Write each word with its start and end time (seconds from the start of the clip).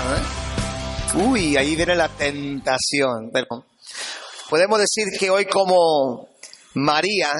¿eh? 0.00 1.22
Uy, 1.26 1.56
ahí 1.56 1.76
viene 1.76 1.94
la 1.94 2.08
tentación. 2.08 3.30
Perdón. 3.32 3.64
Podemos 4.48 4.78
decir 4.78 5.06
que 5.18 5.30
hoy 5.30 5.46
como 5.46 6.28
María, 6.74 7.32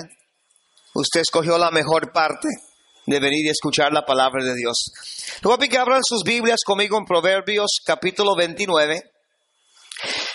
usted 0.94 1.20
escogió 1.20 1.58
la 1.58 1.70
mejor 1.70 2.12
parte 2.12 2.48
de 3.06 3.20
venir 3.20 3.46
y 3.46 3.48
escuchar 3.48 3.92
la 3.92 4.04
palabra 4.04 4.44
de 4.44 4.54
Dios. 4.54 4.92
Luego 5.42 5.58
que 5.58 5.78
abran 5.78 6.02
sus 6.04 6.22
Biblias 6.22 6.60
conmigo 6.64 6.98
en 6.98 7.04
Proverbios 7.04 7.80
capítulo 7.84 8.36
29. 8.36 9.02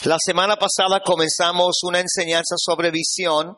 La 0.04 0.18
semana 0.23 0.57
pasada 0.57 1.01
comenzamos 1.04 1.79
una 1.83 2.00
enseñanza 2.00 2.55
sobre 2.57 2.92
visión. 2.92 3.57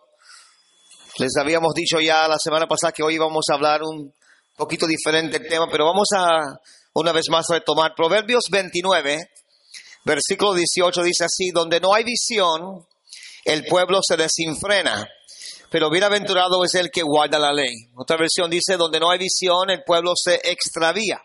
Les 1.18 1.36
habíamos 1.38 1.74
dicho 1.74 2.00
ya 2.00 2.28
la 2.28 2.38
semana 2.38 2.68
pasada 2.68 2.92
que 2.92 3.04
hoy 3.04 3.16
íbamos 3.16 3.46
a 3.50 3.56
hablar 3.56 3.82
un 3.84 4.14
poquito 4.56 4.86
diferente 4.88 5.38
el 5.38 5.48
tema, 5.48 5.68
pero 5.72 5.86
vamos 5.86 6.08
a 6.16 6.60
una 7.00 7.12
vez 7.12 7.26
más 7.30 7.46
retomar. 7.50 7.94
Proverbios 7.96 8.46
29, 8.50 9.30
versículo 10.04 10.56
18 10.56 11.04
dice 11.04 11.26
así, 11.26 11.52
donde 11.54 11.80
no 11.80 11.94
hay 11.94 12.04
visión, 12.04 12.88
el 13.46 13.66
pueblo 13.66 14.00
se 14.02 14.18
desinfrena, 14.18 15.08
pero 15.70 15.92
bienaventurado 15.92 16.64
es 16.64 16.74
el 16.74 16.90
que 16.90 17.04
guarda 17.04 17.38
la 17.38 17.54
ley. 17.54 17.76
Otra 17.96 18.18
versión 18.18 18.50
dice, 18.50 18.78
donde 18.78 19.00
no 19.00 19.12
hay 19.12 19.20
visión, 19.20 19.70
el 19.70 19.84
pueblo 19.84 20.14
se 20.16 20.42
extravía. 20.44 21.22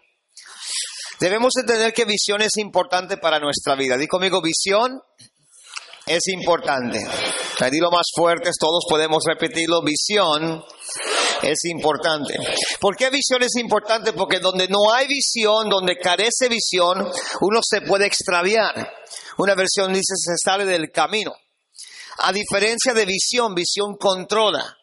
Debemos 1.18 1.52
entender 1.56 1.94
que 1.94 2.04
visión 2.04 2.42
es 2.42 2.56
importante 2.58 3.16
para 3.16 3.38
nuestra 3.38 3.74
vida. 3.74 3.96
Di 3.96 4.06
conmigo, 4.06 4.42
visión 4.42 5.00
es 6.06 6.28
importante. 6.28 7.00
lo 7.80 7.90
más 7.90 8.06
fuertes, 8.14 8.56
todos 8.58 8.84
podemos 8.88 9.22
repetirlo, 9.26 9.82
visión 9.82 10.64
es 11.42 11.64
importante. 11.64 12.34
¿Por 12.80 12.96
qué 12.96 13.10
visión 13.10 13.42
es 13.42 13.56
importante? 13.56 14.12
Porque 14.12 14.38
donde 14.38 14.68
no 14.68 14.92
hay 14.92 15.06
visión, 15.06 15.68
donde 15.68 15.96
carece 15.96 16.48
visión, 16.48 17.08
uno 17.40 17.60
se 17.62 17.82
puede 17.82 18.06
extraviar. 18.06 18.92
Una 19.38 19.54
versión 19.54 19.92
dice 19.92 20.14
se 20.16 20.34
sale 20.42 20.64
del 20.64 20.90
camino. 20.90 21.32
A 22.18 22.32
diferencia 22.32 22.92
de 22.94 23.06
visión, 23.06 23.54
visión 23.54 23.96
controla, 23.96 24.76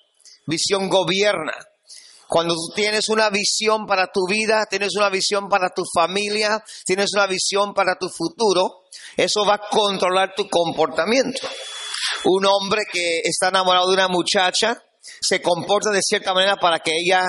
visión 0.48 0.90
gobierna. 0.90 1.54
Cuando 2.30 2.54
tú 2.54 2.76
tienes 2.76 3.10
una 3.10 3.32
visión 3.32 3.88
para 3.88 4.12
tu 4.12 4.28
vida, 4.30 4.68
tienes 4.70 4.96
una 4.96 5.10
visión 5.10 5.50
para 5.50 5.70
tu 5.72 5.82
familia, 5.92 6.64
tienes 6.86 7.10
una 7.16 7.26
visión 7.26 7.74
para 7.74 7.96
tu 7.96 8.08
futuro, 8.08 8.84
eso 9.18 9.44
va 9.48 9.56
a 9.56 9.68
controlar 9.68 10.36
tu 10.36 10.48
comportamiento. 10.48 11.48
Un 12.26 12.46
hombre 12.46 12.84
que 12.92 13.22
está 13.24 13.48
enamorado 13.48 13.88
de 13.88 13.96
una 13.96 14.08
muchacha 14.10 14.80
se 15.02 15.42
comporta 15.42 15.90
de 15.90 16.04
cierta 16.04 16.32
manera 16.36 16.58
para 16.58 16.78
que 16.78 16.92
ella 16.96 17.24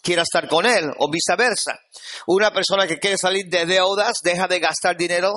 quiera 0.00 0.22
estar 0.22 0.48
con 0.48 0.64
él 0.64 0.90
o 0.98 1.10
viceversa. 1.10 1.78
Una 2.26 2.50
persona 2.50 2.86
que 2.86 2.98
quiere 2.98 3.18
salir 3.18 3.44
de 3.50 3.66
deudas 3.66 4.20
deja 4.24 4.48
de 4.48 4.58
gastar 4.58 4.96
dinero 4.96 5.34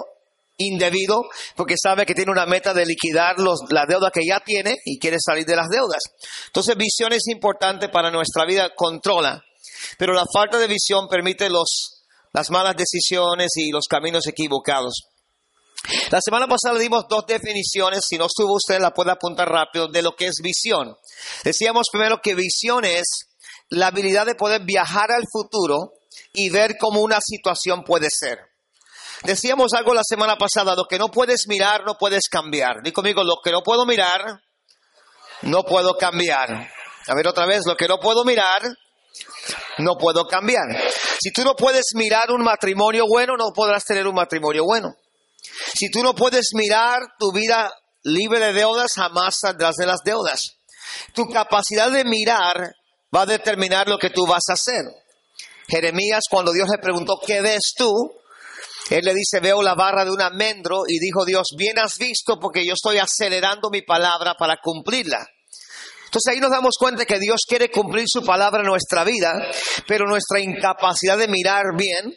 indebido 0.57 1.23
porque 1.55 1.75
sabe 1.81 2.05
que 2.05 2.13
tiene 2.13 2.31
una 2.31 2.45
meta 2.45 2.73
de 2.73 2.85
liquidar 2.85 3.39
los, 3.39 3.59
la 3.69 3.85
deuda 3.85 4.11
que 4.11 4.25
ya 4.27 4.39
tiene 4.39 4.75
y 4.85 4.99
quiere 4.99 5.17
salir 5.19 5.45
de 5.45 5.55
las 5.55 5.69
deudas. 5.69 6.01
Entonces 6.47 6.77
visión 6.77 7.13
es 7.13 7.27
importante 7.27 7.89
para 7.89 8.11
nuestra 8.11 8.45
vida, 8.45 8.71
controla, 8.75 9.43
pero 9.97 10.13
la 10.13 10.25
falta 10.31 10.57
de 10.57 10.67
visión 10.67 11.07
permite 11.07 11.49
los, 11.49 12.03
las 12.31 12.49
malas 12.49 12.75
decisiones 12.75 13.51
y 13.55 13.71
los 13.71 13.85
caminos 13.87 14.27
equivocados. 14.27 14.93
La 16.11 16.21
semana 16.21 16.47
pasada 16.47 16.79
dimos 16.79 17.05
dos 17.09 17.25
definiciones, 17.27 18.05
si 18.07 18.17
no 18.17 18.27
estuvo 18.27 18.53
usted 18.53 18.79
la 18.79 18.91
puede 18.91 19.11
apuntar 19.11 19.49
rápido, 19.49 19.89
de 19.89 20.01
lo 20.01 20.15
que 20.15 20.27
es 20.27 20.35
visión. 20.41 20.95
Decíamos 21.43 21.87
primero 21.91 22.21
que 22.21 22.35
visión 22.35 22.85
es 22.85 23.27
la 23.69 23.87
habilidad 23.87 24.25
de 24.25 24.35
poder 24.35 24.63
viajar 24.63 25.11
al 25.11 25.23
futuro 25.29 25.93
y 26.31 26.49
ver 26.49 26.77
cómo 26.79 27.01
una 27.01 27.19
situación 27.21 27.83
puede 27.83 28.07
ser. 28.09 28.52
Decíamos 29.23 29.73
algo 29.73 29.93
la 29.93 30.03
semana 30.03 30.35
pasada, 30.35 30.75
lo 30.75 30.85
que 30.85 30.99
no 30.99 31.07
puedes 31.07 31.47
mirar, 31.47 31.85
no 31.85 31.97
puedes 31.97 32.27
cambiar. 32.29 32.81
Dí 32.83 32.91
conmigo, 32.91 33.23
lo 33.23 33.37
que 33.43 33.51
no 33.51 33.61
puedo 33.61 33.85
mirar, 33.85 34.41
no 35.43 35.63
puedo 35.63 35.97
cambiar. 35.97 36.69
A 37.07 37.15
ver 37.15 37.27
otra 37.27 37.45
vez, 37.45 37.61
lo 37.65 37.75
que 37.75 37.87
no 37.87 37.99
puedo 37.99 38.25
mirar, 38.25 38.61
no 39.77 39.95
puedo 39.97 40.27
cambiar. 40.27 40.65
Si 41.21 41.31
tú 41.31 41.43
no 41.43 41.55
puedes 41.55 41.93
mirar 41.95 42.31
un 42.31 42.43
matrimonio 42.43 43.05
bueno, 43.07 43.37
no 43.37 43.51
podrás 43.53 43.85
tener 43.85 44.07
un 44.07 44.15
matrimonio 44.15 44.65
bueno. 44.65 44.95
Si 45.73 45.89
tú 45.89 46.03
no 46.03 46.13
puedes 46.13 46.49
mirar 46.53 47.01
tu 47.17 47.31
vida 47.31 47.73
libre 48.03 48.39
de 48.39 48.53
deudas, 48.53 48.93
jamás 48.93 49.37
saldrás 49.39 49.75
de 49.75 49.85
las 49.85 50.01
deudas. 50.03 50.57
Tu 51.13 51.27
capacidad 51.29 51.91
de 51.91 52.03
mirar 52.03 52.75
va 53.15 53.21
a 53.21 53.25
determinar 53.25 53.87
lo 53.87 53.97
que 53.97 54.09
tú 54.09 54.25
vas 54.25 54.43
a 54.49 54.53
hacer. 54.53 54.83
Jeremías, 55.67 56.23
cuando 56.29 56.51
Dios 56.51 56.67
le 56.69 56.77
preguntó, 56.77 57.19
¿qué 57.25 57.41
ves 57.41 57.73
tú? 57.77 57.89
Él 58.89 59.05
le 59.05 59.13
dice, 59.13 59.39
veo 59.39 59.61
la 59.61 59.75
barra 59.75 60.03
de 60.03 60.11
un 60.11 60.21
almendro 60.21 60.83
y 60.87 60.99
dijo 60.99 61.25
Dios, 61.25 61.47
bien 61.57 61.79
has 61.79 61.97
visto 61.97 62.37
porque 62.39 62.65
yo 62.65 62.73
estoy 62.73 62.97
acelerando 62.97 63.69
mi 63.69 63.81
palabra 63.81 64.35
para 64.35 64.57
cumplirla. 64.61 65.25
Entonces 66.05 66.31
ahí 66.31 66.39
nos 66.39 66.51
damos 66.51 66.75
cuenta 66.77 67.05
que 67.05 67.17
Dios 67.17 67.41
quiere 67.47 67.71
cumplir 67.71 68.05
su 68.07 68.23
palabra 68.23 68.61
en 68.61 68.67
nuestra 68.67 69.03
vida, 69.03 69.33
pero 69.87 70.05
nuestra 70.05 70.39
incapacidad 70.39 71.17
de 71.17 71.27
mirar 71.27 71.63
bien, 71.75 72.15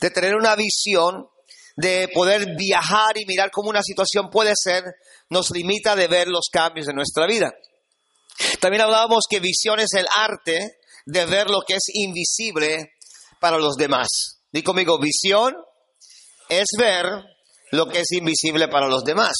de 0.00 0.10
tener 0.10 0.34
una 0.34 0.56
visión, 0.56 1.28
de 1.76 2.08
poder 2.14 2.56
viajar 2.56 3.18
y 3.18 3.26
mirar 3.26 3.50
cómo 3.50 3.68
una 3.68 3.82
situación 3.82 4.30
puede 4.30 4.52
ser, 4.54 4.84
nos 5.28 5.50
limita 5.50 5.94
de 5.94 6.06
ver 6.06 6.28
los 6.28 6.46
cambios 6.50 6.88
en 6.88 6.96
nuestra 6.96 7.26
vida. 7.26 7.52
También 8.60 8.82
hablábamos 8.82 9.24
que 9.28 9.40
visión 9.40 9.78
es 9.78 9.92
el 9.92 10.06
arte 10.16 10.78
de 11.04 11.26
ver 11.26 11.50
lo 11.50 11.60
que 11.66 11.74
es 11.74 11.84
invisible 11.92 12.92
para 13.40 13.58
los 13.58 13.74
demás. 13.76 14.08
Dí 14.52 14.62
conmigo, 14.62 14.98
visión 14.98 15.54
es 16.48 16.66
ver 16.78 17.06
lo 17.72 17.86
que 17.86 18.00
es 18.00 18.12
invisible 18.12 18.68
para 18.68 18.88
los 18.88 19.04
demás. 19.04 19.34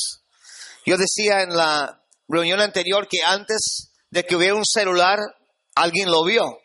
Yo 0.87 0.97
decía 0.97 1.43
en 1.43 1.57
la 1.57 2.03
reunión 2.29 2.61
anterior 2.61 3.07
que 3.09 3.23
antes 3.23 3.93
de 4.11 4.25
que 4.25 4.37
hubiera 4.37 4.55
un 4.55 4.65
celular, 4.65 5.19
alguien 5.75 6.11
lo 6.11 6.25
vio. 6.25 6.59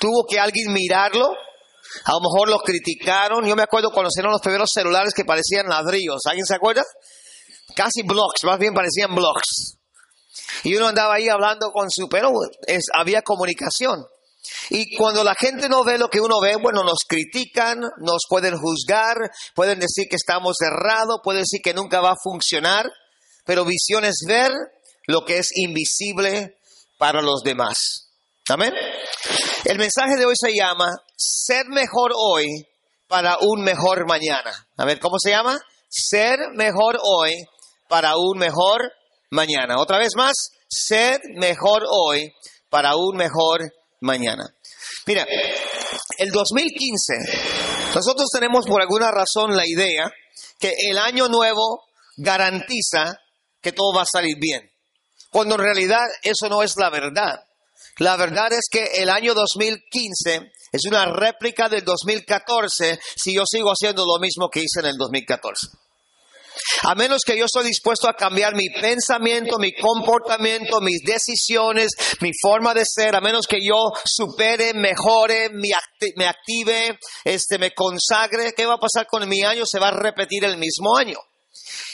Tuvo 0.00 0.26
que 0.28 0.40
alguien 0.40 0.72
mirarlo 0.72 1.30
a 2.04 2.12
lo 2.12 2.20
mejor 2.20 2.48
los 2.48 2.62
criticaron. 2.62 3.44
Yo 3.46 3.56
me 3.56 3.62
acuerdo 3.62 3.90
cuando 3.90 4.10
los 4.22 4.40
primeros 4.40 4.70
celulares 4.72 5.12
que 5.14 5.24
parecían 5.24 5.68
ladrillos. 5.68 6.20
¿Alguien 6.26 6.46
se 6.46 6.54
acuerda? 6.54 6.82
Casi 7.74 8.02
blocks, 8.02 8.44
más 8.44 8.58
bien 8.58 8.74
parecían 8.74 9.14
blocks. 9.14 9.78
Y 10.64 10.74
uno 10.76 10.88
andaba 10.88 11.14
ahí 11.14 11.28
hablando 11.28 11.70
con 11.72 11.90
su, 11.90 12.08
pero 12.08 12.30
es, 12.66 12.84
había 12.92 13.22
comunicación. 13.22 14.04
Y 14.70 14.96
cuando 14.96 15.24
la 15.24 15.34
gente 15.34 15.68
no 15.68 15.84
ve 15.84 15.98
lo 15.98 16.08
que 16.08 16.20
uno 16.20 16.40
ve, 16.40 16.56
bueno, 16.56 16.82
nos 16.82 17.00
critican, 17.08 17.80
nos 17.98 18.22
pueden 18.28 18.56
juzgar, 18.56 19.16
pueden 19.54 19.78
decir 19.80 20.06
que 20.08 20.16
estamos 20.16 20.56
errados, 20.60 21.20
pueden 21.22 21.42
decir 21.42 21.60
que 21.62 21.74
nunca 21.74 22.00
va 22.00 22.10
a 22.10 22.22
funcionar, 22.22 22.86
pero 23.44 23.64
visión 23.64 24.04
es 24.04 24.24
ver 24.26 24.52
lo 25.06 25.24
que 25.24 25.38
es 25.38 25.50
invisible 25.54 26.56
para 26.98 27.22
los 27.22 27.42
demás. 27.42 28.10
Amén. 28.48 28.72
El 29.64 29.78
mensaje 29.78 30.16
de 30.16 30.26
hoy 30.26 30.34
se 30.40 30.52
llama 30.54 30.90
Ser 31.16 31.66
mejor 31.66 32.12
hoy 32.14 32.46
para 33.08 33.38
un 33.40 33.62
mejor 33.62 34.06
mañana. 34.06 34.52
A 34.76 34.84
ver, 34.84 35.00
¿cómo 35.00 35.16
se 35.18 35.30
llama? 35.30 35.58
Ser 35.88 36.38
mejor 36.54 36.98
hoy 37.02 37.32
para 37.88 38.16
un 38.16 38.38
mejor 38.38 38.92
mañana. 39.30 39.78
Otra 39.78 39.98
vez 39.98 40.10
más, 40.16 40.34
ser 40.68 41.20
mejor 41.34 41.84
hoy 41.88 42.32
para 42.70 42.96
un 42.96 43.16
mejor 43.16 43.60
mañana. 43.60 43.85
Mira, 45.06 45.26
el 46.18 46.30
2015, 46.30 47.14
nosotros 47.94 48.28
tenemos 48.32 48.66
por 48.66 48.80
alguna 48.80 49.10
razón 49.10 49.56
la 49.56 49.66
idea 49.66 50.10
que 50.58 50.72
el 50.88 50.98
año 50.98 51.28
nuevo 51.28 51.84
garantiza 52.16 53.18
que 53.60 53.72
todo 53.72 53.94
va 53.94 54.02
a 54.02 54.06
salir 54.06 54.36
bien, 54.38 54.70
cuando 55.30 55.56
en 55.56 55.60
realidad 55.60 56.04
eso 56.22 56.48
no 56.48 56.62
es 56.62 56.76
la 56.76 56.90
verdad. 56.90 57.40
La 57.98 58.16
verdad 58.16 58.52
es 58.52 58.68
que 58.70 59.02
el 59.02 59.08
año 59.08 59.32
2015 59.34 60.52
es 60.72 60.84
una 60.86 61.06
réplica 61.06 61.68
del 61.68 61.82
2014 61.84 62.98
si 63.16 63.34
yo 63.34 63.44
sigo 63.46 63.70
haciendo 63.70 64.04
lo 64.04 64.18
mismo 64.18 64.50
que 64.50 64.60
hice 64.60 64.80
en 64.80 64.86
el 64.86 64.96
2014. 64.98 65.68
A 66.82 66.94
menos 66.94 67.22
que 67.24 67.38
yo 67.38 67.44
estoy 67.46 67.66
dispuesto 67.66 68.08
a 68.08 68.14
cambiar 68.14 68.54
mi 68.54 68.68
pensamiento, 68.70 69.58
mi 69.58 69.72
comportamiento, 69.74 70.80
mis 70.80 71.02
decisiones, 71.04 71.92
mi 72.20 72.30
forma 72.40 72.74
de 72.74 72.84
ser, 72.84 73.16
a 73.16 73.20
menos 73.20 73.46
que 73.46 73.58
yo 73.62 73.76
supere, 74.04 74.74
mejore, 74.74 75.50
me 75.50 76.26
active, 76.26 76.98
este, 77.24 77.58
me 77.58 77.72
consagre, 77.72 78.52
¿qué 78.56 78.66
va 78.66 78.74
a 78.74 78.78
pasar 78.78 79.06
con 79.06 79.28
mi 79.28 79.42
año? 79.42 79.66
Se 79.66 79.78
va 79.78 79.88
a 79.88 79.98
repetir 79.98 80.44
el 80.44 80.58
mismo 80.58 80.96
año. 80.96 81.18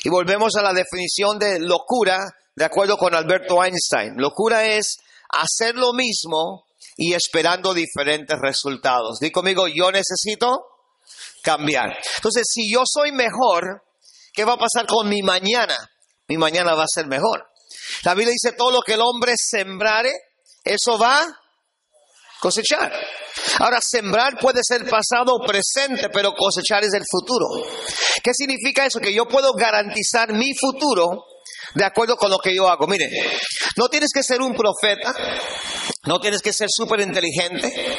Y 0.05 0.09
volvemos 0.09 0.57
a 0.57 0.63
la 0.63 0.73
definición 0.73 1.39
de 1.39 1.61
locura, 1.61 2.19
de 2.55 2.65
acuerdo 2.65 2.97
con 2.97 3.15
Alberto 3.15 3.63
Einstein. 3.63 4.15
Locura 4.17 4.67
es 4.67 4.99
hacer 5.29 5.75
lo 5.77 5.93
mismo 5.93 6.67
y 6.97 7.15
esperando 7.15 7.73
diferentes 7.73 8.37
resultados. 8.41 9.19
Di 9.21 9.31
conmigo, 9.31 9.67
yo 9.69 9.91
necesito 9.91 10.67
cambiar. 11.43 11.97
Entonces, 12.17 12.45
si 12.53 12.71
yo 12.73 12.83
soy 12.85 13.13
mejor, 13.13 13.83
¿qué 14.33 14.45
va 14.45 14.55
a 14.55 14.59
pasar 14.59 14.87
con 14.87 15.09
mi 15.09 15.23
mañana? 15.23 15.77
Mi 16.29 16.37
mañana 16.37 16.75
va 16.75 16.85
a 16.85 16.93
ser 16.93 17.07
mejor. 17.07 17.47
La 18.05 18.15
Biblia 18.15 18.33
dice, 18.33 18.57
todo 18.57 18.71
lo 18.71 18.81
que 18.81 18.95
el 18.95 19.01
hombre 19.01 19.35
sembrare, 19.37 20.13
eso 20.65 20.99
va 20.99 21.23
a 21.23 21.41
cosechar. 22.41 22.93
Ahora, 23.59 23.81
sembrar 23.81 24.39
puede 24.39 24.61
ser 24.63 24.89
pasado 24.89 25.35
o 25.35 25.47
presente, 25.47 26.09
pero 26.11 26.35
cosechar 26.35 26.83
es 26.85 26.93
el 26.95 27.05
futuro. 27.11 27.47
¿Qué 28.23 28.33
significa 28.35 28.87
eso? 28.87 29.01
Que 29.01 29.15
yo 29.15 29.27
puedo 29.27 29.53
garantizar 29.53 30.33
mi 30.33 30.53
futuro 30.55 31.25
de 31.75 31.85
acuerdo 31.85 32.17
con 32.17 32.31
lo 32.31 32.39
que 32.39 32.55
yo 32.55 32.69
hago. 32.69 32.87
Mire, 32.87 33.09
no 33.77 33.89
tienes 33.89 34.11
que 34.13 34.23
ser 34.23 34.41
un 34.41 34.55
profeta, 34.55 35.15
no 36.05 36.21
tienes 36.21 36.43
que 36.43 36.53
ser 36.53 36.69
súper 36.71 37.01
inteligente, 37.01 37.99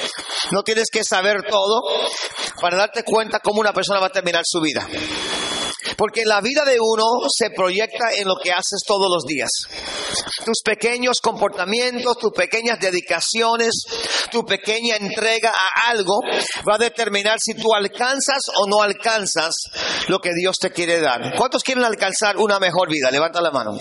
no 0.52 0.64
tienes 0.64 0.90
que 0.92 1.04
saber 1.04 1.44
todo 1.50 1.82
para 2.62 2.78
darte 2.78 3.04
cuenta 3.04 3.40
cómo 3.40 3.60
una 3.60 3.74
persona 3.74 4.00
va 4.00 4.08
a 4.08 4.12
terminar 4.12 4.44
su 4.46 4.62
vida. 4.62 4.88
Porque 5.98 6.24
la 6.26 6.42
vida 6.42 6.64
de 6.66 6.78
uno 6.80 7.06
se 7.30 7.50
proyecta 7.50 8.12
en 8.18 8.28
lo 8.28 8.36
que 8.42 8.52
haces 8.52 8.82
todos 8.86 9.10
los 9.10 9.24
días. 9.26 9.50
Tus 10.46 10.62
pequeños 10.64 11.20
comportamientos, 11.22 12.18
tus 12.18 12.32
pequeñas 12.32 12.80
dedicaciones, 12.80 13.74
tu 14.32 14.46
pequeña 14.46 14.96
entrega 14.96 15.52
a 15.52 15.90
algo 15.90 16.20
va 16.68 16.76
a 16.76 16.80
determinar 16.80 17.40
si 17.40 17.54
tú 17.54 17.74
alcanzas 17.74 18.42
o 18.58 18.68
no 18.68 18.82
alcanzas 18.82 19.54
lo 20.08 20.20
que 20.20 20.32
Dios 20.36 20.58
te 20.60 20.72
quiere 20.72 21.00
dar. 21.00 21.36
¿Cuántos 21.38 21.64
quieren 21.64 21.84
alcanzar 21.84 22.38
una 22.38 22.60
mejor 22.60 22.90
vida? 22.90 23.12
Levanta 23.12 23.42
la 23.42 23.52
mano. 23.52 23.78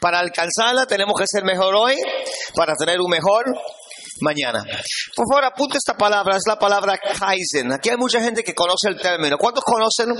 Para 0.00 0.18
alcanzarla 0.18 0.86
tenemos 0.86 1.18
que 1.18 1.26
ser 1.26 1.44
mejor 1.44 1.74
hoy 1.76 1.96
para 2.54 2.74
tener 2.74 3.00
un 3.00 3.10
mejor 3.10 3.44
mañana. 4.22 4.64
Por 5.14 5.26
favor, 5.30 5.44
apunte 5.44 5.78
esta 5.78 5.96
palabra, 5.96 6.36
es 6.36 6.44
la 6.46 6.58
palabra 6.58 6.98
Kaizen. 6.98 7.72
Aquí 7.72 7.90
hay 7.90 7.96
mucha 7.96 8.20
gente 8.20 8.42
que 8.42 8.54
conoce 8.54 8.88
el 8.88 9.00
término. 9.00 9.36
¿Cuántos 9.36 9.64
conocen 9.64 10.10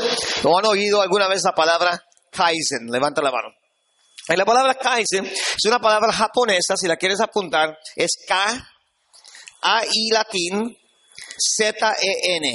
o 0.44 0.58
han 0.58 0.66
oído 0.66 1.00
alguna 1.00 1.28
vez 1.28 1.42
la 1.44 1.52
palabra 1.52 2.02
Kaizen? 2.30 2.86
Levanta 2.90 3.22
la 3.22 3.30
mano. 3.30 3.48
La 4.28 4.44
palabra 4.44 4.74
Kaizen 4.74 5.26
es 5.26 5.64
una 5.66 5.80
palabra 5.80 6.12
japonesa, 6.12 6.76
si 6.76 6.86
la 6.86 6.96
quieres 6.96 7.20
apuntar, 7.20 7.76
es 7.96 8.10
K, 8.26 8.68
A, 9.62 9.82
I 9.84 10.10
latín, 10.10 10.76
Z, 11.38 11.94
E, 12.00 12.36
N. 12.36 12.52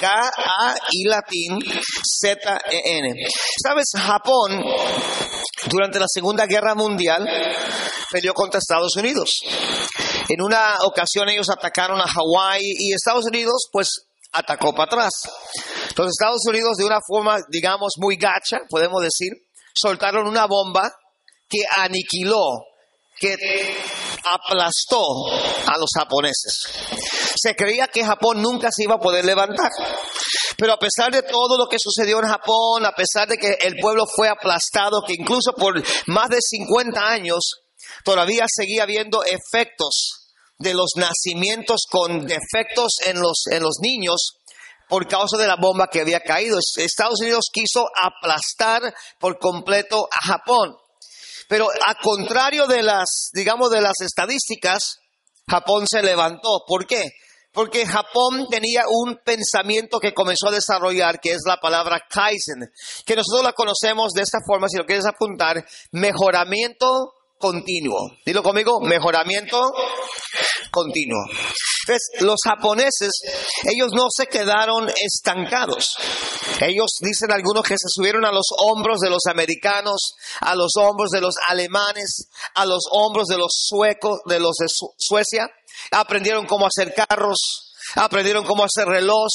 K, 0.00 0.08
A, 0.08 0.74
I 0.90 1.04
latín, 1.04 1.58
Z, 2.20 2.60
E, 2.70 2.98
N. 2.98 3.14
¿Sabes? 3.62 3.90
Japón, 3.94 4.64
durante 5.68 5.98
la 5.98 6.06
Segunda 6.08 6.46
Guerra 6.46 6.74
Mundial, 6.74 7.28
peleó 8.10 8.32
contra 8.32 8.58
Estados 8.58 8.96
Unidos. 8.96 9.40
En 10.28 10.42
una 10.42 10.78
ocasión 10.82 11.28
ellos 11.28 11.48
atacaron 11.50 12.00
a 12.00 12.06
Hawái 12.06 12.62
y 12.62 12.92
Estados 12.92 13.26
Unidos 13.26 13.68
pues 13.72 14.06
atacó 14.32 14.72
para 14.72 14.84
atrás. 14.84 15.12
Entonces 15.88 16.14
Estados 16.18 16.42
Unidos 16.46 16.76
de 16.76 16.84
una 16.84 17.00
forma, 17.06 17.38
digamos, 17.48 17.94
muy 17.98 18.16
gacha, 18.16 18.60
podemos 18.68 19.02
decir, 19.02 19.32
soltaron 19.74 20.26
una 20.26 20.46
bomba 20.46 20.92
que 21.48 21.60
aniquiló, 21.76 22.64
que 23.18 23.36
aplastó 24.24 25.04
a 25.66 25.78
los 25.78 25.90
japoneses. 25.96 26.62
Se 27.36 27.54
creía 27.54 27.88
que 27.88 28.04
Japón 28.04 28.40
nunca 28.40 28.70
se 28.70 28.84
iba 28.84 28.94
a 28.94 29.00
poder 29.00 29.24
levantar. 29.24 29.70
Pero 30.56 30.74
a 30.74 30.78
pesar 30.78 31.10
de 31.10 31.22
todo 31.22 31.56
lo 31.56 31.66
que 31.68 31.78
sucedió 31.78 32.20
en 32.20 32.28
Japón, 32.28 32.84
a 32.84 32.92
pesar 32.92 33.26
de 33.26 33.38
que 33.38 33.58
el 33.62 33.76
pueblo 33.80 34.04
fue 34.06 34.28
aplastado, 34.28 35.02
que 35.06 35.14
incluso 35.14 35.52
por 35.54 35.82
más 36.06 36.28
de 36.28 36.38
50 36.40 37.00
años 37.00 37.62
todavía 38.04 38.46
seguía 38.48 38.84
habiendo 38.84 39.22
efectos 39.24 40.20
de 40.58 40.74
los 40.74 40.90
nacimientos 40.96 41.82
con 41.90 42.26
defectos 42.26 42.98
en 43.06 43.20
los, 43.20 43.44
en 43.50 43.62
los 43.62 43.78
niños 43.80 44.36
por 44.88 45.06
causa 45.06 45.38
de 45.38 45.46
la 45.46 45.56
bomba 45.56 45.88
que 45.88 46.00
había 46.00 46.20
caído. 46.20 46.58
Estados 46.76 47.20
Unidos 47.20 47.46
quiso 47.52 47.86
aplastar 48.02 48.94
por 49.18 49.38
completo 49.38 50.08
a 50.10 50.26
Japón. 50.26 50.76
Pero 51.48 51.68
a 51.86 51.94
contrario 51.94 52.66
de 52.66 52.82
las, 52.82 53.30
digamos, 53.32 53.70
de 53.70 53.80
las 53.80 54.00
estadísticas, 54.00 54.98
Japón 55.48 55.86
se 55.88 56.02
levantó. 56.02 56.64
¿Por 56.66 56.86
qué? 56.86 57.10
Porque 57.52 57.86
Japón 57.86 58.46
tenía 58.48 58.84
un 58.88 59.18
pensamiento 59.24 59.98
que 59.98 60.14
comenzó 60.14 60.48
a 60.48 60.52
desarrollar, 60.52 61.20
que 61.20 61.32
es 61.32 61.40
la 61.46 61.56
palabra 61.56 62.00
Kaizen, 62.08 62.70
que 63.04 63.16
nosotros 63.16 63.42
la 63.42 63.52
conocemos 63.52 64.12
de 64.12 64.22
esta 64.22 64.38
forma, 64.46 64.68
si 64.68 64.76
lo 64.76 64.86
quieres 64.86 65.06
apuntar, 65.06 65.64
mejoramiento 65.90 67.14
continuo. 67.40 68.12
Dilo 68.24 68.42
conmigo, 68.42 68.80
mejoramiento 68.80 69.72
continuo. 70.70 71.24
Entonces, 71.82 72.08
los 72.20 72.36
japoneses, 72.44 73.10
ellos 73.64 73.90
no 73.92 74.06
se 74.14 74.26
quedaron 74.26 74.88
estancados. 75.02 75.96
Ellos 76.60 76.98
dicen 77.00 77.32
algunos 77.32 77.64
que 77.64 77.74
se 77.76 77.88
subieron 77.88 78.24
a 78.24 78.30
los 78.30 78.46
hombros 78.58 79.00
de 79.00 79.10
los 79.10 79.26
americanos, 79.28 80.14
a 80.40 80.54
los 80.54 80.72
hombros 80.76 81.10
de 81.10 81.20
los 81.20 81.34
alemanes, 81.48 82.28
a 82.54 82.66
los 82.66 82.84
hombros 82.92 83.26
de 83.26 83.38
los 83.38 83.50
suecos, 83.52 84.20
de 84.26 84.38
los 84.38 84.56
de 84.56 84.66
Suecia. 84.98 85.48
Aprendieron 85.90 86.46
cómo 86.46 86.66
hacer 86.66 86.94
carros, 86.94 87.72
aprendieron 87.94 88.44
cómo 88.44 88.64
hacer 88.64 88.86
reloj 88.86 89.28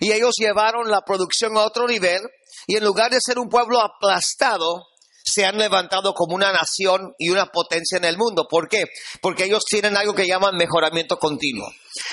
y 0.00 0.12
ellos 0.12 0.34
llevaron 0.38 0.90
la 0.90 1.00
producción 1.00 1.56
a 1.56 1.64
otro 1.64 1.86
nivel 1.88 2.22
y 2.66 2.76
en 2.76 2.84
lugar 2.84 3.10
de 3.10 3.18
ser 3.20 3.38
un 3.38 3.48
pueblo 3.48 3.80
aplastado, 3.80 4.84
se 5.30 5.44
han 5.44 5.58
levantado 5.58 6.14
como 6.14 6.34
una 6.34 6.52
nación 6.52 7.14
y 7.18 7.28
una 7.30 7.46
potencia 7.46 7.98
en 7.98 8.04
el 8.04 8.16
mundo. 8.16 8.46
¿Por 8.48 8.68
qué? 8.68 8.84
Porque 9.20 9.44
ellos 9.44 9.64
tienen 9.68 9.96
algo 9.96 10.14
que 10.14 10.26
llaman 10.26 10.56
mejoramiento 10.56 11.18
continuo. 11.18 11.68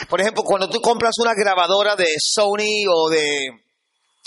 Por 0.10 0.22
ejemplo, 0.22 0.44
cuando 0.44 0.70
tú 0.70 0.82
compras 0.82 1.16
una 1.20 1.34
grabadora 1.34 1.96
de 1.96 2.14
Sony 2.20 2.86
o 2.92 3.10
de 3.10 3.50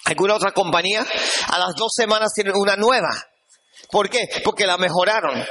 alguna 0.04 0.34
otra 0.36 0.52
compañía, 0.52 1.06
a 1.48 1.58
las 1.58 1.74
dos 1.76 1.92
semanas 1.94 2.32
tienen 2.34 2.54
una 2.56 2.76
nueva. 2.76 3.10
¿Por 3.90 4.08
qué? 4.08 4.28
Porque 4.44 4.66
la 4.66 4.76
mejoraron. 4.76 5.44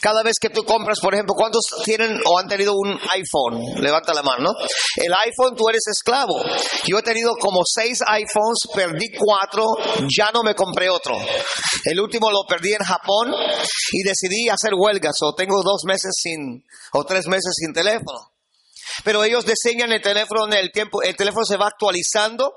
Cada 0.00 0.22
vez 0.22 0.34
que 0.40 0.50
tú 0.50 0.64
compras, 0.64 0.98
por 1.00 1.14
ejemplo, 1.14 1.34
¿cuántos 1.34 1.62
tienen 1.84 2.20
o 2.24 2.38
han 2.38 2.46
tenido 2.46 2.74
un 2.74 2.90
iPhone? 2.90 3.82
Levanta 3.82 4.14
la 4.14 4.22
mano, 4.22 4.44
¿no? 4.44 4.50
El 4.96 5.12
iPhone 5.12 5.56
tú 5.56 5.68
eres 5.68 5.86
esclavo. 5.86 6.40
Yo 6.86 6.98
he 6.98 7.02
tenido 7.02 7.34
como 7.36 7.60
seis 7.64 8.00
iPhones, 8.06 8.58
perdí 8.74 9.10
cuatro, 9.16 9.64
ya 10.08 10.30
no 10.32 10.42
me 10.42 10.54
compré 10.54 10.88
otro. 10.88 11.16
El 11.84 12.00
último 12.00 12.30
lo 12.30 12.44
perdí 12.48 12.72
en 12.72 12.84
Japón 12.84 13.32
y 13.92 14.02
decidí 14.02 14.48
hacer 14.48 14.72
huelgas 14.74 15.16
o 15.22 15.34
tengo 15.34 15.62
dos 15.62 15.82
meses 15.84 16.12
sin, 16.16 16.64
o 16.92 17.04
tres 17.04 17.26
meses 17.26 17.52
sin 17.56 17.72
teléfono. 17.72 18.32
Pero 19.04 19.22
ellos 19.24 19.44
diseñan 19.44 19.92
el 19.92 20.02
teléfono 20.02 20.46
el 20.46 20.72
tiempo, 20.72 21.02
el 21.02 21.16
teléfono 21.16 21.44
se 21.44 21.56
va 21.56 21.66
actualizando 21.66 22.52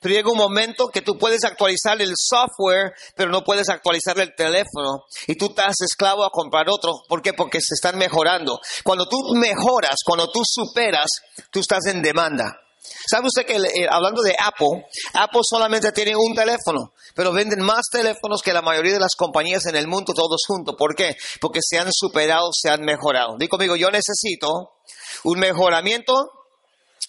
pero 0.00 0.14
llega 0.14 0.30
un 0.30 0.38
momento 0.38 0.88
que 0.88 1.02
tú 1.02 1.18
puedes 1.18 1.44
actualizar 1.44 2.00
el 2.00 2.12
software, 2.16 2.92
pero 3.14 3.30
no 3.30 3.42
puedes 3.42 3.68
actualizar 3.68 4.18
el 4.20 4.34
teléfono. 4.34 5.04
Y 5.26 5.36
tú 5.36 5.46
estás 5.46 5.74
esclavo 5.80 6.24
a 6.24 6.30
comprar 6.30 6.66
otro. 6.68 6.92
¿Por 7.08 7.22
qué? 7.22 7.32
Porque 7.32 7.60
se 7.60 7.74
están 7.74 7.98
mejorando. 7.98 8.58
Cuando 8.84 9.08
tú 9.08 9.16
mejoras, 9.34 9.96
cuando 10.04 10.30
tú 10.30 10.40
superas, 10.44 11.08
tú 11.50 11.60
estás 11.60 11.86
en 11.86 12.02
demanda. 12.02 12.60
¿Sabe 13.08 13.26
usted 13.26 13.46
que 13.46 13.56
eh, 13.56 13.86
hablando 13.90 14.22
de 14.22 14.34
Apple, 14.38 14.84
Apple 15.14 15.40
solamente 15.42 15.92
tiene 15.92 16.16
un 16.16 16.34
teléfono, 16.34 16.92
pero 17.14 17.32
venden 17.32 17.60
más 17.60 17.86
teléfonos 17.90 18.42
que 18.42 18.52
la 18.52 18.62
mayoría 18.62 18.94
de 18.94 19.00
las 19.00 19.14
compañías 19.16 19.66
en 19.66 19.76
el 19.76 19.86
mundo 19.86 20.12
todos 20.14 20.42
juntos? 20.46 20.74
¿Por 20.78 20.94
qué? 20.94 21.16
Porque 21.40 21.60
se 21.62 21.78
han 21.78 21.88
superado, 21.92 22.50
se 22.52 22.68
han 22.68 22.82
mejorado. 22.82 23.36
Digo 23.38 23.50
conmigo, 23.50 23.76
yo 23.76 23.90
necesito 23.90 24.72
un 25.24 25.38
mejoramiento 25.38 26.12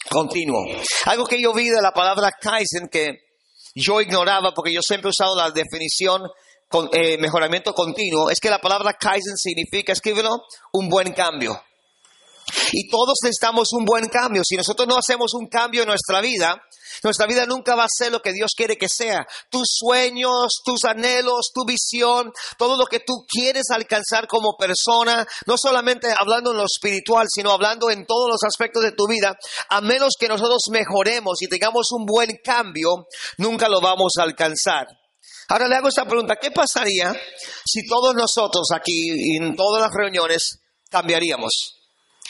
continuo. 0.10 0.66
Algo 1.06 1.26
que 1.26 1.42
yo 1.42 1.54
vi 1.54 1.70
de 1.70 1.82
la 1.82 1.92
palabra 1.92 2.32
Kaizen 2.32 2.88
que 2.90 3.20
yo 3.76 4.02
ignoraba 4.02 4.54
porque 4.54 4.74
yo 4.74 4.82
siempre 4.82 5.10
he 5.10 5.12
usado 5.12 5.36
la 5.36 5.52
definición 5.52 6.24
con, 6.70 6.90
eh, 6.92 7.18
mejoramiento 7.18 7.74
continuo, 7.74 8.30
es 8.30 8.40
que 8.40 8.50
la 8.50 8.60
palabra 8.60 8.94
Kaizen 8.94 9.38
significa, 9.38 9.94
escríbelo, 9.94 10.44
un 10.74 10.90
buen 10.90 11.14
cambio. 11.14 11.62
Y 12.72 12.90
todos 12.90 13.18
necesitamos 13.24 13.70
un 13.74 13.86
buen 13.86 14.08
cambio. 14.08 14.42
Si 14.46 14.56
nosotros 14.56 14.88
no 14.88 14.98
hacemos 14.98 15.34
un 15.34 15.48
cambio 15.48 15.82
en 15.82 15.90
nuestra 15.90 16.22
vida, 16.22 16.62
nuestra 17.04 17.28
vida 17.28 17.46
nunca 17.46 17.76
va 17.76 17.84
a 17.84 17.90
ser 17.90 18.12
lo 18.12 18.22
que 18.22 18.34
Dios 18.34 18.52
quiere 18.56 18.78
que 18.78 18.90
sea. 18.90 19.26
Tus 19.50 19.68
sueños, 19.80 20.62
tus 20.64 20.86
anhelos, 20.86 21.52
tu 21.54 21.66
visión, 21.66 22.32
todo 22.58 22.78
lo 22.78 22.86
que 22.86 23.00
tú 23.00 23.26
quieres 23.28 23.70
alcanzar 23.70 24.28
como 24.28 24.56
persona, 24.58 25.26
no 25.46 25.58
solamente 25.58 26.08
hablando 26.18 26.52
en 26.52 26.58
lo 26.58 26.66
espiritual, 26.66 27.28
sino 27.30 27.52
hablando 27.52 27.90
en 27.90 28.06
todos 28.06 28.30
los 28.30 28.44
aspectos 28.44 28.84
de 28.84 28.94
tu 28.94 29.08
vida, 29.08 29.38
a 29.70 29.82
menos 29.82 30.14
que 30.20 30.28
nosotros 30.28 30.64
mejoremos 30.72 31.42
y 31.42 31.48
tengamos 31.48 31.92
un 31.92 32.06
buen 32.06 32.38
cambio, 32.44 33.08
nunca 33.38 33.70
lo 33.70 33.82
vamos 33.82 34.14
a 34.20 34.24
alcanzar. 34.24 34.88
Ahora 35.50 35.68
le 35.68 35.76
hago 35.76 35.88
esta 35.88 36.06
pregunta, 36.06 36.36
¿qué 36.36 36.52
pasaría 36.52 37.14
si 37.66 37.86
todos 37.88 38.14
nosotros 38.16 38.68
aquí, 38.76 39.38
en 39.38 39.56
todas 39.56 39.82
las 39.82 39.92
reuniones, 39.94 40.60
cambiaríamos? 40.90 41.77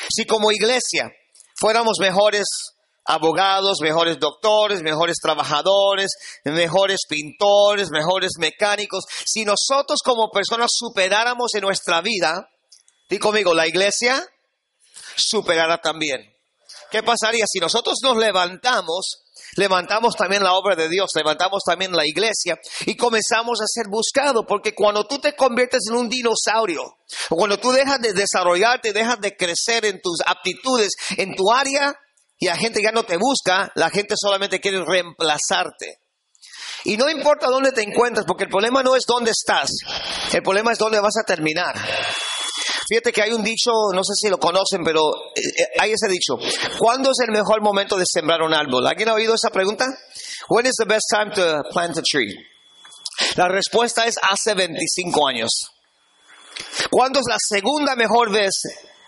Si 0.09 0.25
como 0.25 0.51
iglesia 0.51 1.11
fuéramos 1.59 1.97
mejores 1.99 2.45
abogados, 3.05 3.79
mejores 3.81 4.19
doctores, 4.19 4.81
mejores 4.81 5.15
trabajadores, 5.21 6.11
mejores 6.43 6.99
pintores, 7.07 7.89
mejores 7.89 8.31
mecánicos, 8.37 9.05
si 9.25 9.45
nosotros 9.45 9.99
como 10.03 10.29
personas 10.29 10.69
superáramos 10.73 11.53
en 11.55 11.61
nuestra 11.61 12.01
vida, 12.01 12.49
di 13.09 13.17
conmigo, 13.17 13.53
la 13.53 13.67
iglesia 13.67 14.21
superará 15.15 15.79
también. 15.79 16.33
¿Qué 16.91 17.01
pasaría 17.01 17.45
si 17.47 17.59
nosotros 17.59 17.95
nos 18.03 18.17
levantamos 18.17 19.26
levantamos 19.57 20.15
también 20.15 20.43
la 20.43 20.53
obra 20.53 20.75
de 20.75 20.87
Dios, 20.89 21.11
levantamos 21.15 21.63
también 21.65 21.91
la 21.91 22.05
iglesia 22.05 22.59
y 22.85 22.95
comenzamos 22.95 23.59
a 23.61 23.67
ser 23.67 23.87
buscados, 23.89 24.45
porque 24.47 24.73
cuando 24.73 25.05
tú 25.05 25.19
te 25.19 25.35
conviertes 25.35 25.81
en 25.89 25.97
un 25.97 26.09
dinosaurio, 26.09 26.97
cuando 27.29 27.57
tú 27.59 27.71
dejas 27.71 27.99
de 27.99 28.13
desarrollarte, 28.13 28.93
dejas 28.93 29.19
de 29.19 29.35
crecer 29.35 29.85
en 29.85 30.01
tus 30.01 30.19
aptitudes, 30.25 30.93
en 31.17 31.35
tu 31.35 31.51
área, 31.51 31.95
y 32.39 32.47
la 32.47 32.55
gente 32.55 32.81
ya 32.81 32.91
no 32.91 33.03
te 33.03 33.17
busca, 33.17 33.71
la 33.75 33.89
gente 33.89 34.13
solamente 34.15 34.59
quiere 34.59 34.83
reemplazarte. 34.85 35.99
Y 36.83 36.95
no 36.95 37.09
importa 37.09 37.47
dónde 37.47 37.71
te 37.71 37.81
encuentras, 37.81 38.25
porque 38.25 38.43
el 38.43 38.49
problema 38.49 38.83
no 38.83 38.95
es 38.95 39.05
dónde 39.07 39.31
estás, 39.31 39.71
el 40.31 40.43
problema 40.43 40.71
es 40.71 40.77
dónde 40.77 40.99
vas 40.99 41.17
a 41.17 41.25
terminar. 41.25 41.75
Fíjate 42.87 43.11
que 43.11 43.21
hay 43.21 43.33
un 43.33 43.43
dicho, 43.43 43.71
no 43.93 44.01
sé 44.03 44.13
si 44.15 44.29
lo 44.29 44.37
conocen, 44.37 44.81
pero 44.83 45.01
eh, 45.35 45.41
eh, 45.41 45.79
hay 45.79 45.91
ese 45.91 46.07
dicho. 46.07 46.35
¿Cuándo 46.79 47.11
es 47.11 47.17
el 47.27 47.33
mejor 47.33 47.61
momento 47.61 47.97
de 47.97 48.05
sembrar 48.05 48.41
un 48.41 48.53
árbol? 48.53 48.87
¿Alguien 48.87 49.09
ha 49.09 49.13
oído 49.13 49.35
esa 49.35 49.49
pregunta? 49.49 49.85
When 50.47 50.65
is 50.65 50.75
the 50.77 50.85
best 50.85 51.05
time 51.09 51.31
to 51.35 51.63
plant 51.71 51.97
a 51.97 52.01
tree? 52.01 52.33
La 53.35 53.49
respuesta 53.49 54.05
es 54.05 54.15
hace 54.21 54.53
25 54.53 55.27
años. 55.27 55.49
¿Cuándo 56.89 57.19
es 57.19 57.25
la 57.27 57.37
segunda 57.39 57.95
mejor 57.95 58.31
vez 58.31 58.53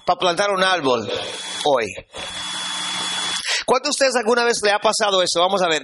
para 0.06 0.20
plantar 0.20 0.50
un 0.52 0.64
árbol? 0.64 1.10
Hoy. 1.64 1.86
¿Cuántos 3.66 3.96
de 3.96 4.06
ustedes 4.06 4.16
alguna 4.18 4.44
vez 4.44 4.60
le 4.62 4.72
ha 4.72 4.80
pasado 4.80 5.22
eso? 5.22 5.40
Vamos 5.40 5.62
a 5.62 5.70
ver 5.70 5.84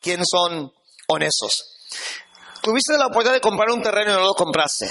quiénes 0.00 0.26
son 0.30 0.72
honestos. 1.08 1.64
Tuviste 2.62 2.96
la 2.96 3.06
oportunidad 3.06 3.34
de 3.34 3.40
comprar 3.40 3.70
un 3.70 3.82
terreno 3.82 4.12
y 4.12 4.14
no 4.14 4.20
lo 4.20 4.34
compraste. 4.34 4.88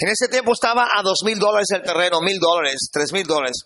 En 0.00 0.08
ese 0.08 0.28
tiempo 0.28 0.52
estaba 0.52 0.88
a 0.94 1.02
dos 1.02 1.20
mil 1.24 1.38
dólares 1.38 1.68
el 1.74 1.82
terreno, 1.82 2.20
mil 2.20 2.38
dólares, 2.38 2.76
tres 2.92 3.12
mil 3.12 3.24
dólares. 3.24 3.56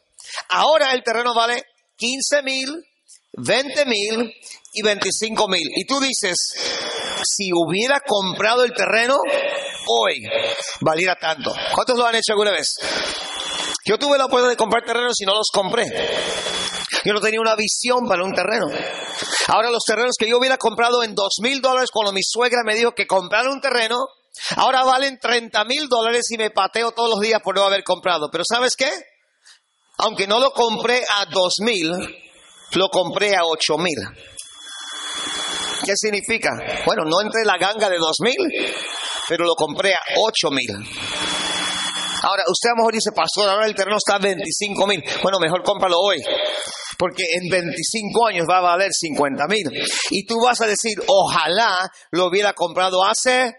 Ahora 0.49 0.93
el 0.93 1.02
terreno 1.02 1.35
vale 1.35 1.62
15 1.97 2.43
mil, 2.43 2.85
20 3.33 3.85
mil 3.87 4.33
y 4.73 4.83
25 4.83 5.49
mil. 5.49 5.69
Y 5.76 5.87
tú 5.87 6.00
dices, 6.00 6.37
si 7.25 7.50
hubiera 7.52 8.00
comprado 8.00 8.64
el 8.64 8.73
terreno, 8.73 9.17
hoy 9.87 10.23
valiera 10.81 11.17
tanto. 11.17 11.52
¿Cuántos 11.75 11.99
lo 11.99 12.07
han 12.07 12.14
hecho 12.14 12.33
alguna 12.33 12.52
vez? 12.52 12.75
Yo 13.85 13.99
tuve 13.99 14.17
la 14.17 14.26
oportunidad 14.26 14.50
de 14.50 14.57
comprar 14.57 14.85
terrenos 14.85 15.21
y 15.21 15.26
no 15.26 15.35
los 15.35 15.49
compré. 15.52 15.85
Yo 17.05 17.12
no 17.12 17.21
tenía 17.21 17.41
una 17.41 17.57
visión 17.57 18.07
para 18.07 18.25
un 18.25 18.33
terreno. 18.33 18.67
Ahora 19.49 19.71
los 19.71 19.83
terrenos 19.85 20.14
que 20.17 20.29
yo 20.29 20.38
hubiera 20.38 20.57
comprado 20.57 21.02
en 21.02 21.14
dos 21.14 21.38
mil 21.43 21.61
dólares 21.61 21.91
cuando 21.93 22.12
mi 22.12 22.23
suegra 22.23 22.62
me 22.64 22.76
dijo 22.76 22.93
que 22.93 23.07
comprar 23.07 23.49
un 23.49 23.61
terreno, 23.61 23.97
ahora 24.57 24.85
valen 24.85 25.19
30 25.19 25.65
mil 25.65 25.89
dólares 25.89 26.31
y 26.31 26.39
me 26.39 26.51
pateo 26.51 26.93
todos 26.93 27.11
los 27.11 27.21
días 27.21 27.41
por 27.43 27.55
no 27.55 27.65
haber 27.65 27.85
comprado. 27.85 28.29
Pero 28.31 28.45
¿sabes 28.49 28.77
qué? 28.77 28.91
Aunque 29.99 30.27
no 30.27 30.41
lo 30.41 30.53
compré 30.53 31.03
a 31.09 31.27
dos 31.27 31.57
mil, 31.61 31.91
lo 32.73 32.89
compré 32.89 33.37
a 33.37 33.45
ocho 33.45 33.77
mil. 33.79 33.99
¿Qué 35.85 35.93
significa? 35.97 36.51
Bueno, 36.87 37.05
no 37.05 37.21
entré 37.21 37.45
la 37.45 37.59
ganga 37.59 37.89
de 37.89 37.99
dos 37.99 38.17
mil, 38.21 38.37
pero 39.29 39.45
lo 39.45 39.55
compré 39.55 39.93
a 39.93 40.01
ocho 40.19 40.51
mil. 40.51 40.71
Ahora, 42.23 42.45
usted 42.47 42.69
a 42.69 42.73
lo 42.73 42.77
mejor 42.77 42.95
dice, 42.95 43.11
pastor, 43.12 43.49
ahora 43.49 43.67
el 43.67 43.75
terreno 43.75 43.97
está 43.97 44.15
a 44.15 44.19
25 44.19 44.87
mil. 44.87 45.03
Bueno, 45.23 45.41
mejor 45.41 45.62
cómpralo 45.65 45.99
hoy 45.99 46.23
porque 47.03 47.25
en 47.35 47.51
25 47.51 48.27
años 48.29 48.47
va 48.49 48.59
a 48.59 48.61
valer 48.61 48.93
50 48.93 49.47
mil. 49.49 49.65
Y 50.11 50.25
tú 50.25 50.37
vas 50.41 50.61
a 50.61 50.67
decir, 50.67 51.03
ojalá 51.09 51.91
lo 52.12 52.27
hubiera 52.27 52.53
comprado 52.53 53.05
hace 53.05 53.53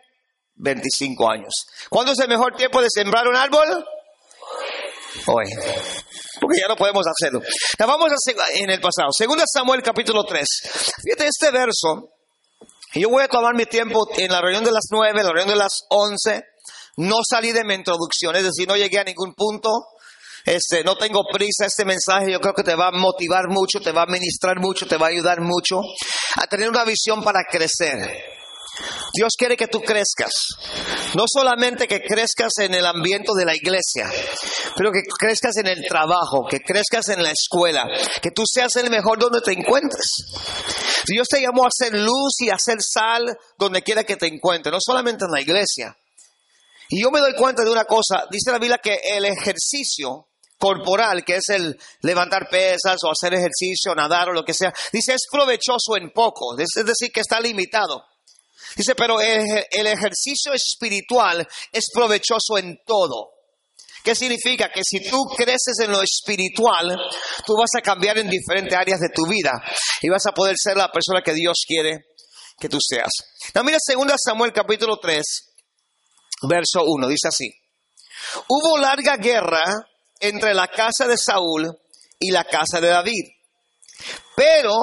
25 0.55 1.29
años. 1.29 1.53
¿Cuándo 1.89 2.12
es 2.13 2.19
el 2.19 2.29
mejor 2.29 2.55
tiempo 2.55 2.81
de 2.81 2.88
sembrar 2.89 3.27
un 3.27 3.36
árbol? 3.36 3.86
Hoy. 5.27 5.45
Porque 6.39 6.60
ya 6.60 6.67
no 6.67 6.75
podemos 6.75 7.05
hacerlo. 7.07 7.41
Ya 7.79 7.86
vamos 7.86 8.12
a 8.12 8.15
en 8.55 8.69
el 8.69 8.81
pasado. 8.81 9.12
Segunda 9.12 9.45
Samuel 9.51 9.81
capítulo 9.81 10.24
3. 10.24 10.45
Fíjate 11.03 11.27
este 11.27 11.51
verso. 11.51 12.10
Yo 12.95 13.10
voy 13.10 13.24
a 13.24 13.27
tomar 13.27 13.55
mi 13.55 13.65
tiempo 13.65 14.07
en 14.17 14.31
la 14.31 14.41
reunión 14.41 14.63
de 14.63 14.72
las 14.72 14.86
9, 14.91 15.19
en 15.19 15.25
la 15.25 15.31
reunión 15.31 15.50
de 15.50 15.55
las 15.55 15.86
11. 15.89 16.43
No 16.98 17.17
salí 17.27 17.51
de 17.51 17.63
mi 17.63 17.74
introducción, 17.74 18.36
es 18.36 18.43
decir, 18.43 18.67
no 18.67 18.75
llegué 18.75 19.00
a 19.00 19.03
ningún 19.03 19.33
punto. 19.33 19.69
Este, 20.45 20.83
no 20.83 20.98
tengo 20.98 21.22
prisa, 21.31 21.65
este 21.65 21.86
mensaje 21.86 22.31
yo 22.31 22.39
creo 22.41 22.53
que 22.53 22.63
te 22.63 22.75
va 22.75 22.89
a 22.89 22.91
motivar 22.91 23.48
mucho, 23.48 23.79
te 23.79 23.93
va 23.93 24.03
a 24.03 24.05
ministrar 24.05 24.60
mucho, 24.60 24.86
te 24.86 24.98
va 24.98 25.07
a 25.07 25.10
ayudar 25.10 25.39
mucho 25.39 25.79
a 26.36 26.48
tener 26.48 26.69
una 26.69 26.83
visión 26.83 27.24
para 27.24 27.45
crecer. 27.50 28.42
Dios 29.13 29.34
quiere 29.38 29.56
que 29.56 29.68
tú 29.68 29.82
crezcas. 29.82 30.32
No 31.15 31.25
solamente 31.27 31.88
que 31.88 32.01
crezcas 32.01 32.53
en 32.60 32.74
el 32.74 32.86
ambiente 32.86 33.32
de 33.38 33.46
la 33.46 33.56
iglesia, 33.56 34.10
pero 34.75 34.92
que 34.92 35.01
crezcas 35.18 35.58
en 35.58 35.68
el 35.68 35.86
trabajo, 35.88 36.48
que 36.50 36.60
crezcas 36.60 37.10
en 37.10 37.22
la 37.22 37.32
escuela, 37.32 37.86
que 38.22 38.32
tú 38.32 38.44
seas 38.46 38.75
el 38.77 38.89
mejor 38.89 39.20
donde 39.20 39.42
te 39.42 39.53
encuentres. 39.53 40.08
Dios 41.08 41.27
te 41.27 41.42
llamó 41.42 41.65
a 41.65 41.70
ser 41.72 41.94
luz 41.94 42.39
y 42.39 42.50
a 42.50 42.58
ser 42.58 42.77
sal 42.82 43.38
donde 43.58 43.84
quiera 43.84 44.03
que 44.03 44.15
te 44.15 44.27
encuentres, 44.27 44.72
no 44.72 44.80
solamente 44.82 45.25
en 45.25 45.32
la 45.32 45.42
iglesia. 45.42 45.96
Y 46.89 47.01
yo 47.01 47.12
me 47.12 47.20
doy 47.20 47.34
cuenta 47.36 47.63
de 47.63 47.72
una 47.72 47.86
cosa, 47.86 48.25
dice 48.32 48.51
la 48.51 48.60
Biblia 48.60 48.80
que 48.80 49.00
el 49.03 49.25
ejercicio 49.25 50.27
corporal, 50.58 51.24
que 51.25 51.36
es 51.36 51.50
el 51.50 51.77
levantar 52.01 52.48
pesas 52.50 52.98
o 53.03 53.12
hacer 53.12 53.34
ejercicio, 53.34 53.94
nadar 53.96 54.30
o 54.30 54.34
lo 54.34 54.46
que 54.46 54.53
sea, 54.53 54.74
dice 54.92 55.13
es 55.13 55.24
provechoso 55.30 55.98
en 55.98 56.12
poco, 56.12 56.58
es 56.58 56.70
decir, 56.86 57.12
que 57.12 57.20
está 57.20 57.39
limitado. 57.39 58.03
Dice, 58.75 58.96
pero 58.96 59.20
el 59.20 59.88
ejercicio 59.88 60.53
espiritual 60.53 61.48
es 61.72 61.86
provechoso 61.94 62.58
en 62.58 62.80
todo. 62.86 63.32
¿Qué 64.03 64.15
significa? 64.15 64.70
Que 64.70 64.82
si 64.84 65.00
tú 65.10 65.18
creces 65.38 65.80
en 65.82 65.92
lo 65.92 66.01
espiritual, 66.01 66.98
tú 67.46 67.56
vas 67.58 67.70
a 67.77 67.82
cambiar 67.82 68.18
en 68.18 68.30
diferentes 68.30 68.77
áreas 68.77 69.00
de 69.00 69.10
tu 69.10 69.25
vida 69.27 69.51
y 70.01 70.10
vas 70.10 70.25
a 70.25 70.34
poder 70.34 70.56
ser 70.58 70.75
la 70.75 70.92
persona 70.92 71.22
que 71.24 71.34
Dios 71.34 71.63
quiere 71.65 72.06
que 72.60 72.68
tú 72.68 72.77
seas. 72.82 73.12
Now, 73.56 73.63
mira 73.63 73.77
2 73.77 74.08
Samuel 74.18 74.51
capítulo 74.51 74.98
3, 74.98 75.24
verso 76.50 76.84
1, 76.86 77.08
dice 77.08 77.30
así. 77.30 77.50
Hubo 78.48 78.77
larga 78.77 79.15
guerra 79.15 79.63
entre 80.20 80.53
la 80.53 80.68
casa 80.68 81.08
de 81.08 81.18
Saúl 81.18 81.72
y 82.20 82.32
la 82.32 82.44
casa 82.44 82.82
de 82.82 82.88
David. 82.88 83.25
Pero 84.36 84.74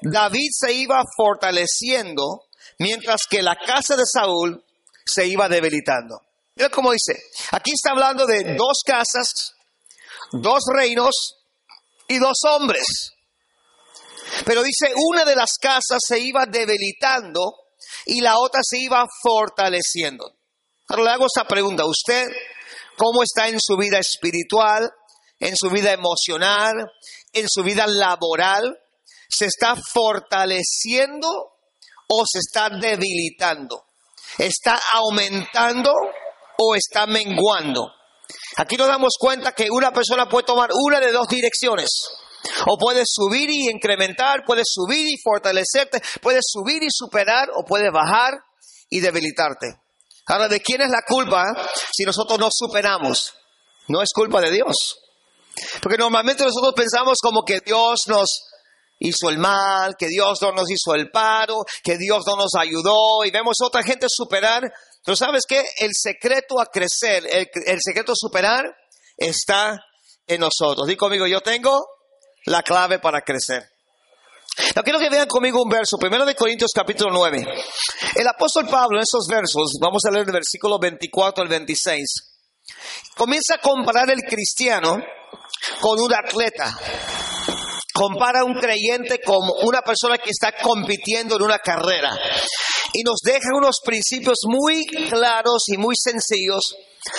David 0.00 0.48
se 0.52 0.72
iba 0.72 1.00
fortaleciendo 1.16 2.44
mientras 2.84 3.22
que 3.28 3.42
la 3.42 3.56
casa 3.56 3.96
de 3.96 4.04
Saúl 4.04 4.62
se 5.06 5.26
iba 5.26 5.48
debilitando. 5.48 6.20
Mira 6.54 6.68
cómo 6.68 6.92
dice, 6.92 7.18
aquí 7.50 7.72
está 7.72 7.92
hablando 7.92 8.26
de 8.26 8.54
dos 8.56 8.82
casas, 8.84 9.54
dos 10.32 10.62
reinos 10.70 11.14
y 12.08 12.18
dos 12.18 12.36
hombres. 12.46 13.12
Pero 14.44 14.62
dice, 14.62 14.92
una 15.10 15.24
de 15.24 15.34
las 15.34 15.54
casas 15.58 16.00
se 16.06 16.18
iba 16.18 16.44
debilitando 16.46 17.54
y 18.04 18.20
la 18.20 18.38
otra 18.38 18.60
se 18.62 18.78
iba 18.78 19.06
fortaleciendo. 19.22 20.36
Ahora 20.88 21.04
le 21.04 21.10
hago 21.10 21.26
esta 21.26 21.48
pregunta, 21.48 21.86
¿usted 21.86 22.28
cómo 22.96 23.22
está 23.22 23.48
en 23.48 23.58
su 23.60 23.76
vida 23.78 23.98
espiritual, 23.98 24.90
en 25.38 25.56
su 25.56 25.70
vida 25.70 25.92
emocional, 25.92 26.74
en 27.32 27.46
su 27.48 27.62
vida 27.62 27.86
laboral. 27.86 28.78
¿Se 29.28 29.46
está 29.46 29.74
fortaleciendo 29.76 31.53
o 32.08 32.24
se 32.26 32.38
está 32.38 32.70
debilitando? 32.70 33.84
¿Está 34.38 34.80
aumentando 34.94 35.92
o 36.58 36.74
está 36.74 37.06
menguando? 37.06 37.86
Aquí 38.56 38.76
nos 38.76 38.88
damos 38.88 39.14
cuenta 39.18 39.52
que 39.52 39.68
una 39.70 39.92
persona 39.92 40.28
puede 40.28 40.46
tomar 40.46 40.70
una 40.72 41.00
de 41.00 41.12
dos 41.12 41.28
direcciones. 41.28 41.88
O 42.66 42.76
puede 42.78 43.04
subir 43.06 43.48
y 43.50 43.70
incrementar, 43.70 44.44
puede 44.44 44.62
subir 44.66 45.06
y 45.08 45.16
fortalecerte, 45.22 46.02
puede 46.20 46.40
subir 46.42 46.82
y 46.82 46.88
superar 46.90 47.48
o 47.54 47.64
puede 47.64 47.90
bajar 47.90 48.34
y 48.90 49.00
debilitarte. 49.00 49.80
Ahora, 50.26 50.48
¿de 50.48 50.60
quién 50.60 50.82
es 50.82 50.90
la 50.90 51.02
culpa 51.06 51.44
si 51.92 52.04
nosotros 52.04 52.38
no 52.38 52.48
superamos? 52.50 53.34
No 53.88 54.02
es 54.02 54.10
culpa 54.14 54.40
de 54.40 54.50
Dios. 54.50 54.98
Porque 55.82 55.98
normalmente 55.98 56.44
nosotros 56.44 56.74
pensamos 56.74 57.18
como 57.22 57.42
que 57.44 57.60
Dios 57.60 58.02
nos 58.06 58.44
hizo 58.98 59.28
el 59.28 59.38
mal, 59.38 59.94
que 59.98 60.08
Dios 60.08 60.38
no 60.42 60.52
nos 60.52 60.70
hizo 60.70 60.94
el 60.94 61.10
paro, 61.10 61.64
que 61.82 61.98
Dios 61.98 62.24
no 62.26 62.36
nos 62.36 62.54
ayudó 62.58 63.24
y 63.24 63.30
vemos 63.30 63.56
otra 63.62 63.82
gente 63.82 64.06
superar. 64.08 64.62
Pero 65.04 65.16
sabes 65.16 65.44
qué? 65.46 65.64
El 65.78 65.90
secreto 65.92 66.60
a 66.60 66.66
crecer, 66.66 67.26
el, 67.26 67.78
secreto 67.80 68.12
a 68.12 68.16
superar 68.16 68.64
está 69.16 69.78
en 70.26 70.40
nosotros. 70.40 70.86
Dí 70.86 70.96
conmigo, 70.96 71.26
yo 71.26 71.40
tengo 71.40 71.84
la 72.46 72.62
clave 72.62 72.98
para 72.98 73.20
crecer. 73.20 73.62
Quiero 74.84 75.00
que 75.00 75.10
vean 75.10 75.26
conmigo 75.26 75.62
un 75.62 75.68
verso, 75.68 75.96
primero 75.98 76.24
de 76.24 76.34
Corintios 76.34 76.70
capítulo 76.72 77.10
9. 77.12 77.44
El 78.14 78.28
apóstol 78.28 78.68
Pablo 78.68 78.98
en 78.98 79.02
esos 79.02 79.26
versos, 79.28 79.72
vamos 79.80 80.02
a 80.06 80.12
leer 80.12 80.26
el 80.26 80.32
versículo 80.32 80.78
24 80.78 81.42
al 81.42 81.48
26, 81.48 82.04
comienza 83.16 83.56
a 83.56 83.58
comparar 83.58 84.10
el 84.10 84.20
cristiano 84.20 84.98
con 85.80 86.00
un 86.00 86.14
atleta. 86.14 86.72
Compara 87.94 88.40
a 88.40 88.44
un 88.44 88.54
creyente 88.54 89.20
con 89.20 89.38
una 89.62 89.80
persona 89.82 90.18
que 90.18 90.30
está 90.30 90.52
compitiendo 90.60 91.36
en 91.36 91.42
una 91.42 91.60
carrera. 91.60 92.10
Y 92.92 93.04
nos 93.04 93.20
deja 93.24 93.54
unos 93.54 93.78
principios 93.84 94.38
muy 94.48 94.84
claros 94.84 95.62
y 95.68 95.76
muy 95.76 95.94
sencillos 95.96 96.74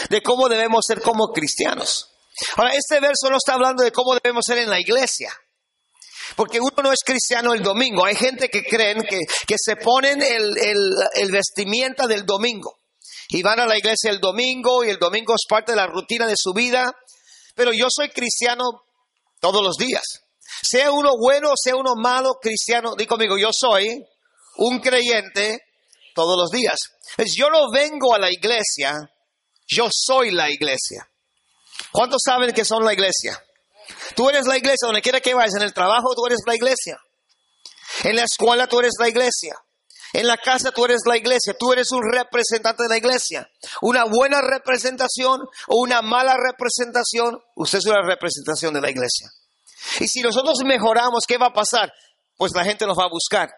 de 0.09 0.21
cómo 0.21 0.49
debemos 0.49 0.83
ser 0.85 1.01
como 1.01 1.27
cristianos. 1.31 2.09
Ahora, 2.57 2.71
este 2.73 2.99
verso 2.99 3.29
no 3.29 3.37
está 3.37 3.53
hablando 3.53 3.83
de 3.83 3.91
cómo 3.91 4.15
debemos 4.15 4.43
ser 4.45 4.57
en 4.57 4.69
la 4.69 4.79
iglesia. 4.79 5.33
Porque 6.35 6.59
uno 6.59 6.75
no 6.83 6.91
es 6.91 6.99
cristiano 7.05 7.53
el 7.53 7.63
domingo. 7.63 8.05
Hay 8.05 8.15
gente 8.15 8.49
que 8.49 8.65
creen 8.65 9.03
que, 9.03 9.19
que 9.47 9.55
se 9.57 9.77
ponen 9.77 10.21
el, 10.21 10.57
el, 10.57 10.93
el 11.13 11.31
vestimenta 11.31 12.05
del 12.07 12.25
domingo. 12.25 12.79
Y 13.29 13.41
van 13.41 13.59
a 13.61 13.65
la 13.65 13.77
iglesia 13.77 14.11
el 14.11 14.19
domingo 14.19 14.83
y 14.83 14.89
el 14.89 14.99
domingo 14.99 15.33
es 15.35 15.45
parte 15.47 15.71
de 15.71 15.77
la 15.77 15.87
rutina 15.87 16.27
de 16.27 16.35
su 16.35 16.53
vida. 16.53 16.93
Pero 17.55 17.71
yo 17.71 17.87
soy 17.89 18.09
cristiano 18.09 18.63
todos 19.39 19.63
los 19.63 19.77
días. 19.77 20.24
Sea 20.67 20.91
uno 20.91 21.11
bueno 21.19 21.51
sea 21.55 21.75
uno 21.75 21.93
malo, 21.95 22.39
cristiano, 22.41 22.95
di 22.95 23.05
conmigo, 23.05 23.37
yo 23.37 23.49
soy 23.51 24.03
un 24.57 24.79
creyente 24.79 25.59
todos 26.15 26.35
los 26.37 26.49
días. 26.49 26.77
Yo 27.35 27.49
no 27.49 27.69
vengo 27.71 28.15
a 28.15 28.19
la 28.19 28.31
iglesia, 28.31 28.93
yo 29.67 29.89
soy 29.91 30.31
la 30.31 30.49
iglesia. 30.49 31.07
¿Cuántos 31.91 32.21
saben 32.25 32.51
que 32.51 32.65
son 32.65 32.83
la 32.83 32.93
iglesia? 32.93 33.39
Tú 34.15 34.29
eres 34.29 34.47
la 34.47 34.57
iglesia, 34.57 34.87
donde 34.87 35.01
quiera 35.01 35.19
que 35.19 35.35
vayas, 35.35 35.55
en 35.55 35.61
el 35.61 35.73
trabajo 35.73 36.15
tú 36.15 36.25
eres 36.25 36.39
la 36.47 36.55
iglesia. 36.55 36.97
En 38.03 38.15
la 38.15 38.23
escuela 38.23 38.67
tú 38.67 38.79
eres 38.79 38.93
la 38.99 39.07
iglesia. 39.07 39.55
En 40.13 40.27
la 40.27 40.37
casa 40.37 40.71
tú 40.71 40.85
eres 40.85 41.01
la 41.05 41.17
iglesia, 41.17 41.53
tú 41.59 41.73
eres 41.73 41.91
un 41.91 42.01
representante 42.11 42.83
de 42.83 42.89
la 42.89 42.97
iglesia. 42.97 43.47
Una 43.81 44.05
buena 44.05 44.41
representación 44.41 45.41
o 45.67 45.81
una 45.81 46.01
mala 46.01 46.35
representación, 46.37 47.37
usted 47.55 47.79
es 47.79 47.85
una 47.85 48.01
representación 48.01 48.73
de 48.73 48.81
la 48.81 48.89
iglesia. 48.89 49.29
Y 49.99 50.07
si 50.07 50.21
nosotros 50.21 50.59
mejoramos, 50.65 51.25
¿qué 51.27 51.37
va 51.37 51.47
a 51.47 51.53
pasar? 51.53 51.91
Pues 52.37 52.51
la 52.55 52.63
gente 52.63 52.85
nos 52.85 52.97
va 52.97 53.05
a 53.05 53.09
buscar. 53.09 53.49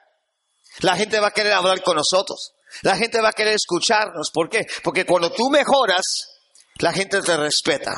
La 0.79 0.95
gente 0.95 1.19
va 1.19 1.27
a 1.27 1.31
querer 1.31 1.53
hablar 1.53 1.81
con 1.81 1.95
nosotros. 1.95 2.53
La 2.81 2.95
gente 2.95 3.21
va 3.21 3.29
a 3.29 3.33
querer 3.33 3.55
escucharnos. 3.55 4.29
¿Por 4.31 4.49
qué? 4.49 4.65
Porque 4.83 5.05
cuando 5.05 5.31
tú 5.31 5.49
mejoras, 5.49 6.03
la 6.79 6.93
gente 6.93 7.21
te 7.21 7.37
respeta. 7.37 7.93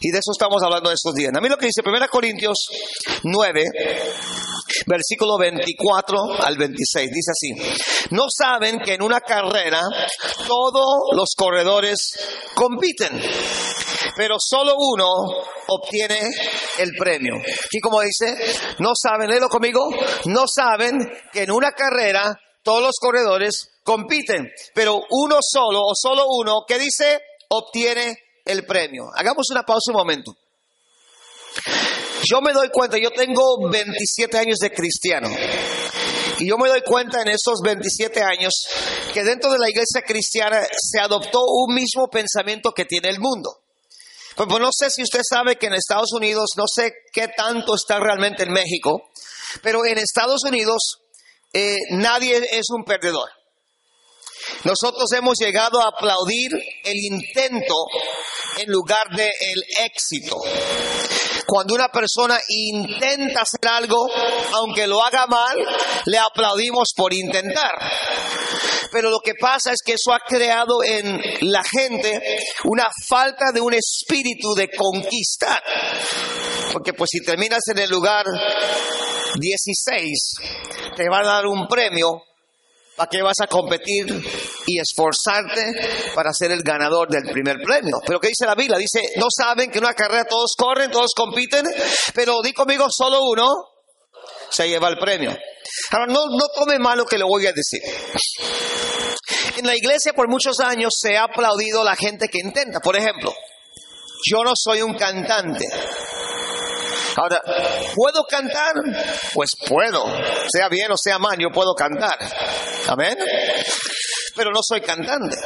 Y 0.00 0.10
de 0.10 0.18
eso 0.18 0.32
estamos 0.32 0.62
hablando 0.62 0.90
estos 0.90 1.14
días. 1.14 1.32
A 1.36 1.40
mí 1.40 1.48
lo 1.48 1.56
que 1.56 1.66
dice 1.66 1.82
1 1.84 2.08
Corintios 2.08 2.66
9, 3.22 3.64
versículo 4.86 5.38
24 5.38 6.42
al 6.42 6.56
26, 6.56 7.10
dice 7.10 7.30
así, 7.30 8.08
no 8.10 8.24
saben 8.28 8.80
que 8.80 8.94
en 8.94 9.02
una 9.02 9.20
carrera 9.20 9.82
todos 10.46 11.10
los 11.12 11.30
corredores 11.36 12.12
compiten, 12.54 13.20
pero 14.16 14.36
solo 14.38 14.74
uno 14.76 15.06
obtiene 15.68 16.20
el 16.78 16.90
premio. 16.98 17.34
Y 17.70 17.80
como 17.80 18.00
dice, 18.00 18.36
no 18.78 18.90
saben, 18.94 19.30
léelo 19.30 19.48
conmigo, 19.48 19.88
no 20.26 20.44
saben 20.46 20.98
que 21.32 21.42
en 21.42 21.50
una 21.50 21.72
carrera 21.72 22.38
todos 22.62 22.82
los 22.82 22.96
corredores 23.00 23.68
compiten, 23.84 24.50
pero 24.74 25.00
uno 25.10 25.38
solo 25.40 25.80
o 25.82 25.92
solo 25.94 26.26
uno, 26.28 26.64
que 26.66 26.78
dice? 26.78 27.20
Obtiene 27.48 28.16
el 28.44 28.64
premio. 28.64 29.04
Hagamos 29.14 29.46
una 29.50 29.62
pausa 29.62 29.90
un 29.90 29.96
momento. 29.96 30.32
Yo 32.24 32.40
me 32.40 32.52
doy 32.52 32.70
cuenta, 32.70 32.98
yo 32.98 33.10
tengo 33.10 33.68
27 33.68 34.38
años 34.38 34.58
de 34.58 34.70
cristiano. 34.72 35.28
Y 36.38 36.48
yo 36.48 36.56
me 36.56 36.68
doy 36.68 36.82
cuenta 36.82 37.20
en 37.22 37.28
esos 37.28 37.60
27 37.62 38.22
años 38.22 38.52
que 39.12 39.22
dentro 39.22 39.50
de 39.50 39.58
la 39.58 39.68
iglesia 39.68 40.02
cristiana 40.02 40.62
se 40.72 40.98
adoptó 41.00 41.40
un 41.46 41.74
mismo 41.74 42.08
pensamiento 42.08 42.72
que 42.72 42.84
tiene 42.84 43.10
el 43.10 43.20
mundo. 43.20 43.61
Pues, 44.36 44.48
pues, 44.48 44.60
no 44.60 44.70
sé 44.72 44.90
si 44.90 45.02
usted 45.02 45.20
sabe 45.28 45.56
que 45.56 45.66
en 45.66 45.74
Estados 45.74 46.12
Unidos, 46.12 46.50
no 46.56 46.64
sé 46.66 46.92
qué 47.12 47.28
tanto 47.28 47.74
está 47.74 48.00
realmente 48.00 48.44
en 48.44 48.52
México, 48.52 49.10
pero 49.62 49.84
en 49.84 49.98
Estados 49.98 50.42
Unidos 50.44 50.98
eh, 51.52 51.76
nadie 51.90 52.38
es 52.50 52.66
un 52.70 52.84
perdedor. 52.84 53.28
Nosotros 54.64 55.10
hemos 55.12 55.38
llegado 55.38 55.80
a 55.80 55.88
aplaudir 55.88 56.50
el 56.84 56.96
intento 56.96 57.74
en 58.58 58.70
lugar 58.70 59.08
del 59.10 59.30
el 59.40 59.64
éxito. 59.84 60.36
Cuando 61.46 61.74
una 61.74 61.88
persona 61.88 62.38
intenta 62.48 63.42
hacer 63.42 63.68
algo, 63.68 64.08
aunque 64.52 64.86
lo 64.86 65.02
haga 65.02 65.26
mal, 65.26 65.56
le 66.06 66.18
aplaudimos 66.18 66.92
por 66.96 67.12
intentar. 67.12 67.72
Pero 68.92 69.10
lo 69.10 69.20
que 69.20 69.34
pasa 69.40 69.72
es 69.72 69.80
que 69.84 69.94
eso 69.94 70.12
ha 70.12 70.20
creado 70.20 70.84
en 70.84 71.20
la 71.50 71.62
gente 71.64 72.20
una 72.64 72.86
falta 73.08 73.50
de 73.52 73.60
un 73.60 73.74
espíritu 73.74 74.54
de 74.54 74.68
conquistar. 74.68 75.62
Porque 76.72 76.92
pues 76.92 77.08
si 77.10 77.24
terminas 77.24 77.62
en 77.70 77.78
el 77.78 77.90
lugar 77.90 78.26
16, 79.38 80.34
te 80.96 81.08
va 81.10 81.20
a 81.20 81.24
dar 81.24 81.46
un 81.46 81.66
premio 81.66 82.22
¿Para 83.02 83.10
qué 83.10 83.20
vas 83.20 83.40
a 83.42 83.48
competir 83.48 84.06
y 84.64 84.78
esforzarte 84.78 86.12
para 86.14 86.32
ser 86.32 86.52
el 86.52 86.62
ganador 86.62 87.08
del 87.08 87.32
primer 87.32 87.56
premio? 87.60 87.98
Pero 88.06 88.20
¿qué 88.20 88.28
dice 88.28 88.46
la 88.46 88.54
Biblia? 88.54 88.78
Dice, 88.78 89.00
no 89.16 89.26
saben 89.28 89.72
que 89.72 89.78
en 89.78 89.84
una 89.84 89.94
carrera 89.94 90.24
todos 90.24 90.54
corren, 90.56 90.88
todos 90.88 91.10
compiten, 91.12 91.66
pero 92.14 92.40
di 92.42 92.52
conmigo, 92.52 92.86
solo 92.96 93.24
uno 93.24 93.48
se 94.48 94.68
lleva 94.68 94.88
el 94.88 94.98
premio. 94.98 95.36
Ahora, 95.90 96.06
no, 96.06 96.26
no 96.28 96.46
tome 96.54 96.78
mal 96.78 96.96
lo 96.96 97.04
que 97.04 97.18
le 97.18 97.24
voy 97.24 97.44
a 97.48 97.52
decir. 97.52 97.82
En 99.56 99.66
la 99.66 99.74
iglesia 99.74 100.12
por 100.12 100.28
muchos 100.28 100.60
años 100.60 100.94
se 100.96 101.16
ha 101.16 101.24
aplaudido 101.24 101.82
la 101.82 101.96
gente 101.96 102.28
que 102.28 102.38
intenta. 102.38 102.78
Por 102.78 102.94
ejemplo, 102.94 103.34
yo 104.30 104.44
no 104.44 104.52
soy 104.54 104.82
un 104.82 104.94
cantante, 104.94 105.64
Ahora, 107.16 107.40
¿puedo 107.94 108.24
cantar? 108.24 108.74
Pues 109.34 109.52
puedo. 109.66 110.04
Sea 110.48 110.68
bien 110.68 110.90
o 110.90 110.96
sea 110.96 111.18
mal, 111.18 111.36
yo 111.38 111.50
puedo 111.50 111.74
cantar. 111.74 112.18
Amén. 112.88 113.16
Pero 114.34 114.50
no 114.50 114.60
soy 114.62 114.80
cantante. 114.80 115.36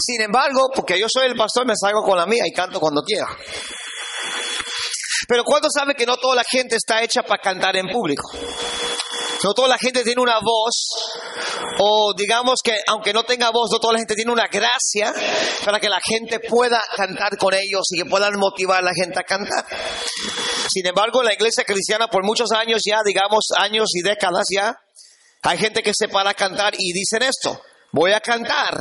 Sin 0.00 0.20
embargo, 0.20 0.70
porque 0.74 0.98
yo 0.98 1.06
soy 1.08 1.26
el 1.26 1.36
pastor, 1.36 1.66
me 1.66 1.74
salgo 1.80 2.02
con 2.02 2.16
la 2.16 2.26
mía 2.26 2.44
y 2.46 2.52
canto 2.52 2.80
cuando 2.80 3.02
quiera. 3.02 3.26
Pero 5.26 5.44
¿cuánto 5.44 5.68
sabe 5.70 5.94
que 5.94 6.06
no 6.06 6.16
toda 6.16 6.36
la 6.36 6.44
gente 6.44 6.76
está 6.76 7.02
hecha 7.02 7.22
para 7.22 7.42
cantar 7.42 7.76
en 7.76 7.88
público? 7.88 8.30
No 9.44 9.54
toda 9.54 9.68
la 9.68 9.78
gente 9.78 10.02
tiene 10.02 10.20
una 10.20 10.40
voz, 10.40 10.88
o 11.78 12.12
digamos 12.16 12.60
que 12.62 12.74
aunque 12.86 13.12
no 13.12 13.22
tenga 13.22 13.50
voz, 13.50 13.70
no 13.70 13.78
toda 13.78 13.94
la 13.94 13.98
gente 14.00 14.14
tiene 14.14 14.32
una 14.32 14.48
gracia 14.48 15.12
para 15.64 15.78
que 15.78 15.88
la 15.88 16.00
gente 16.00 16.40
pueda 16.40 16.82
cantar 16.96 17.36
con 17.38 17.54
ellos 17.54 17.86
y 17.90 18.02
que 18.02 18.08
puedan 18.08 18.38
motivar 18.38 18.78
a 18.78 18.86
la 18.86 18.92
gente 18.94 19.18
a 19.18 19.22
cantar. 19.22 19.64
Sin 20.72 20.86
embargo, 20.86 21.22
la 21.22 21.32
iglesia 21.32 21.64
cristiana 21.64 22.08
por 22.08 22.24
muchos 22.24 22.50
años 22.52 22.82
ya, 22.84 23.00
digamos 23.04 23.46
años 23.56 23.88
y 23.94 24.02
décadas 24.02 24.46
ya, 24.52 24.76
hay 25.42 25.58
gente 25.58 25.82
que 25.82 25.92
se 25.94 26.08
para 26.08 26.30
a 26.30 26.34
cantar 26.34 26.74
y 26.76 26.92
dicen 26.92 27.22
esto, 27.22 27.60
voy 27.92 28.12
a 28.12 28.20
cantar 28.20 28.76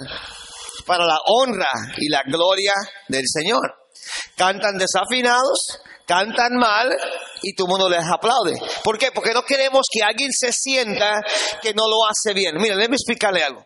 para 0.85 1.05
la 1.05 1.19
honra 1.25 1.69
y 1.97 2.09
la 2.09 2.23
gloria 2.23 2.73
del 3.07 3.25
Señor. 3.27 3.86
Cantan 4.35 4.77
desafinados, 4.77 5.79
cantan 6.05 6.55
mal 6.57 6.95
y 7.41 7.53
todo 7.53 7.67
el 7.67 7.71
mundo 7.71 7.89
les 7.89 8.05
aplaude. 8.05 8.53
¿Por 8.83 8.97
qué? 8.97 9.11
Porque 9.11 9.33
no 9.33 9.43
queremos 9.43 9.85
que 9.91 10.03
alguien 10.03 10.31
se 10.31 10.51
sienta 10.51 11.21
que 11.61 11.73
no 11.73 11.87
lo 11.87 12.05
hace 12.05 12.33
bien. 12.33 12.55
Mira, 12.57 12.75
déjeme 12.75 12.95
explicarle 12.95 13.43
algo. 13.43 13.65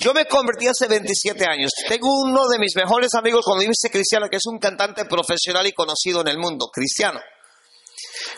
Yo 0.00 0.14
me 0.14 0.26
convertí 0.26 0.68
hace 0.68 0.86
27 0.86 1.44
años. 1.44 1.72
Tengo 1.88 2.08
uno 2.22 2.46
de 2.48 2.58
mis 2.58 2.76
mejores 2.76 3.10
amigos 3.14 3.44
cuando 3.44 3.64
dice 3.64 3.90
cristiano 3.90 4.28
que 4.30 4.36
es 4.36 4.46
un 4.46 4.58
cantante 4.58 5.04
profesional 5.06 5.66
y 5.66 5.72
conocido 5.72 6.20
en 6.20 6.28
el 6.28 6.38
mundo, 6.38 6.68
cristiano. 6.72 7.20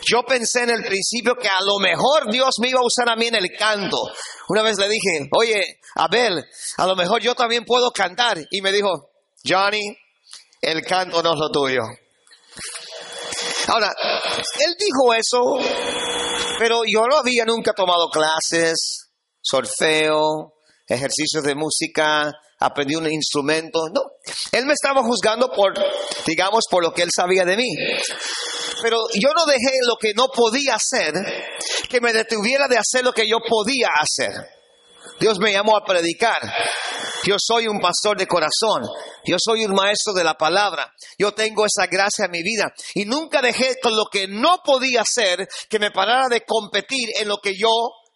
Yo 0.07 0.23
pensé 0.23 0.63
en 0.63 0.71
el 0.71 0.83
principio 0.83 1.35
que 1.35 1.47
a 1.47 1.61
lo 1.63 1.77
mejor 1.77 2.31
Dios 2.31 2.55
me 2.59 2.69
iba 2.69 2.79
a 2.79 2.85
usar 2.85 3.09
a 3.09 3.15
mí 3.15 3.27
en 3.27 3.35
el 3.35 3.51
canto. 3.57 3.97
Una 4.49 4.63
vez 4.63 4.77
le 4.77 4.89
dije, 4.89 5.29
oye, 5.37 5.79
Abel, 5.95 6.43
a 6.77 6.87
lo 6.87 6.95
mejor 6.95 7.21
yo 7.21 7.35
también 7.35 7.63
puedo 7.63 7.91
cantar. 7.91 8.39
Y 8.49 8.61
me 8.61 8.71
dijo, 8.71 9.11
Johnny, 9.45 9.95
el 10.61 10.81
canto 10.83 11.23
no 11.23 11.33
es 11.33 11.39
lo 11.39 11.49
tuyo. 11.49 11.81
Ahora, 13.67 13.91
él 14.59 14.75
dijo 14.77 15.13
eso, 15.13 15.59
pero 16.59 16.81
yo 16.85 17.01
no 17.07 17.17
había 17.17 17.45
nunca 17.45 17.73
tomado 17.73 18.09
clases, 18.09 19.09
solfeo, 19.41 20.53
ejercicios 20.87 21.43
de 21.43 21.55
música, 21.55 22.31
aprendí 22.59 22.95
un 22.95 23.11
instrumento. 23.11 23.89
No, 23.93 24.01
él 24.51 24.65
me 24.65 24.73
estaba 24.73 25.01
juzgando 25.03 25.51
por, 25.51 25.73
digamos, 26.25 26.65
por 26.69 26.83
lo 26.83 26.93
que 26.93 27.03
él 27.03 27.09
sabía 27.15 27.45
de 27.45 27.57
mí. 27.57 27.69
Pero 28.81 28.99
yo 29.13 29.29
no 29.35 29.45
dejé 29.45 29.77
lo 29.87 29.95
que 29.99 30.13
no 30.13 30.27
podía 30.27 30.75
hacer, 30.75 31.13
que 31.89 32.01
me 32.01 32.13
detuviera 32.13 32.67
de 32.67 32.77
hacer 32.77 33.03
lo 33.03 33.13
que 33.13 33.27
yo 33.27 33.37
podía 33.47 33.89
hacer. 33.99 34.31
Dios 35.19 35.39
me 35.39 35.51
llamó 35.51 35.77
a 35.77 35.85
predicar. 35.85 36.39
Yo 37.23 37.35
soy 37.39 37.67
un 37.67 37.79
pastor 37.79 38.17
de 38.17 38.27
corazón. 38.27 38.83
Yo 39.25 39.37
soy 39.39 39.65
un 39.65 39.73
maestro 39.73 40.13
de 40.13 40.23
la 40.23 40.35
palabra. 40.35 40.93
Yo 41.17 41.33
tengo 41.33 41.65
esa 41.65 41.87
gracia 41.87 42.25
en 42.25 42.31
mi 42.31 42.43
vida. 42.43 42.73
Y 42.95 43.05
nunca 43.05 43.41
dejé 43.41 43.79
con 43.81 43.95
lo 43.95 44.05
que 44.11 44.27
no 44.27 44.61
podía 44.63 45.01
hacer 45.01 45.47
que 45.69 45.79
me 45.79 45.91
parara 45.91 46.27
de 46.29 46.41
competir 46.45 47.09
en 47.19 47.27
lo 47.27 47.37
que 47.37 47.55
yo 47.55 47.69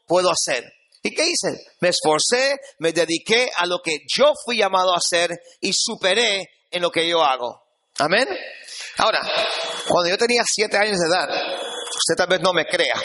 puedo 0.07 0.29
hacer. 0.31 0.63
¿Y 1.03 1.13
qué 1.13 1.23
hice? 1.23 1.63
Me 1.81 1.89
esforcé, 1.89 2.55
me 2.79 2.91
dediqué 2.91 3.51
a 3.55 3.67
lo 3.67 3.79
que 3.83 3.99
yo 4.07 4.33
fui 4.43 4.57
llamado 4.57 4.91
a 4.93 4.97
hacer 4.97 5.29
y 5.61 5.71
superé 5.71 6.49
en 6.71 6.81
lo 6.81 6.89
que 6.89 7.07
yo 7.07 7.23
hago. 7.23 7.61
Amén. 7.99 8.27
Ahora, 8.97 9.19
cuando 9.87 10.09
yo 10.09 10.17
tenía 10.17 10.43
siete 10.45 10.77
años 10.77 10.97
de 10.99 11.07
edad, 11.07 11.29
usted 11.29 12.15
tal 12.17 12.27
vez 12.27 12.41
no 12.41 12.53
me 12.53 12.65
crea, 12.65 12.95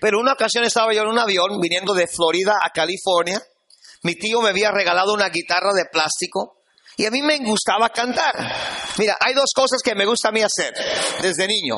pero 0.00 0.20
una 0.20 0.32
ocasión 0.32 0.64
estaba 0.64 0.92
yo 0.94 1.02
en 1.02 1.08
un 1.08 1.18
avión 1.18 1.58
viniendo 1.60 1.92
de 1.92 2.06
Florida 2.06 2.54
a 2.62 2.70
California. 2.70 3.42
Mi 4.06 4.14
tío 4.14 4.40
me 4.40 4.50
había 4.50 4.70
regalado 4.70 5.12
una 5.12 5.28
guitarra 5.30 5.72
de 5.74 5.86
plástico 5.86 6.62
Y 6.96 7.06
a 7.06 7.10
mí 7.10 7.22
me 7.22 7.38
gustaba 7.38 7.88
cantar. 7.88 8.32
Mira, 8.98 9.18
hay 9.20 9.34
dos 9.34 9.50
cosas 9.52 9.82
que 9.82 9.96
me 9.96 10.06
gusta 10.06 10.28
a 10.28 10.32
mí 10.32 10.40
hacer 10.42 10.72
desde 11.20 11.48
niño. 11.48 11.74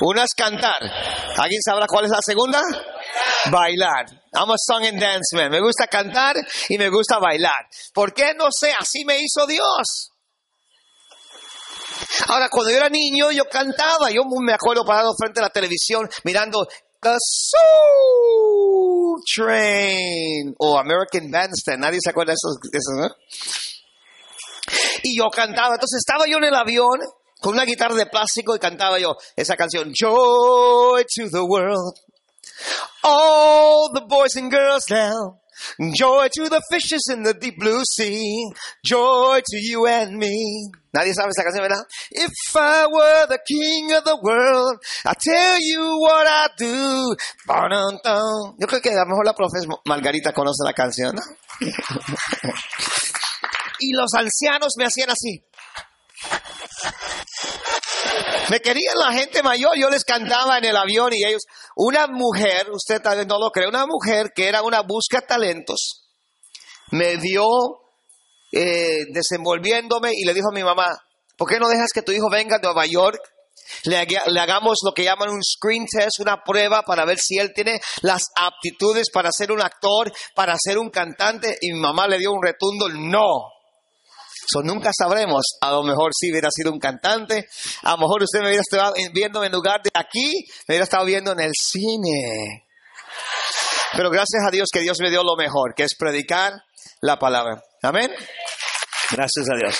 Una 0.00 0.24
es 0.24 0.32
cantar. 0.34 0.80
¿Alguien 1.36 1.60
sabrá 1.62 1.86
cuál 1.86 2.06
es 2.06 2.10
la 2.10 2.22
segunda? 2.22 2.62
Bailar. 3.50 4.06
I'm 4.32 4.50
a 4.50 4.56
song 4.56 4.86
and 4.86 4.98
dance 4.98 5.36
man. 5.36 5.50
Me 5.50 5.60
gusta 5.60 5.86
cantar 5.86 6.36
y 6.70 6.78
me 6.78 6.88
gusta 6.88 7.18
bailar. 7.18 7.68
¿Por 7.92 8.14
qué? 8.14 8.32
No 8.34 8.48
sé, 8.50 8.72
así 8.76 9.04
me 9.04 9.18
hizo 9.18 9.46
Dios. 9.46 10.12
Ahora, 12.28 12.48
cuando 12.48 12.70
yo 12.70 12.78
era 12.78 12.88
niño, 12.88 13.30
yo 13.32 13.44
cantaba. 13.44 14.10
Yo 14.10 14.22
me 14.40 14.54
acuerdo 14.54 14.84
parado 14.84 15.12
frente 15.16 15.40
a 15.40 15.44
la 15.44 15.50
televisión 15.50 16.08
mirando 16.24 16.66
The 17.06 17.18
Soul 17.20 19.20
Train 19.32 20.52
o 20.58 20.76
American 20.76 21.30
Bandstand. 21.30 21.80
Nadie 21.80 22.00
se 22.02 22.10
acuerda 22.10 22.32
de 22.32 22.34
esos, 22.34 22.58
de 22.60 22.78
esos 22.78 22.96
¿no? 22.96 23.08
Y 25.04 25.16
yo 25.16 25.30
cantaba. 25.30 25.74
Entonces 25.74 25.98
estaba 25.98 26.26
yo 26.26 26.38
en 26.38 26.44
el 26.44 26.54
avión 26.54 26.98
con 27.40 27.54
una 27.54 27.64
guitarra 27.64 27.94
de 27.94 28.06
plástico 28.06 28.56
y 28.56 28.58
cantaba 28.58 28.98
yo 28.98 29.16
esa 29.36 29.56
canción, 29.56 29.92
Joy 29.94 31.04
to 31.04 31.30
the 31.30 31.42
World. 31.42 31.94
All 33.04 33.92
the 33.94 34.00
boys 34.08 34.34
and 34.34 34.50
girls 34.50 34.90
now. 34.90 35.38
Joy 35.94 36.28
to 36.36 36.48
the 36.48 36.60
fishes 36.70 37.02
in 37.10 37.22
the 37.22 37.34
deep 37.34 37.58
blue 37.58 37.82
sea. 37.84 38.50
Joy 38.84 39.40
to 39.44 39.58
you 39.58 39.86
and 39.86 40.16
me. 40.16 40.70
Nadie 40.92 41.12
sabe 41.14 41.30
esa 41.30 41.44
canción, 41.44 41.62
¿verdad? 41.62 41.84
If 42.10 42.32
I 42.56 42.86
were 42.86 43.26
the 43.28 43.38
king 43.46 43.92
of 43.92 44.04
the 44.04 44.16
world, 44.22 44.78
I 45.04 45.12
tell 45.18 45.58
you 45.60 45.98
what 46.00 46.26
I 46.26 46.48
do. 46.56 47.16
Yo 48.58 48.66
creo 48.66 48.80
que 48.80 48.90
a 48.90 49.04
lo 49.04 49.06
mejor 49.06 49.26
la 49.26 49.34
profesora 49.34 49.76
Margarita 49.84 50.32
conoce 50.32 50.64
la 50.64 50.72
canción, 50.72 51.14
¿no? 51.14 51.22
y 53.78 53.92
los 53.92 54.12
ancianos 54.14 54.72
me 54.78 54.86
hacían 54.86 55.10
así. 55.10 55.44
Me 58.50 58.60
querían 58.60 58.96
la 58.96 59.12
gente 59.12 59.42
mayor, 59.42 59.76
yo 59.76 59.90
les 59.90 60.04
cantaba 60.04 60.58
en 60.58 60.66
el 60.66 60.76
avión 60.76 61.12
y 61.12 61.24
ellos, 61.24 61.42
una 61.76 62.06
mujer, 62.06 62.70
usted 62.72 63.02
tal 63.02 63.18
vez 63.18 63.26
no 63.26 63.38
lo 63.38 63.50
cree, 63.50 63.68
una 63.68 63.86
mujer 63.86 64.32
que 64.34 64.48
era 64.48 64.62
una 64.62 64.80
busca 64.80 65.20
talentos, 65.20 66.08
me 66.90 67.16
vio 67.16 67.46
eh, 68.52 69.04
desenvolviéndome 69.12 70.10
y 70.14 70.24
le 70.24 70.32
dijo 70.32 70.48
a 70.50 70.54
mi 70.54 70.64
mamá, 70.64 70.86
¿por 71.36 71.48
qué 71.48 71.58
no 71.58 71.68
dejas 71.68 71.90
que 71.92 72.02
tu 72.02 72.12
hijo 72.12 72.30
venga 72.30 72.56
a 72.56 72.60
Nueva 72.60 72.86
York? 72.86 73.20
Le, 73.84 74.06
le, 74.06 74.40
hagamos 74.40 74.78
lo 74.84 74.92
que 74.92 75.04
llaman 75.04 75.28
un 75.28 75.42
screen 75.42 75.84
test, 75.86 76.20
una 76.20 76.42
prueba 76.42 76.82
para 76.82 77.04
ver 77.04 77.18
si 77.18 77.36
él 77.36 77.52
tiene 77.52 77.80
las 78.02 78.22
aptitudes 78.36 79.10
para 79.12 79.30
ser 79.32 79.52
un 79.52 79.60
actor, 79.60 80.12
para 80.34 80.54
ser 80.56 80.78
un 80.78 80.88
cantante. 80.88 81.58
Y 81.60 81.72
mi 81.72 81.80
mamá 81.80 82.06
le 82.06 82.18
dio 82.18 82.32
un 82.32 82.42
retundo, 82.42 82.88
no. 82.88 83.55
So, 84.46 84.62
nunca 84.62 84.90
sabremos. 84.96 85.42
A 85.60 85.72
lo 85.72 85.82
mejor 85.82 86.12
sí 86.14 86.30
hubiera 86.30 86.48
sido 86.50 86.72
un 86.72 86.78
cantante. 86.78 87.46
A 87.82 87.92
lo 87.92 87.98
mejor 87.98 88.22
usted 88.22 88.40
me 88.40 88.46
hubiera 88.46 88.62
estado 88.62 88.94
viendo 89.12 89.44
en 89.44 89.52
lugar 89.52 89.80
de 89.82 89.90
aquí, 89.94 90.44
me 90.68 90.74
hubiera 90.74 90.84
estado 90.84 91.04
viendo 91.04 91.32
en 91.32 91.40
el 91.40 91.52
cine. 91.54 92.66
Pero 93.92 94.10
gracias 94.10 94.42
a 94.46 94.50
Dios 94.50 94.68
que 94.72 94.80
Dios 94.80 94.98
me 95.00 95.10
dio 95.10 95.22
lo 95.22 95.36
mejor, 95.36 95.74
que 95.74 95.84
es 95.84 95.96
predicar 95.96 96.52
la 97.00 97.18
palabra. 97.18 97.62
Amén. 97.82 98.10
Gracias 99.10 99.46
a 99.50 99.56
Dios. 99.56 99.78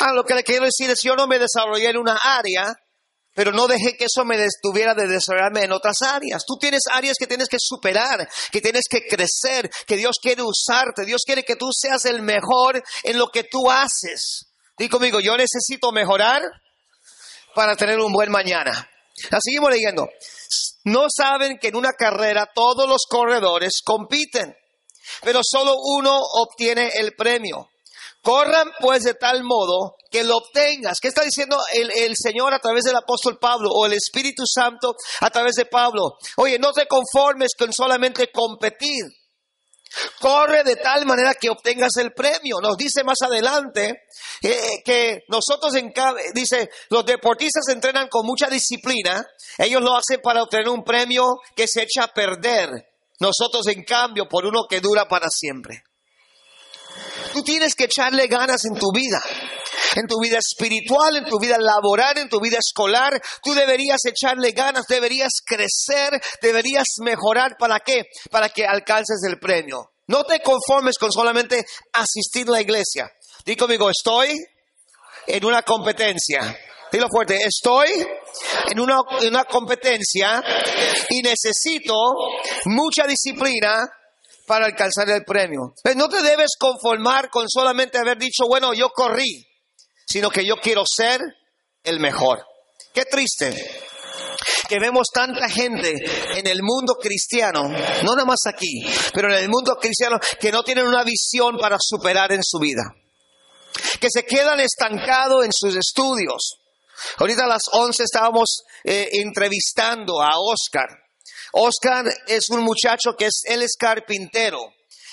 Ah, 0.00 0.12
lo 0.12 0.24
que 0.24 0.34
le 0.34 0.44
quiero 0.44 0.66
decir 0.66 0.90
es, 0.90 1.02
yo 1.02 1.16
no 1.16 1.26
me 1.26 1.38
desarrollé 1.38 1.90
en 1.90 1.96
una 1.96 2.18
área 2.22 2.76
pero 3.36 3.52
no 3.52 3.66
dejé 3.66 3.98
que 3.98 4.06
eso 4.06 4.24
me 4.24 4.38
detuviera 4.38 4.94
de 4.94 5.06
desarrollarme 5.06 5.62
en 5.62 5.72
otras 5.72 6.00
áreas. 6.00 6.42
Tú 6.46 6.56
tienes 6.58 6.80
áreas 6.90 7.18
que 7.18 7.26
tienes 7.26 7.48
que 7.48 7.58
superar, 7.60 8.26
que 8.50 8.62
tienes 8.62 8.84
que 8.88 9.06
crecer, 9.06 9.70
que 9.86 9.98
Dios 9.98 10.16
quiere 10.20 10.42
usarte, 10.42 11.04
Dios 11.04 11.20
quiere 11.24 11.42
que 11.42 11.54
tú 11.54 11.68
seas 11.70 12.06
el 12.06 12.22
mejor 12.22 12.82
en 13.02 13.18
lo 13.18 13.28
que 13.28 13.44
tú 13.44 13.70
haces. 13.70 14.46
Dí 14.78 14.88
conmigo, 14.88 15.20
yo 15.20 15.36
necesito 15.36 15.92
mejorar 15.92 16.40
para 17.54 17.76
tener 17.76 18.00
un 18.00 18.10
buen 18.10 18.30
mañana. 18.30 18.72
La 19.30 19.38
seguimos 19.42 19.70
leyendo. 19.70 20.08
No 20.84 21.08
saben 21.14 21.58
que 21.58 21.68
en 21.68 21.76
una 21.76 21.92
carrera 21.92 22.50
todos 22.54 22.88
los 22.88 23.04
corredores 23.06 23.82
compiten, 23.84 24.56
pero 25.20 25.40
solo 25.42 25.74
uno 25.76 26.18
obtiene 26.18 26.88
el 26.94 27.14
premio. 27.14 27.68
Corran 28.26 28.72
pues 28.80 29.04
de 29.04 29.14
tal 29.14 29.44
modo 29.44 29.94
que 30.10 30.24
lo 30.24 30.38
obtengas. 30.38 30.98
¿Qué 31.00 31.06
está 31.06 31.22
diciendo 31.22 31.56
el, 31.72 32.16
Señor 32.16 32.52
a 32.52 32.58
través 32.58 32.82
del 32.82 32.96
apóstol 32.96 33.38
Pablo 33.38 33.68
o 33.70 33.86
el 33.86 33.92
Espíritu 33.92 34.42
Santo 34.52 34.96
a 35.20 35.30
través 35.30 35.54
de 35.54 35.66
Pablo? 35.66 36.18
Oye, 36.38 36.58
no 36.58 36.72
te 36.72 36.88
conformes 36.88 37.52
con 37.56 37.72
solamente 37.72 38.32
competir. 38.32 39.04
Corre 40.18 40.64
de 40.64 40.74
tal 40.74 41.06
manera 41.06 41.34
que 41.34 41.50
obtengas 41.50 41.96
el 41.98 42.14
premio. 42.14 42.56
Nos 42.60 42.76
dice 42.76 43.04
más 43.04 43.22
adelante 43.22 44.06
eh, 44.42 44.82
que 44.84 45.20
nosotros, 45.28 45.76
en, 45.76 45.92
dice, 46.34 46.68
los 46.90 47.06
deportistas 47.06 47.68
entrenan 47.68 48.08
con 48.08 48.26
mucha 48.26 48.48
disciplina. 48.48 49.24
Ellos 49.56 49.82
lo 49.82 49.96
hacen 49.96 50.20
para 50.20 50.42
obtener 50.42 50.68
un 50.68 50.82
premio 50.82 51.22
que 51.54 51.68
se 51.68 51.82
echa 51.82 52.02
a 52.02 52.12
perder. 52.12 52.70
Nosotros, 53.20 53.68
en 53.68 53.84
cambio, 53.84 54.26
por 54.28 54.46
uno 54.46 54.64
que 54.68 54.80
dura 54.80 55.06
para 55.06 55.28
siempre. 55.30 55.84
Tú 57.36 57.42
tienes 57.42 57.74
que 57.74 57.84
echarle 57.84 58.28
ganas 58.28 58.64
en 58.64 58.80
tu 58.80 58.90
vida. 58.94 59.22
En 59.94 60.06
tu 60.06 60.18
vida 60.18 60.38
espiritual, 60.38 61.18
en 61.18 61.26
tu 61.26 61.38
vida 61.38 61.58
laboral, 61.60 62.16
en 62.16 62.30
tu 62.30 62.40
vida 62.40 62.56
escolar, 62.58 63.20
tú 63.42 63.52
deberías 63.52 64.00
echarle 64.06 64.52
ganas, 64.52 64.86
deberías 64.88 65.32
crecer, 65.44 66.18
deberías 66.40 66.86
mejorar. 67.02 67.58
¿Para 67.58 67.80
qué? 67.80 68.04
Para 68.30 68.48
que 68.48 68.64
alcances 68.64 69.18
el 69.28 69.38
premio. 69.38 69.90
No 70.06 70.24
te 70.24 70.40
conformes 70.40 70.96
con 70.96 71.12
solamente 71.12 71.62
asistir 71.92 72.48
a 72.48 72.52
la 72.52 72.62
iglesia. 72.62 73.12
Dí 73.44 73.54
conmigo, 73.54 73.90
estoy 73.90 74.34
en 75.26 75.44
una 75.44 75.60
competencia. 75.60 76.58
Dilo 76.90 77.08
fuerte, 77.10 77.36
estoy 77.44 77.90
en 78.70 78.80
una 78.80 79.44
competencia 79.44 80.42
y 81.10 81.20
necesito 81.20 81.92
mucha 82.64 83.06
disciplina 83.06 83.86
para 84.46 84.66
alcanzar 84.66 85.08
el 85.10 85.24
premio. 85.24 85.74
Pero 85.82 85.96
no 85.98 86.08
te 86.08 86.22
debes 86.22 86.52
conformar 86.58 87.28
con 87.30 87.48
solamente 87.48 87.98
haber 87.98 88.18
dicho, 88.18 88.46
bueno, 88.46 88.72
yo 88.72 88.90
corrí, 88.90 89.46
sino 90.06 90.30
que 90.30 90.46
yo 90.46 90.56
quiero 90.56 90.84
ser 90.86 91.20
el 91.82 92.00
mejor. 92.00 92.44
Qué 92.94 93.04
triste 93.04 93.54
que 94.68 94.78
vemos 94.78 95.08
tanta 95.12 95.48
gente 95.48 95.94
en 96.36 96.46
el 96.46 96.62
mundo 96.62 96.94
cristiano, 96.94 97.68
no 97.68 98.14
nada 98.14 98.24
más 98.24 98.40
aquí, 98.46 98.84
pero 99.12 99.28
en 99.28 99.42
el 99.44 99.48
mundo 99.48 99.76
cristiano, 99.80 100.18
que 100.40 100.52
no 100.52 100.62
tienen 100.62 100.86
una 100.86 101.04
visión 101.04 101.56
para 101.58 101.76
superar 101.80 102.32
en 102.32 102.42
su 102.42 102.58
vida, 102.58 102.82
que 104.00 104.08
se 104.10 104.24
quedan 104.24 104.60
estancados 104.60 105.44
en 105.44 105.52
sus 105.52 105.76
estudios. 105.76 106.58
Ahorita 107.18 107.44
a 107.44 107.48
las 107.48 107.62
11 107.72 108.02
estábamos 108.02 108.62
eh, 108.84 109.08
entrevistando 109.12 110.22
a 110.22 110.30
Oscar. 110.38 111.05
Oscar 111.52 112.04
es 112.26 112.50
un 112.50 112.60
muchacho 112.60 113.14
que 113.16 113.26
es, 113.26 113.42
él 113.44 113.62
es 113.62 113.76
carpintero, 113.78 114.58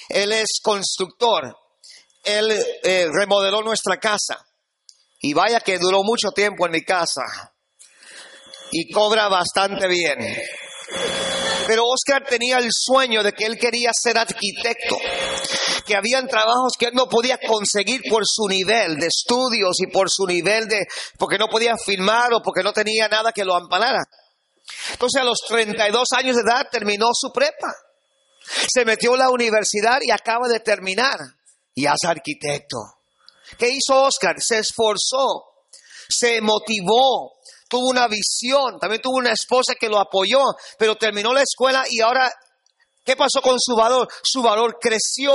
él 0.09 0.31
es 0.31 0.59
constructor, 0.61 1.55
él 2.23 2.51
eh, 2.83 3.07
remodeló 3.11 3.61
nuestra 3.61 3.97
casa. 3.97 4.37
Y 5.19 5.33
vaya 5.33 5.61
que 5.61 5.79
duró 5.79 6.03
mucho 6.03 6.31
tiempo 6.31 6.65
en 6.65 6.73
mi 6.73 6.81
casa. 6.81 7.21
Y 8.71 8.91
cobra 8.91 9.29
bastante 9.29 9.87
bien. 9.87 10.17
Pero 11.67 11.85
Oscar 11.85 12.25
tenía 12.27 12.57
el 12.57 12.69
sueño 12.71 13.23
de 13.23 13.31
que 13.31 13.45
él 13.45 13.57
quería 13.57 13.91
ser 13.93 14.17
arquitecto, 14.17 14.97
que 15.85 15.95
habían 15.95 16.27
trabajos 16.27 16.73
que 16.77 16.87
él 16.87 16.93
no 16.93 17.07
podía 17.07 17.37
conseguir 17.37 18.01
por 18.09 18.23
su 18.25 18.47
nivel 18.47 18.97
de 18.97 19.07
estudios 19.07 19.77
y 19.79 19.87
por 19.87 20.09
su 20.09 20.25
nivel 20.25 20.67
de, 20.67 20.85
porque 21.17 21.37
no 21.37 21.47
podía 21.47 21.75
firmar 21.77 22.33
o 22.33 22.41
porque 22.41 22.63
no 22.63 22.73
tenía 22.73 23.07
nada 23.07 23.31
que 23.31 23.45
lo 23.45 23.55
amparara. 23.55 24.03
Entonces 24.91 25.21
a 25.21 25.25
los 25.25 25.39
32 25.47 26.07
años 26.17 26.35
de 26.35 26.41
edad 26.41 26.67
terminó 26.71 27.07
su 27.13 27.31
prepa. 27.31 27.73
Se 28.73 28.85
metió 28.85 29.13
a 29.13 29.17
la 29.17 29.29
universidad 29.29 29.99
y 30.01 30.11
acaba 30.11 30.47
de 30.47 30.59
terminar. 30.59 31.17
Y 31.75 31.85
es 31.85 32.03
arquitecto. 32.05 32.77
¿Qué 33.57 33.69
hizo 33.69 34.03
Oscar? 34.03 34.35
Se 34.39 34.59
esforzó, 34.59 35.43
se 36.09 36.41
motivó, 36.41 37.33
tuvo 37.67 37.89
una 37.89 38.07
visión, 38.07 38.79
también 38.79 39.01
tuvo 39.01 39.17
una 39.17 39.31
esposa 39.31 39.75
que 39.75 39.89
lo 39.89 39.99
apoyó, 39.99 40.41
pero 40.77 40.95
terminó 40.95 41.33
la 41.33 41.41
escuela 41.41 41.85
y 41.89 42.01
ahora, 42.01 42.31
¿qué 43.03 43.15
pasó 43.15 43.41
con 43.41 43.57
su 43.59 43.75
valor? 43.75 44.07
Su 44.23 44.41
valor 44.41 44.77
creció. 44.79 45.33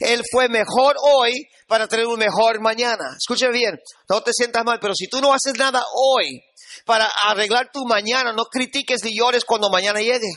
Él 0.00 0.22
fue 0.30 0.48
mejor 0.48 0.96
hoy 1.00 1.46
para 1.66 1.88
tener 1.88 2.06
un 2.06 2.18
mejor 2.18 2.60
mañana. 2.60 3.16
Escuche 3.16 3.48
bien, 3.50 3.78
no 4.08 4.20
te 4.22 4.32
sientas 4.32 4.64
mal, 4.64 4.78
pero 4.80 4.94
si 4.94 5.08
tú 5.08 5.20
no 5.20 5.32
haces 5.32 5.54
nada 5.58 5.84
hoy, 5.94 6.42
para 6.84 7.06
arreglar 7.06 7.70
tu 7.72 7.84
mañana. 7.84 8.32
No 8.32 8.44
critiques 8.44 9.02
ni 9.04 9.16
llores 9.16 9.44
cuando 9.44 9.70
mañana 9.70 10.00
llegue. 10.00 10.30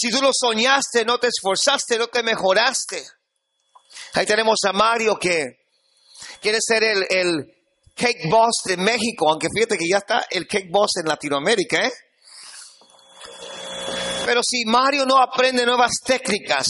Si 0.00 0.10
tú 0.10 0.22
lo 0.22 0.30
soñaste, 0.32 1.04
no 1.04 1.18
te 1.18 1.28
esforzaste, 1.28 1.98
no 1.98 2.08
te 2.08 2.22
mejoraste. 2.22 3.04
Ahí 4.14 4.26
tenemos 4.26 4.58
a 4.66 4.72
Mario 4.72 5.16
que 5.18 5.44
quiere 6.40 6.58
ser 6.60 6.82
el, 6.82 7.06
el 7.08 7.54
cake 7.94 8.28
boss 8.30 8.62
de 8.64 8.76
México, 8.76 9.28
aunque 9.28 9.48
fíjate 9.54 9.76
que 9.76 9.88
ya 9.90 9.98
está 9.98 10.26
el 10.30 10.46
cake 10.46 10.70
boss 10.70 10.92
en 11.00 11.08
Latinoamérica, 11.08 11.86
¿eh? 11.86 11.92
Pero 14.24 14.40
si 14.42 14.64
Mario 14.66 15.06
no 15.06 15.16
aprende 15.16 15.64
nuevas 15.64 15.92
técnicas, 16.04 16.66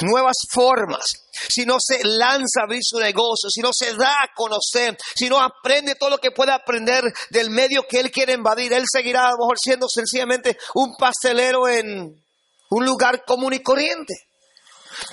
nuevas 0.00 0.36
formas, 0.50 1.04
si 1.48 1.64
no 1.64 1.76
se 1.80 2.00
lanza 2.04 2.60
a 2.60 2.64
abrir 2.64 2.80
su 2.82 2.98
negocio, 2.98 3.50
si 3.50 3.60
no 3.60 3.70
se 3.72 3.94
da 3.94 4.12
a 4.12 4.34
conocer, 4.34 4.96
si 5.14 5.28
no 5.28 5.40
aprende 5.40 5.94
todo 5.94 6.10
lo 6.10 6.18
que 6.18 6.30
puede 6.30 6.52
aprender 6.52 7.04
del 7.30 7.50
medio 7.50 7.86
que 7.88 8.00
él 8.00 8.10
quiere 8.10 8.34
invadir, 8.34 8.72
él 8.72 8.84
seguirá 8.90 9.28
a 9.28 9.30
lo 9.32 9.38
mejor 9.38 9.58
siendo 9.62 9.86
sencillamente 9.88 10.56
un 10.74 10.94
pastelero 10.96 11.68
en 11.68 12.22
un 12.70 12.84
lugar 12.84 13.24
común 13.24 13.54
y 13.54 13.62
corriente, 13.62 14.14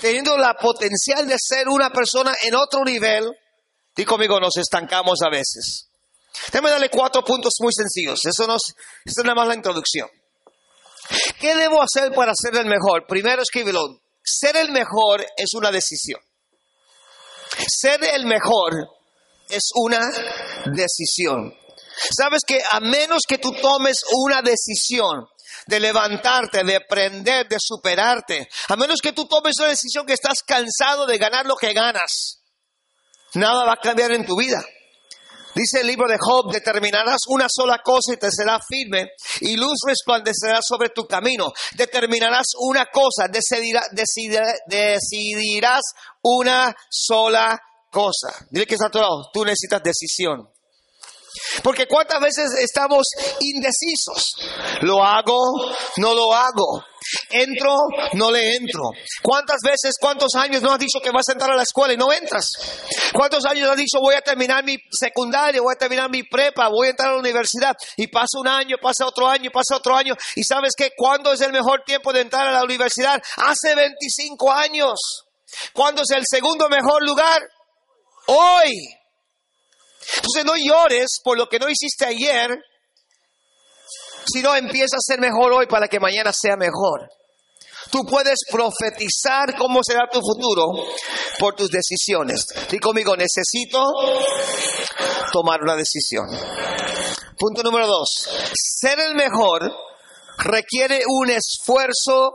teniendo 0.01 0.37
la 0.37 0.55
potencial 0.55 1.27
de 1.27 1.37
ser 1.39 1.67
una 1.69 1.89
persona 1.89 2.33
en 2.43 2.55
otro 2.55 2.83
nivel. 2.83 3.31
Y 3.97 4.03
conmigo 4.03 4.39
nos 4.39 4.57
estancamos 4.57 5.19
a 5.25 5.29
veces. 5.29 5.87
Déjame 6.51 6.69
darle 6.69 6.89
cuatro 6.89 7.23
puntos 7.23 7.53
muy 7.61 7.71
sencillos. 7.73 8.25
Eso, 8.25 8.45
no 8.45 8.57
es, 8.57 8.73
nada 9.23 9.35
más 9.35 9.47
la 9.47 9.55
introducción. 9.55 10.09
¿Qué 11.39 11.55
debo 11.55 11.81
hacer 11.81 12.11
para 12.13 12.33
ser 12.35 12.55
el 12.55 12.65
mejor? 12.65 13.05
Primero 13.07 13.41
escríbelo. 13.41 14.01
Ser 14.25 14.57
el 14.57 14.71
mejor 14.71 15.25
es 15.37 15.53
una 15.53 15.71
decisión. 15.71 16.19
Ser 17.67 18.03
el 18.03 18.25
mejor 18.25 18.73
es 19.49 19.69
una 19.75 20.01
decisión. 20.65 21.53
Sabes 22.17 22.41
que 22.45 22.59
a 22.71 22.79
menos 22.79 23.21
que 23.27 23.37
tú 23.37 23.51
tomes 23.61 24.03
una 24.11 24.41
decisión 24.41 25.27
de 25.67 25.79
levantarte, 25.79 26.63
de 26.63 26.75
aprender, 26.75 27.47
de 27.47 27.57
superarte, 27.59 28.47
a 28.67 28.75
menos 28.75 28.99
que 29.01 29.13
tú 29.13 29.25
tomes 29.27 29.55
una 29.59 29.69
decisión 29.69 30.05
que 30.05 30.13
estás 30.13 30.43
cansado 30.43 31.05
de 31.05 31.17
ganar 31.17 31.45
lo 31.45 31.55
que 31.55 31.73
ganas, 31.73 32.41
nada 33.35 33.65
va 33.65 33.73
a 33.73 33.81
cambiar 33.81 34.11
en 34.11 34.25
tu 34.25 34.37
vida. 34.37 34.63
Dice 35.55 35.79
el 35.79 35.87
libro 35.87 36.07
de 36.07 36.17
Job, 36.19 36.51
determinarás 36.51 37.21
una 37.29 37.47
sola 37.49 37.79
cosa 37.81 38.13
y 38.13 38.17
te 38.17 38.29
será 38.29 38.59
firme, 38.59 39.11
y 39.39 39.55
luz 39.55 39.79
resplandecerá 39.87 40.59
sobre 40.61 40.89
tu 40.89 41.07
camino. 41.07 41.53
Determinarás 41.77 42.47
una 42.59 42.87
cosa, 42.87 43.27
decidirás 44.67 45.81
una 46.21 46.75
sola 46.89 47.57
cosa. 47.89 48.45
Dile 48.49 48.67
que 48.67 48.75
está 48.75 48.89
todo, 48.89 49.29
tú 49.31 49.45
necesitas 49.45 49.81
decisión. 49.81 50.54
Porque 51.63 51.87
cuántas 51.87 52.19
veces 52.19 52.53
estamos 52.59 53.07
indecisos. 53.39 54.35
Lo 54.81 55.03
hago, 55.03 55.39
no 55.97 56.13
lo 56.13 56.33
hago. 56.33 56.83
Entro, 57.29 57.77
no 58.13 58.31
le 58.31 58.55
entro. 58.55 58.81
¿Cuántas 59.21 59.57
veces, 59.63 59.95
cuántos 59.99 60.33
años 60.35 60.63
no 60.63 60.71
has 60.71 60.79
dicho 60.79 60.99
que 60.99 61.11
vas 61.11 61.29
a 61.29 61.33
entrar 61.33 61.51
a 61.51 61.55
la 61.55 61.61
escuela 61.61 61.93
y 61.93 61.97
no 61.97 62.11
entras? 62.11 62.49
¿Cuántos 63.13 63.45
años 63.45 63.69
has 63.69 63.77
dicho 63.77 63.99
voy 63.99 64.15
a 64.15 64.21
terminar 64.21 64.63
mi 64.63 64.75
secundaria, 64.89 65.61
voy 65.61 65.73
a 65.73 65.77
terminar 65.77 66.09
mi 66.09 66.23
prepa, 66.23 66.67
voy 66.67 66.87
a 66.87 66.89
entrar 66.91 67.09
a 67.09 67.13
la 67.13 67.19
universidad? 67.19 67.75
Y 67.97 68.07
pasa 68.07 68.39
un 68.39 68.47
año, 68.47 68.77
pasa 68.81 69.05
otro 69.05 69.27
año, 69.27 69.51
pasa 69.51 69.75
otro 69.75 69.95
año. 69.95 70.15
¿Y 70.35 70.43
sabes 70.43 70.73
que 70.75 70.91
¿Cuándo 70.97 71.31
es 71.33 71.41
el 71.41 71.51
mejor 71.51 71.83
tiempo 71.85 72.11
de 72.13 72.21
entrar 72.21 72.47
a 72.47 72.51
la 72.51 72.63
universidad? 72.63 73.21
Hace 73.37 73.75
25 73.75 74.51
años. 74.51 75.25
¿Cuándo 75.73 76.01
es 76.01 76.09
el 76.15 76.23
segundo 76.25 76.67
mejor 76.69 77.03
lugar? 77.03 77.41
Hoy. 78.27 78.71
Entonces 80.15 80.45
no 80.45 80.55
llores 80.55 81.19
por 81.23 81.37
lo 81.37 81.47
que 81.47 81.59
no 81.59 81.69
hiciste 81.69 82.05
ayer, 82.05 82.57
sino 84.25 84.55
empieza 84.55 84.97
a 84.97 85.01
ser 85.01 85.19
mejor 85.19 85.53
hoy 85.53 85.67
para 85.67 85.87
que 85.87 85.99
mañana 85.99 86.31
sea 86.33 86.55
mejor. 86.57 87.09
Tú 87.91 88.03
puedes 88.09 88.39
profetizar 88.51 89.55
cómo 89.57 89.79
será 89.85 90.09
tu 90.11 90.19
futuro 90.19 90.85
por 91.39 91.55
tus 91.55 91.69
decisiones. 91.69 92.45
Dí 92.69 92.79
conmigo, 92.79 93.15
necesito 93.15 93.81
tomar 95.31 95.61
una 95.61 95.75
decisión. 95.75 96.25
Punto 97.37 97.63
número 97.63 97.87
dos. 97.87 98.29
Ser 98.53 98.99
el 98.99 99.15
mejor 99.15 99.71
requiere 100.39 101.01
un 101.07 101.29
esfuerzo 101.29 102.33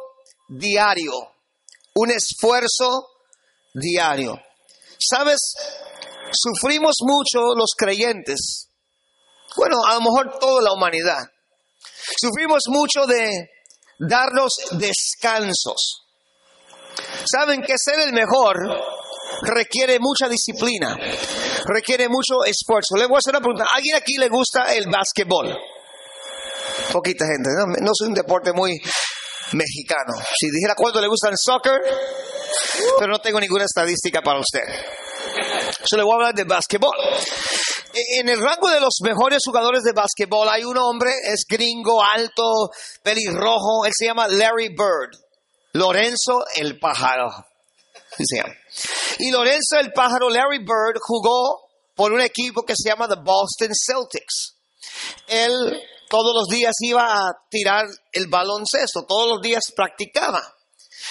diario. 0.49 1.13
Un 1.95 2.11
esfuerzo 2.11 3.09
diario. 3.75 4.39
¿Sabes? 4.99 5.39
Sufrimos 6.33 6.95
mucho 7.03 7.55
los 7.57 7.73
creyentes. 7.77 8.69
Bueno, 9.57 9.77
a 9.87 9.95
lo 9.95 10.01
mejor 10.01 10.39
toda 10.39 10.63
la 10.63 10.73
humanidad. 10.73 11.23
Sufrimos 12.21 12.63
mucho 12.69 13.07
de 13.07 13.31
darnos 13.99 14.53
descansos. 14.73 16.07
Saben 17.25 17.63
que 17.63 17.75
ser 17.77 18.01
el 18.01 18.13
mejor 18.13 18.57
requiere 19.43 19.99
mucha 20.01 20.29
disciplina, 20.29 20.97
requiere 21.67 22.09
mucho 22.09 22.45
esfuerzo. 22.45 22.97
Le 22.97 23.07
voy 23.07 23.17
a 23.17 23.19
hacer 23.19 23.35
una 23.35 23.41
pregunta. 23.41 23.65
¿A 23.65 23.77
alguien 23.77 23.97
aquí 23.97 24.17
le 24.19 24.29
gusta 24.29 24.75
el 24.75 24.87
básquetbol? 24.89 25.57
Poquita 26.93 27.27
gente, 27.27 27.51
no, 27.57 27.67
no 27.67 27.93
es 27.93 28.01
un 28.07 28.15
deporte 28.15 28.53
muy 28.53 28.73
mexicano. 29.53 30.13
Si 30.39 30.51
dijera 30.51 30.75
cuánto 30.77 31.01
le 31.01 31.09
gusta 31.09 31.29
el 31.29 31.37
soccer, 31.39 31.81
pero 32.99 33.13
no 33.13 33.21
tengo 33.21 33.41
ninguna 33.41 33.65
estadística 33.65 34.21
para 34.23 34.41
usted. 34.41 34.65
Le 35.93 36.03
voy 36.03 36.13
a 36.13 36.15
hablar 36.15 36.35
de 36.35 36.45
básquetbol. 36.45 36.97
En 37.93 38.29
el 38.29 38.41
rango 38.41 38.69
de 38.69 38.81
los 38.81 38.99
mejores 39.03 39.41
jugadores 39.45 39.83
de 39.83 39.93
básquetbol 39.93 40.49
hay 40.49 40.65
un 40.65 40.77
hombre, 40.79 41.11
es 41.25 41.45
gringo, 41.49 42.03
alto, 42.03 42.71
pelirrojo, 43.03 43.85
él 43.85 43.93
se 43.97 44.07
llama 44.07 44.29
Larry 44.29 44.69
Bird. 44.69 45.19
Lorenzo 45.73 46.45
el 46.57 46.79
pájaro. 46.79 47.31
Y 49.19 49.31
Lorenzo 49.31 49.79
el 49.79 49.93
pájaro, 49.93 50.31
Larry 50.31 50.59
Bird, 50.59 50.99
jugó 51.01 51.69
por 51.95 52.13
un 52.13 52.21
equipo 52.21 52.63
que 52.63 52.75
se 52.77 52.89
llama 52.89 53.09
the 53.09 53.17
Boston 53.17 53.71
Celtics. 53.75 54.57
Él 55.27 55.81
todos 56.09 56.35
los 56.35 56.49
días 56.49 56.75
iba 56.81 57.05
a 57.05 57.33
tirar 57.49 57.87
el 58.13 58.27
baloncesto, 58.27 59.05
todos 59.07 59.29
los 59.29 59.41
días 59.41 59.63
practicaba. 59.75 60.43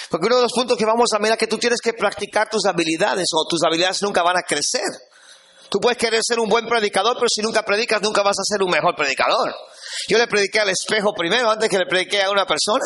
Porque 0.08 0.26
uno 0.26 0.36
de 0.36 0.42
los 0.42 0.52
puntos 0.52 0.76
que 0.78 0.84
vamos 0.84 1.12
a 1.12 1.18
mirar 1.18 1.32
es 1.32 1.38
que 1.38 1.46
tú 1.46 1.58
tienes 1.58 1.80
que 1.80 1.92
practicar 1.92 2.48
tus 2.48 2.64
habilidades 2.66 3.26
o 3.34 3.46
tus 3.48 3.60
habilidades 3.64 4.02
nunca 4.02 4.22
van 4.22 4.38
a 4.38 4.42
crecer. 4.42 4.88
Tú 5.68 5.78
puedes 5.78 5.98
querer 5.98 6.20
ser 6.24 6.40
un 6.40 6.48
buen 6.48 6.66
predicador, 6.66 7.14
pero 7.14 7.28
si 7.32 7.42
nunca 7.42 7.62
predicas, 7.62 8.02
nunca 8.02 8.22
vas 8.22 8.36
a 8.38 8.42
ser 8.44 8.62
un 8.62 8.70
mejor 8.70 8.96
predicador. 8.96 9.54
Yo 10.08 10.18
le 10.18 10.26
prediqué 10.26 10.60
al 10.60 10.70
espejo 10.70 11.12
primero 11.14 11.50
antes 11.50 11.68
que 11.68 11.78
le 11.78 11.86
prediqué 11.86 12.22
a 12.22 12.30
una 12.30 12.44
persona. 12.44 12.84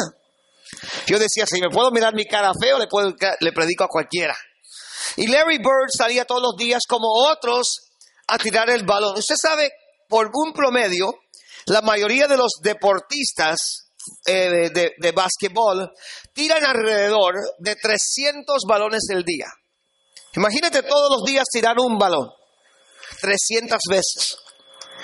Yo 1.07 1.19
decía, 1.19 1.47
si 1.47 1.61
me 1.61 1.71
puedo 1.71 1.91
mirar 1.91 2.15
mi 2.15 2.27
cara 2.27 2.53
feo, 2.61 2.79
le, 2.79 2.87
puedo, 2.87 3.15
le 3.41 3.53
predico 3.53 3.85
a 3.85 3.89
cualquiera. 3.89 4.37
Y 5.17 5.29
Larry 5.29 5.59
Bird 5.59 5.91
salía 5.97 6.25
todos 6.25 6.43
los 6.43 6.57
días 6.57 6.83
como 6.89 7.09
otros 7.09 7.91
a 8.27 8.39
tirar 8.39 8.69
el 8.71 8.85
balón. 8.85 9.17
Usted 9.17 9.37
sabe, 9.41 9.71
por 10.09 10.31
un 10.35 10.53
promedio, 10.53 11.15
la 11.67 11.81
mayoría 11.81 12.27
de 12.27 12.37
los 12.37 12.53
deportistas 12.63 13.84
eh, 14.27 14.71
de, 14.73 14.93
de 14.97 15.13
básquetbol 15.13 15.91
tiran 16.33 16.65
alrededor 16.65 17.35
de 17.59 17.77
300 17.77 18.63
balones 18.69 19.03
el 19.11 19.25
día. 19.25 19.47
Imagínate 20.37 20.83
todos 20.83 21.11
los 21.11 21.25
días 21.25 21.45
tirar 21.51 21.77
un 21.79 21.99
balón. 21.99 22.31
300 23.21 23.79
veces. 23.89 24.37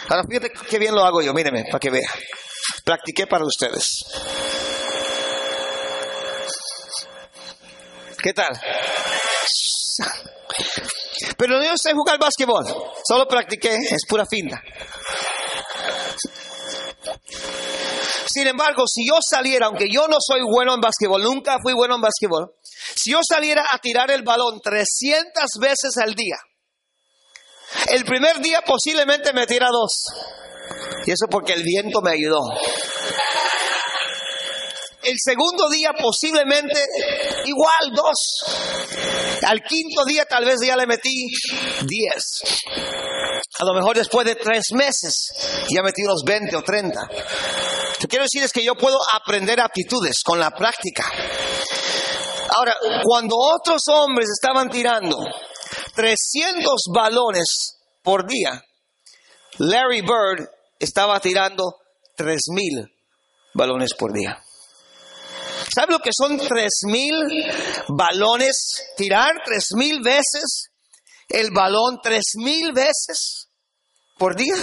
Ahora 0.08 0.24
fíjate 0.28 0.50
qué 0.68 0.78
bien 0.78 0.94
lo 0.94 1.04
hago 1.04 1.22
yo, 1.22 1.32
míreme, 1.32 1.64
para 1.64 1.78
que 1.78 1.90
vea. 1.90 2.10
Practiqué 2.84 3.26
para 3.26 3.44
ustedes. 3.44 4.04
¿Qué 8.22 8.32
tal? 8.32 8.60
Pero 11.36 11.60
no 11.60 11.76
sé 11.76 11.92
jugar 11.92 12.18
básquetbol, 12.18 12.64
solo 13.06 13.26
practiqué, 13.26 13.74
es 13.74 14.04
pura 14.08 14.24
finta. 14.26 14.62
Sin 18.32 18.46
embargo, 18.46 18.84
si 18.86 19.06
yo 19.08 19.18
saliera, 19.20 19.66
aunque 19.66 19.86
yo 19.92 20.06
no 20.06 20.18
soy 20.20 20.40
bueno 20.42 20.74
en 20.74 20.80
básquetbol, 20.80 21.22
nunca 21.22 21.56
fui 21.60 21.72
bueno 21.72 21.96
en 21.96 22.02
básquetbol, 22.02 22.54
si 22.94 23.10
yo 23.10 23.20
saliera 23.28 23.64
a 23.72 23.78
tirar 23.78 24.10
el 24.10 24.22
balón 24.22 24.60
300 24.62 25.44
veces 25.60 25.96
al 25.96 26.14
día, 26.14 26.36
el 27.88 28.04
primer 28.04 28.40
día 28.40 28.62
posiblemente 28.62 29.32
me 29.32 29.46
tira 29.46 29.68
dos. 29.72 30.04
Y 31.06 31.10
eso 31.10 31.26
porque 31.28 31.54
el 31.54 31.64
viento 31.64 32.00
me 32.02 32.12
ayudó. 32.12 32.40
El 35.02 35.16
segundo 35.18 35.68
día 35.70 35.92
posiblemente 35.98 36.84
igual 37.46 37.94
dos. 37.94 38.44
Al 39.46 39.60
quinto 39.62 40.04
día 40.04 40.24
tal 40.26 40.44
vez 40.44 40.56
ya 40.64 40.76
le 40.76 40.86
metí 40.86 41.26
diez. 41.86 42.42
A 43.58 43.64
lo 43.64 43.74
mejor 43.74 43.96
después 43.96 44.26
de 44.26 44.36
tres 44.36 44.72
meses 44.72 45.66
ya 45.70 45.82
metí 45.82 46.02
unos 46.02 46.22
20 46.24 46.54
o 46.54 46.62
30. 46.62 47.00
Que 48.00 48.08
quiero 48.08 48.24
decir 48.24 48.42
es 48.42 48.52
que 48.52 48.64
yo 48.64 48.74
puedo 48.74 48.98
aprender 49.12 49.60
aptitudes 49.60 50.22
con 50.24 50.40
la 50.40 50.50
práctica. 50.50 51.04
Ahora, 52.56 52.74
cuando 53.04 53.36
otros 53.36 53.82
hombres 53.88 54.28
estaban 54.30 54.70
tirando 54.70 55.18
300 55.94 56.80
balones 56.94 57.76
por 58.02 58.26
día, 58.26 58.64
Larry 59.58 60.00
Bird 60.00 60.48
estaba 60.78 61.20
tirando 61.20 61.76
3000 62.16 62.90
balones 63.52 63.90
por 63.98 64.14
día. 64.14 64.42
¿Sabe 65.72 65.92
lo 65.92 65.98
que 65.98 66.10
son 66.16 66.38
3000 66.38 67.14
balones? 67.88 68.92
Tirar 68.96 69.34
3000 69.44 70.00
veces 70.02 70.70
el 71.28 71.50
balón 71.52 72.00
3000 72.02 72.72
veces 72.72 73.48
por 74.18 74.34
día. 74.34 74.54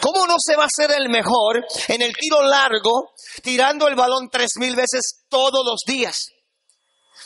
¿Cómo 0.00 0.26
no 0.26 0.36
se 0.38 0.56
va 0.56 0.64
a 0.64 0.68
ser 0.74 0.92
el 0.92 1.08
mejor 1.08 1.64
en 1.88 2.02
el 2.02 2.14
tiro 2.16 2.42
largo, 2.42 3.12
tirando 3.42 3.88
el 3.88 3.96
balón 3.96 4.28
tres 4.30 4.52
mil 4.56 4.76
veces 4.76 5.24
todos 5.28 5.64
los 5.64 5.80
días? 5.86 6.28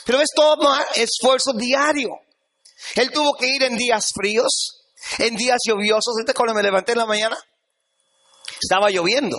Pero 0.05 0.21
es 0.21 0.29
todo 0.35 0.75
esfuerzo 0.95 1.53
diario. 1.53 2.09
Él 2.95 3.11
tuvo 3.11 3.33
que 3.33 3.47
ir 3.47 3.63
en 3.63 3.77
días 3.77 4.11
fríos, 4.13 4.83
en 5.19 5.35
días 5.35 5.59
lluviosos. 5.67 6.13
¿Viste 6.17 6.33
cuando 6.33 6.53
me 6.53 6.63
levanté 6.63 6.93
en 6.93 6.99
la 6.99 7.05
mañana? 7.05 7.37
Estaba 8.61 8.89
lloviendo. 8.89 9.37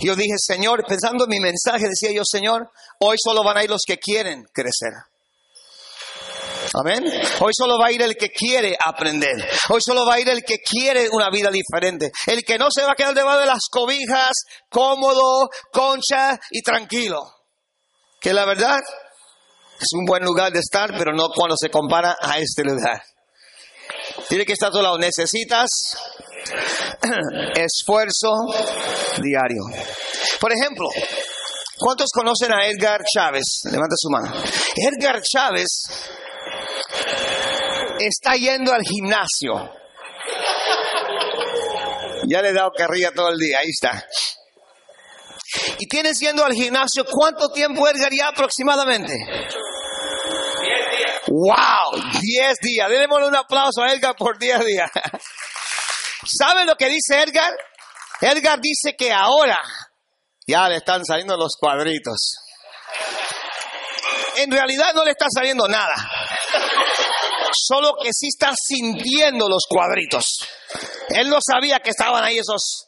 Yo 0.00 0.14
dije, 0.14 0.34
Señor, 0.38 0.84
pensando 0.86 1.24
en 1.24 1.30
mi 1.30 1.40
mensaje, 1.40 1.88
decía 1.88 2.12
yo, 2.12 2.22
Señor, 2.24 2.70
hoy 3.00 3.16
solo 3.22 3.42
van 3.42 3.56
a 3.56 3.64
ir 3.64 3.70
los 3.70 3.82
que 3.86 3.98
quieren 3.98 4.44
crecer. 4.52 4.92
Amén. 6.74 7.04
Hoy 7.40 7.52
solo 7.56 7.78
va 7.78 7.86
a 7.86 7.92
ir 7.92 8.02
el 8.02 8.16
que 8.16 8.30
quiere 8.30 8.76
aprender. 8.84 9.36
Hoy 9.70 9.80
solo 9.80 10.04
va 10.06 10.14
a 10.14 10.20
ir 10.20 10.28
el 10.28 10.44
que 10.44 10.58
quiere 10.58 11.08
una 11.10 11.30
vida 11.30 11.50
diferente. 11.50 12.10
El 12.26 12.44
que 12.44 12.58
no 12.58 12.68
se 12.70 12.82
va 12.82 12.92
a 12.92 12.94
quedar 12.94 13.14
debajo 13.14 13.38
de 13.38 13.46
las 13.46 13.68
cobijas, 13.70 14.32
cómodo, 14.68 15.48
concha 15.72 16.38
y 16.50 16.62
tranquilo. 16.62 17.22
Que 18.20 18.32
la 18.32 18.44
verdad 18.44 18.78
es 19.80 19.88
un 19.94 20.04
buen 20.04 20.24
lugar 20.24 20.52
de 20.52 20.60
estar, 20.60 20.90
pero 20.96 21.12
no 21.12 21.28
cuando 21.34 21.56
se 21.56 21.70
compara 21.70 22.16
a 22.20 22.38
este 22.38 22.64
lugar. 22.64 23.00
Tiene 24.28 24.44
que 24.44 24.52
estar 24.52 24.68
a 24.68 24.72
tu 24.72 24.82
lado. 24.82 24.98
Necesitas 24.98 25.68
esfuerzo 27.54 28.32
diario. 29.22 29.62
Por 30.40 30.52
ejemplo, 30.52 30.88
¿cuántos 31.78 32.10
conocen 32.12 32.52
a 32.52 32.66
Edgar 32.66 33.02
Chávez? 33.04 33.60
Levanta 33.64 33.94
su 33.96 34.10
mano. 34.10 34.32
Edgar 34.76 35.20
Chávez 35.22 35.66
está 38.00 38.34
yendo 38.34 38.72
al 38.72 38.82
gimnasio. 38.82 39.72
Ya 42.26 42.42
le 42.42 42.50
he 42.50 42.52
dado 42.52 42.70
carrilla 42.76 43.10
todo 43.12 43.30
el 43.30 43.38
día, 43.38 43.58
ahí 43.58 43.70
está. 43.70 44.06
Y 45.78 45.86
tienes 45.86 46.18
yendo 46.20 46.44
al 46.44 46.52
gimnasio, 46.52 47.04
¿cuánto 47.10 47.50
tiempo, 47.50 47.88
Edgar, 47.88 48.12
ya 48.12 48.28
aproximadamente? 48.28 49.14
¡Wow! 51.28 52.02
10 52.20 52.58
días. 52.60 52.88
Démosle 52.88 53.28
un 53.28 53.36
aplauso 53.36 53.82
a 53.82 53.92
Edgar 53.92 54.14
por 54.16 54.38
10 54.38 54.64
días. 54.64 54.90
¿Sabe 56.26 56.64
lo 56.64 56.74
que 56.76 56.88
dice 56.88 57.22
Edgar? 57.22 57.54
Edgar 58.20 58.58
dice 58.60 58.94
que 58.96 59.12
ahora 59.12 59.58
ya 60.46 60.68
le 60.68 60.76
están 60.76 61.04
saliendo 61.04 61.36
los 61.36 61.56
cuadritos. 61.58 62.38
En 64.36 64.50
realidad 64.50 64.92
no 64.94 65.04
le 65.04 65.12
está 65.12 65.26
saliendo 65.32 65.68
nada. 65.68 65.94
Solo 67.66 67.94
que 68.02 68.10
sí 68.12 68.28
está 68.28 68.52
sintiendo 68.56 69.48
los 69.48 69.64
cuadritos. 69.68 70.40
Él 71.08 71.28
no 71.28 71.38
sabía 71.40 71.80
que 71.80 71.90
estaban 71.90 72.22
ahí 72.22 72.38
esos 72.38 72.86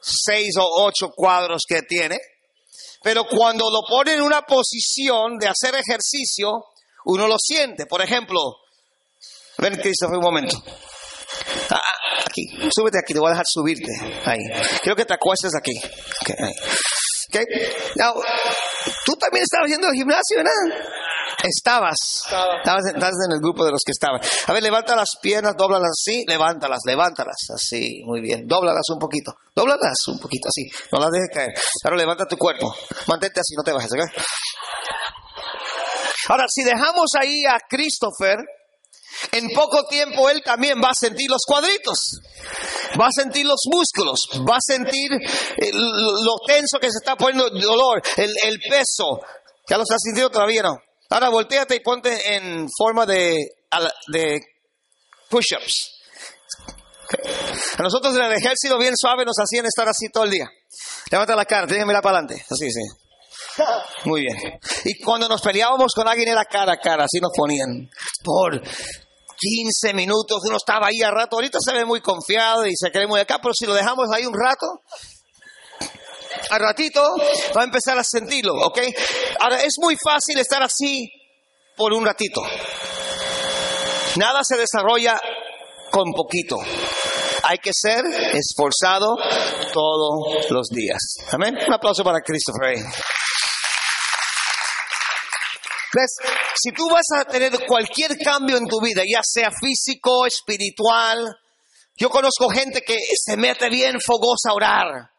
seis 0.00 0.56
o 0.58 0.84
ocho 0.84 1.10
cuadros 1.14 1.62
que 1.66 1.82
tiene. 1.82 2.18
Pero 3.02 3.24
cuando 3.26 3.70
lo 3.70 3.80
pone 3.88 4.14
en 4.14 4.22
una 4.22 4.42
posición 4.42 5.38
de 5.38 5.48
hacer 5.48 5.74
ejercicio, 5.74 6.64
uno 7.06 7.26
lo 7.26 7.36
siente. 7.38 7.86
Por 7.86 8.02
ejemplo, 8.02 8.38
ven 9.58 9.76
Christopher 9.76 10.18
un 10.18 10.24
momento. 10.24 10.56
Ah, 11.70 11.80
ah, 11.82 12.24
aquí, 12.26 12.42
súbete 12.74 12.98
aquí, 12.98 13.12
te 13.12 13.18
voy 13.18 13.28
a 13.28 13.32
dejar 13.32 13.46
subirte. 13.46 13.90
Ahí. 14.24 14.40
Quiero 14.82 14.96
que 14.96 15.04
te 15.04 15.14
acuestes 15.14 15.52
aquí. 15.56 15.72
Okay, 16.20 16.36
Okay. 17.32 17.46
Now, 17.96 18.12
tú 19.06 19.16
también 19.16 19.42
estabas 19.42 19.70
yendo 19.70 19.86
al 19.86 19.94
gimnasio, 19.94 20.36
¿verdad? 20.36 20.86
Estabas. 21.42 21.96
Estabas, 22.26 22.84
en 23.26 23.32
el 23.32 23.40
grupo 23.40 23.64
de 23.64 23.72
los 23.72 23.80
que 23.84 23.92
estaban. 23.92 24.20
A 24.46 24.52
ver, 24.52 24.62
levanta 24.62 24.94
las 24.94 25.16
piernas, 25.20 25.54
doblalas 25.56 25.90
así, 25.90 26.24
levántalas, 26.26 26.80
levántalas 26.86 27.36
así, 27.54 28.02
muy 28.04 28.20
bien. 28.20 28.46
Dóblalas 28.46 28.88
un 28.92 28.98
poquito, 28.98 29.34
dóblalas 29.54 30.06
un 30.08 30.18
poquito 30.18 30.48
así, 30.48 30.70
no 30.92 31.00
las 31.00 31.10
dejes 31.10 31.28
caer. 31.34 31.52
Ahora 31.84 31.96
levanta 31.96 32.26
tu 32.26 32.36
cuerpo, 32.36 32.74
mantente 33.08 33.40
así, 33.40 33.54
no 33.56 33.62
te 33.62 33.72
bajes, 33.72 33.90
¿ok? 33.92 34.00
Ahora, 36.28 36.44
si 36.48 36.62
dejamos 36.62 37.10
ahí 37.20 37.44
a 37.46 37.58
Christopher, 37.68 38.38
en 39.32 39.50
poco 39.50 39.84
tiempo 39.88 40.30
él 40.30 40.42
también 40.44 40.80
va 40.82 40.90
a 40.90 40.94
sentir 40.94 41.28
los 41.28 41.42
cuadritos, 41.46 42.20
va 43.00 43.06
a 43.06 43.12
sentir 43.12 43.46
los 43.46 43.60
músculos, 43.70 44.28
va 44.48 44.56
a 44.56 44.60
sentir 44.64 45.10
eh, 45.12 45.70
lo 45.72 46.36
tenso 46.46 46.78
que 46.78 46.90
se 46.90 46.98
está 47.02 47.16
poniendo, 47.16 47.48
el 47.48 47.60
dolor, 47.60 48.00
el, 48.16 48.32
el 48.44 48.60
peso. 48.60 49.20
¿Ya 49.68 49.76
lo 49.76 49.82
estás 49.82 50.00
sintiendo 50.02 50.30
todavía 50.30 50.62
no? 50.62 50.78
Ahora 51.12 51.28
volteate 51.28 51.76
y 51.76 51.80
ponte 51.80 52.36
en 52.36 52.66
forma 52.74 53.04
de, 53.04 53.36
push-ups. 55.28 56.00
A 57.76 57.82
nosotros 57.82 58.16
en 58.16 58.22
el 58.22 58.32
ejército 58.32 58.78
bien 58.78 58.96
suave 58.96 59.26
nos 59.26 59.36
hacían 59.38 59.66
estar 59.66 59.86
así 59.86 60.08
todo 60.10 60.24
el 60.24 60.30
día. 60.30 60.48
Levanta 61.10 61.36
la 61.36 61.44
cara, 61.44 61.66
déjame 61.66 61.88
mirar 61.88 62.02
para 62.02 62.18
adelante. 62.18 62.42
Así, 62.50 62.70
sí. 62.70 62.80
Muy 64.06 64.22
bien. 64.22 64.58
Y 64.84 64.98
cuando 65.02 65.28
nos 65.28 65.42
peleábamos 65.42 65.92
con 65.94 66.08
alguien 66.08 66.28
era 66.28 66.46
cara 66.46 66.72
a 66.72 66.78
cara, 66.78 67.04
así 67.04 67.20
nos 67.20 67.32
ponían. 67.36 67.90
Por 68.24 68.62
15 68.62 69.92
minutos, 69.92 70.40
uno 70.46 70.56
estaba 70.56 70.86
ahí 70.86 71.02
a 71.02 71.10
rato. 71.10 71.36
Ahorita 71.36 71.58
se 71.60 71.74
ve 71.74 71.84
muy 71.84 72.00
confiado 72.00 72.66
y 72.66 72.72
se 72.74 72.90
cree 72.90 73.06
muy 73.06 73.20
acá, 73.20 73.38
pero 73.42 73.52
si 73.52 73.66
lo 73.66 73.74
dejamos 73.74 74.08
ahí 74.10 74.24
un 74.24 74.34
rato, 74.34 74.66
al 76.52 76.60
ratito 76.60 77.02
va 77.56 77.62
a 77.62 77.64
empezar 77.64 77.98
a 77.98 78.04
sentirlo, 78.04 78.52
¿ok? 78.54 78.78
Ahora, 79.40 79.62
es 79.62 79.74
muy 79.78 79.96
fácil 79.96 80.38
estar 80.38 80.62
así 80.62 81.10
por 81.76 81.94
un 81.94 82.04
ratito. 82.04 82.42
Nada 84.16 84.40
se 84.44 84.58
desarrolla 84.58 85.18
con 85.90 86.12
poquito. 86.12 86.58
Hay 87.44 87.56
que 87.56 87.70
ser 87.72 88.04
esforzado 88.34 89.16
todos 89.72 90.50
los 90.50 90.68
días. 90.68 91.00
Amén. 91.30 91.56
Un 91.66 91.72
aplauso 91.72 92.04
para 92.04 92.20
Christopher. 92.20 92.76
¿Ves? 95.94 96.16
Si 96.54 96.70
tú 96.72 96.88
vas 96.90 97.06
a 97.18 97.24
tener 97.24 97.66
cualquier 97.66 98.18
cambio 98.18 98.58
en 98.58 98.66
tu 98.66 98.80
vida, 98.82 99.02
ya 99.10 99.20
sea 99.22 99.50
físico, 99.50 100.26
espiritual, 100.26 101.34
yo 101.96 102.10
conozco 102.10 102.50
gente 102.50 102.82
que 102.82 102.98
se 103.14 103.38
mete 103.38 103.70
bien 103.70 103.98
fogosa 104.04 104.50
a 104.50 104.54
orar. 104.54 105.12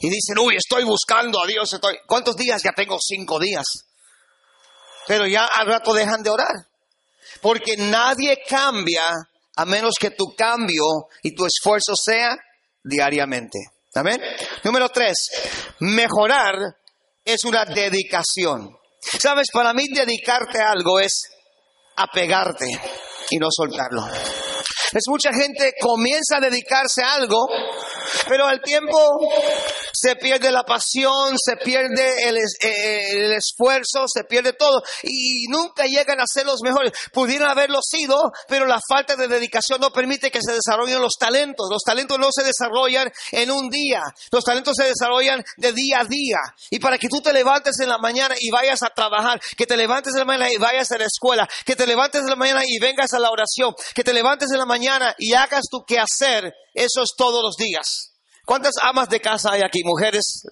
Y 0.00 0.08
dicen, 0.08 0.38
uy, 0.38 0.56
estoy 0.56 0.84
buscando 0.84 1.42
a 1.42 1.46
Dios. 1.46 1.72
Estoy... 1.72 1.98
¿Cuántos 2.06 2.36
días? 2.36 2.62
Ya 2.62 2.72
tengo 2.72 2.98
cinco 3.00 3.38
días. 3.38 3.66
Pero 5.06 5.26
ya 5.26 5.46
al 5.46 5.66
rato 5.66 5.92
dejan 5.92 6.22
de 6.22 6.30
orar. 6.30 6.54
Porque 7.40 7.76
nadie 7.76 8.38
cambia 8.48 9.04
a 9.56 9.64
menos 9.64 9.94
que 9.98 10.10
tu 10.10 10.34
cambio 10.36 10.84
y 11.22 11.34
tu 11.34 11.44
esfuerzo 11.44 11.94
sea 11.96 12.36
diariamente. 12.82 13.58
Amén. 13.94 14.20
Número 14.62 14.88
tres, 14.90 15.28
mejorar 15.80 16.54
es 17.24 17.44
una 17.44 17.64
dedicación. 17.64 18.76
Sabes, 19.00 19.48
para 19.52 19.72
mí 19.72 19.88
dedicarte 19.88 20.60
a 20.60 20.70
algo 20.70 21.00
es 21.00 21.22
apegarte 21.96 22.66
y 23.30 23.38
no 23.38 23.48
soltarlo. 23.50 24.06
Es 24.92 25.02
mucha 25.08 25.32
gente 25.32 25.74
comienza 25.80 26.36
a 26.36 26.40
dedicarse 26.40 27.02
a 27.02 27.14
algo, 27.14 27.46
pero 28.28 28.46
al 28.46 28.60
tiempo 28.62 28.96
se 29.92 30.16
pierde 30.16 30.50
la 30.50 30.64
pasión, 30.64 31.36
se 31.38 31.56
pierde 31.56 32.28
el, 32.28 32.36
eh, 32.38 33.10
el, 33.10 33.32
esfuerzo, 33.32 34.06
se 34.06 34.24
pierde 34.24 34.52
todo 34.52 34.82
y 35.02 35.46
nunca 35.48 35.84
llegan 35.86 36.20
a 36.20 36.24
ser 36.26 36.46
los 36.46 36.60
mejores. 36.62 36.92
Pudieran 37.12 37.50
haberlo 37.50 37.80
sido, 37.82 38.16
pero 38.48 38.66
la 38.66 38.80
falta 38.86 39.16
de 39.16 39.28
dedicación 39.28 39.80
no 39.80 39.90
permite 39.90 40.30
que 40.30 40.40
se 40.42 40.52
desarrollen 40.52 41.00
los 41.00 41.16
talentos. 41.18 41.68
Los 41.70 41.82
talentos 41.82 42.18
no 42.18 42.28
se 42.32 42.44
desarrollan 42.44 43.10
en 43.32 43.50
un 43.50 43.68
día, 43.68 44.02
los 44.30 44.44
talentos 44.44 44.76
se 44.76 44.84
desarrollan 44.84 45.42
de 45.56 45.72
día 45.72 46.00
a 46.00 46.04
día. 46.04 46.38
Y 46.70 46.78
para 46.78 46.98
que 46.98 47.08
tú 47.08 47.20
te 47.20 47.32
levantes 47.32 47.78
en 47.80 47.88
la 47.88 47.98
mañana 47.98 48.34
y 48.38 48.50
vayas 48.50 48.82
a 48.82 48.90
trabajar, 48.90 49.40
que 49.56 49.66
te 49.66 49.76
levantes 49.76 50.14
en 50.14 50.20
la 50.20 50.24
mañana 50.24 50.52
y 50.52 50.56
vayas 50.56 50.90
a 50.92 50.98
la 50.98 51.06
escuela, 51.06 51.48
que 51.64 51.76
te 51.76 51.86
levantes 51.86 52.22
en 52.22 52.30
la 52.30 52.36
mañana 52.36 52.62
y 52.66 52.78
vengas 52.78 53.12
a 53.12 53.18
la 53.18 53.30
oración, 53.30 53.74
que 53.94 54.04
te 54.04 54.12
levantes 54.12 54.50
en 54.50 54.58
la 54.58 54.66
mañana 54.66 55.14
y 55.18 55.34
hagas 55.34 55.64
tu 55.70 55.84
hacer 55.96 56.54
eso 56.78 57.02
es 57.02 57.14
todos 57.16 57.42
los 57.42 57.56
días. 57.56 58.14
¿Cuántas 58.44 58.74
amas 58.82 59.08
de 59.08 59.20
casa 59.20 59.52
hay 59.52 59.62
aquí? 59.62 59.82
Mujeres, 59.84 60.42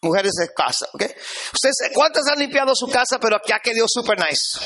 mujeres 0.00 0.32
de 0.38 0.48
casa, 0.54 0.86
¿ok? 0.92 1.02
Ustedes, 1.52 1.90
¿cuántas 1.94 2.26
han 2.28 2.38
limpiado 2.38 2.72
su 2.74 2.86
casa 2.86 3.18
pero 3.18 3.38
ya 3.46 3.58
quedó 3.58 3.86
super 3.88 4.18
nice? 4.18 4.58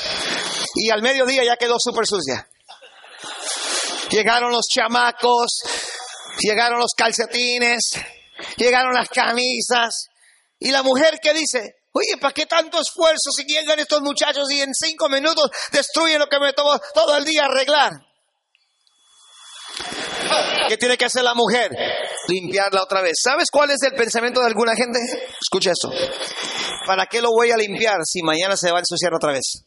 Y 0.75 0.89
al 0.89 1.01
mediodía 1.01 1.43
ya 1.43 1.57
quedó 1.57 1.75
super 1.79 2.05
sucia. 2.05 2.47
Llegaron 4.09 4.51
los 4.51 4.65
chamacos, 4.67 5.61
llegaron 6.39 6.79
los 6.79 6.91
calcetines, 6.95 7.91
llegaron 8.57 8.93
las 8.93 9.09
camisas. 9.09 10.07
Y 10.59 10.71
la 10.71 10.83
mujer 10.83 11.19
que 11.21 11.33
dice, 11.33 11.77
oye, 11.91 12.17
¿para 12.19 12.33
qué 12.33 12.45
tanto 12.45 12.79
esfuerzo 12.79 13.31
si 13.35 13.43
llegan 13.45 13.79
estos 13.79 14.01
muchachos 14.01 14.51
y 14.51 14.61
en 14.61 14.73
cinco 14.73 15.09
minutos 15.09 15.49
destruyen 15.71 16.19
lo 16.19 16.27
que 16.27 16.39
me 16.39 16.53
tomó 16.53 16.79
todo 16.93 17.17
el 17.17 17.25
día 17.25 17.45
arreglar? 17.45 17.91
¿Qué 20.67 20.77
tiene 20.77 20.97
que 20.97 21.05
hacer 21.05 21.23
la 21.23 21.33
mujer? 21.33 21.71
Limpiarla 22.27 22.83
otra 22.83 23.01
vez. 23.01 23.17
¿Sabes 23.21 23.49
cuál 23.51 23.71
es 23.71 23.81
el 23.83 23.93
pensamiento 23.93 24.41
de 24.41 24.47
alguna 24.47 24.75
gente? 24.75 24.99
Escucha 25.41 25.71
esto. 25.71 25.91
¿Para 26.85 27.05
qué 27.05 27.21
lo 27.21 27.29
voy 27.31 27.51
a 27.51 27.57
limpiar 27.57 27.97
si 28.03 28.21
mañana 28.21 28.57
se 28.57 28.71
va 28.71 28.77
a 28.77 28.81
ensuciar 28.81 29.13
otra 29.13 29.31
vez? 29.31 29.63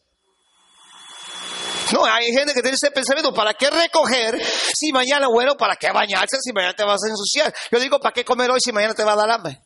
No, 1.91 2.05
hay 2.05 2.31
gente 2.31 2.53
que 2.53 2.61
tiene 2.61 2.75
ese 2.75 2.91
pensamiento, 2.91 3.33
¿para 3.33 3.53
qué 3.53 3.69
recoger 3.69 4.41
si 4.73 4.93
mañana, 4.93 5.27
bueno, 5.27 5.55
para 5.57 5.75
qué 5.75 5.91
bañarse 5.91 6.37
si 6.41 6.53
mañana 6.53 6.73
te 6.73 6.83
vas 6.83 7.01
a 7.03 7.09
ensuciar? 7.09 7.53
Yo 7.69 7.79
digo, 7.79 7.99
¿para 7.99 8.13
qué 8.13 8.23
comer 8.23 8.49
hoy 8.49 8.59
si 8.63 8.71
mañana 8.71 8.93
te 8.93 9.03
va 9.03 9.13
a 9.13 9.17
dar 9.17 9.29
hambre? 9.29 9.59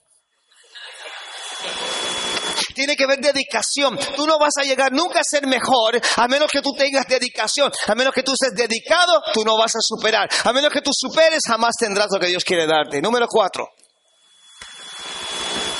Tiene 2.75 2.95
que 2.95 3.05
haber 3.05 3.19
dedicación. 3.19 3.97
Tú 4.15 4.27
no 4.27 4.37
vas 4.37 4.53
a 4.59 4.63
llegar 4.63 4.91
nunca 4.91 5.21
a 5.21 5.23
ser 5.23 5.47
mejor 5.47 5.99
a 6.17 6.27
menos 6.27 6.51
que 6.51 6.61
tú 6.61 6.73
tengas 6.77 7.07
dedicación. 7.07 7.71
A 7.87 7.95
menos 7.95 8.13
que 8.13 8.21
tú 8.21 8.33
estés 8.33 8.53
dedicado, 8.53 9.23
tú 9.33 9.43
no 9.43 9.57
vas 9.57 9.75
a 9.75 9.79
superar. 9.81 10.29
A 10.43 10.53
menos 10.53 10.71
que 10.71 10.81
tú 10.81 10.91
superes, 10.93 11.41
jamás 11.47 11.75
tendrás 11.79 12.07
lo 12.11 12.19
que 12.19 12.27
Dios 12.27 12.43
quiere 12.43 12.67
darte. 12.67 13.01
Número 13.01 13.27
cuatro. 13.27 13.69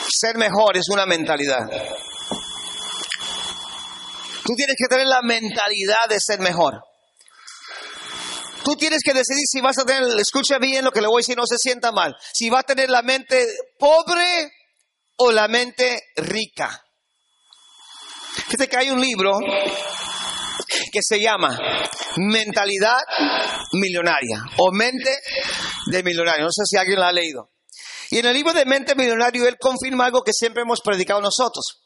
Ser 0.09 0.37
mejor 0.37 0.77
es 0.77 0.87
una 0.89 1.05
mentalidad. 1.05 1.59
Tú 4.45 4.53
tienes 4.55 4.75
que 4.77 4.87
tener 4.87 5.07
la 5.07 5.21
mentalidad 5.21 6.07
de 6.07 6.19
ser 6.19 6.39
mejor. 6.39 6.75
Tú 8.63 8.75
tienes 8.75 9.01
que 9.03 9.13
decidir 9.13 9.43
si 9.45 9.61
vas 9.61 9.77
a 9.77 9.85
tener, 9.85 10.03
escucha 10.19 10.57
bien 10.57 10.85
lo 10.85 10.91
que 10.91 11.01
le 11.01 11.07
voy 11.07 11.17
a 11.17 11.21
decir, 11.21 11.37
no 11.37 11.45
se 11.45 11.57
sienta 11.57 11.91
mal, 11.91 12.15
si 12.33 12.49
va 12.49 12.59
a 12.59 12.63
tener 12.63 12.89
la 12.89 13.03
mente 13.03 13.45
pobre 13.77 14.51
o 15.17 15.31
la 15.31 15.47
mente 15.47 16.01
rica. 16.15 16.84
Fíjate 18.47 18.67
que 18.67 18.77
hay 18.77 18.89
un 18.89 18.99
libro 18.99 19.31
que 20.91 20.99
se 21.01 21.19
llama 21.19 21.57
Mentalidad 22.17 22.99
Millonaria 23.73 24.43
o 24.57 24.71
Mente 24.71 25.11
de 25.88 26.03
Millonario. 26.03 26.45
No 26.45 26.51
sé 26.51 26.63
si 26.65 26.77
alguien 26.77 26.99
lo 26.99 27.05
ha 27.05 27.11
leído. 27.11 27.49
Y 28.11 28.19
en 28.19 28.25
el 28.25 28.33
libro 28.33 28.53
de 28.53 28.65
Mente 28.65 28.95
Millonario 28.95 29.47
él 29.47 29.57
confirma 29.59 30.05
algo 30.05 30.21
que 30.21 30.31
siempre 30.33 30.61
hemos 30.61 30.81
predicado 30.81 31.21
nosotros. 31.21 31.81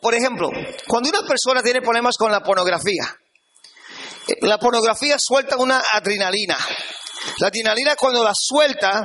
Por 0.00 0.14
ejemplo, 0.14 0.50
cuando 0.86 1.08
una 1.08 1.26
persona 1.26 1.62
tiene 1.62 1.80
problemas 1.80 2.16
con 2.16 2.30
la 2.30 2.40
pornografía, 2.40 3.04
la 4.40 4.58
pornografía 4.58 5.16
suelta 5.18 5.56
una 5.56 5.82
adrenalina. 5.92 6.56
La 7.38 7.48
adrenalina 7.48 7.96
cuando 7.96 8.22
la 8.22 8.34
suelta 8.34 9.02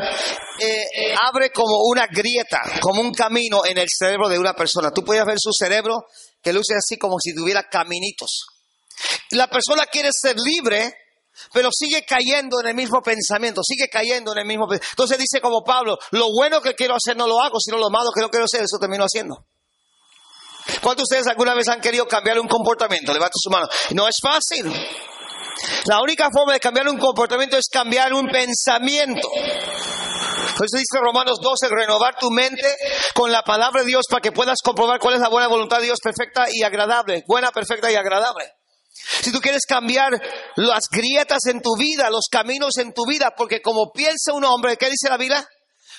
eh, 0.60 1.16
abre 1.22 1.52
como 1.52 1.78
una 1.90 2.06
grieta, 2.08 2.62
como 2.82 3.02
un 3.02 3.14
camino 3.14 3.66
en 3.66 3.78
el 3.78 3.88
cerebro 3.90 4.28
de 4.28 4.38
una 4.38 4.54
persona. 4.54 4.92
Tú 4.92 5.04
puedes 5.04 5.26
ver 5.26 5.38
su 5.40 5.52
cerebro 5.54 6.06
que 6.42 6.54
luce 6.54 6.74
así 6.76 6.98
como 6.98 7.18
si 7.20 7.34
tuviera 7.34 7.68
caminitos. 7.70 8.46
La 9.32 9.48
persona 9.48 9.86
quiere 9.86 10.10
ser 10.12 10.36
libre, 10.38 10.94
pero 11.54 11.70
sigue 11.72 12.06
cayendo 12.06 12.60
en 12.62 12.68
el 12.68 12.76
mismo 12.76 13.02
pensamiento, 13.02 13.62
sigue 13.64 13.88
cayendo 13.90 14.34
en 14.34 14.40
el 14.40 14.46
mismo 14.46 14.68
Entonces 14.72 15.18
dice 15.18 15.42
como 15.42 15.64
Pablo, 15.64 15.98
lo 16.12 16.28
bueno 16.34 16.62
que 16.62 16.76
quiero 16.76 16.96
hacer 16.96 17.16
no 17.16 17.28
lo 17.28 17.42
hago, 17.42 17.60
sino 17.60 17.78
lo 17.78 17.90
malo 17.90 18.12
que 18.14 18.22
no 18.22 18.30
quiero 18.30 18.46
hacer, 18.46 18.64
eso 18.64 18.78
termino 18.80 19.06
haciendo. 19.06 19.46
¿Cuántos 20.82 21.08
de 21.08 21.16
ustedes 21.16 21.28
alguna 21.28 21.56
vez 21.56 21.68
han 21.68 21.82
querido 21.82 22.08
cambiar 22.08 22.40
un 22.40 22.48
comportamiento? 22.48 23.12
Levanta 23.14 23.34
su 23.36 23.50
mano. 23.50 23.68
No 23.92 24.08
es 24.08 24.18
fácil. 24.22 24.72
La 25.86 26.02
única 26.02 26.30
forma 26.32 26.54
de 26.54 26.60
cambiar 26.60 26.88
un 26.88 26.98
comportamiento 26.98 27.58
es 27.58 27.68
cambiar 27.72 28.14
un 28.14 28.28
pensamiento. 28.28 29.28
Por 30.60 30.66
eso 30.66 30.78
dice 30.78 31.02
Romanos 31.02 31.40
12, 31.42 31.74
renovar 31.74 32.18
tu 32.20 32.30
mente 32.32 32.76
con 33.14 33.32
la 33.32 33.44
palabra 33.44 33.80
de 33.80 33.88
Dios 33.88 34.04
para 34.10 34.20
que 34.20 34.34
puedas 34.34 34.58
comprobar 34.62 35.00
cuál 35.00 35.16
es 35.16 35.22
la 35.22 35.30
buena 35.30 35.48
voluntad 35.48 35.78
de 35.78 35.86
Dios 35.86 36.00
perfecta 36.04 36.48
y 36.52 36.64
agradable. 36.64 37.24
Buena, 37.28 37.50
perfecta 37.52 37.90
y 37.90 37.96
agradable. 37.96 38.44
Si 39.22 39.32
tú 39.32 39.40
quieres 39.40 39.66
cambiar 39.66 40.12
las 40.58 40.90
grietas 40.92 41.46
en 41.46 41.62
tu 41.62 41.78
vida, 41.78 42.10
los 42.10 42.26
caminos 42.30 42.78
en 42.78 42.94
tu 42.94 43.06
vida, 43.06 43.32
porque 43.38 43.62
como 43.62 43.94
piensa 43.94 44.34
un 44.34 44.44
hombre, 44.44 44.76
¿qué 44.76 44.90
dice 44.90 45.08
la 45.08 45.16
Biblia? 45.16 45.48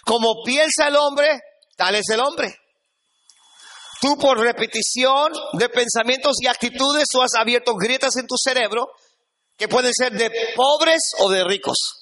Como 0.04 0.42
piensa 0.44 0.88
el 0.88 0.96
hombre, 0.96 1.40
tal 1.78 1.94
es 1.94 2.10
el 2.10 2.20
hombre. 2.20 2.54
Tú 4.02 4.18
por 4.18 4.38
repetición 4.38 5.32
de 5.54 5.70
pensamientos 5.70 6.36
y 6.38 6.48
actitudes, 6.48 7.06
tú 7.10 7.22
has 7.22 7.32
abierto 7.34 7.76
grietas 7.76 8.14
en 8.16 8.26
tu 8.26 8.34
cerebro 8.36 8.90
que 9.56 9.68
pueden 9.68 9.94
ser 9.94 10.12
de 10.12 10.30
pobres 10.54 11.00
o 11.20 11.30
de 11.30 11.44
ricos. 11.44 11.99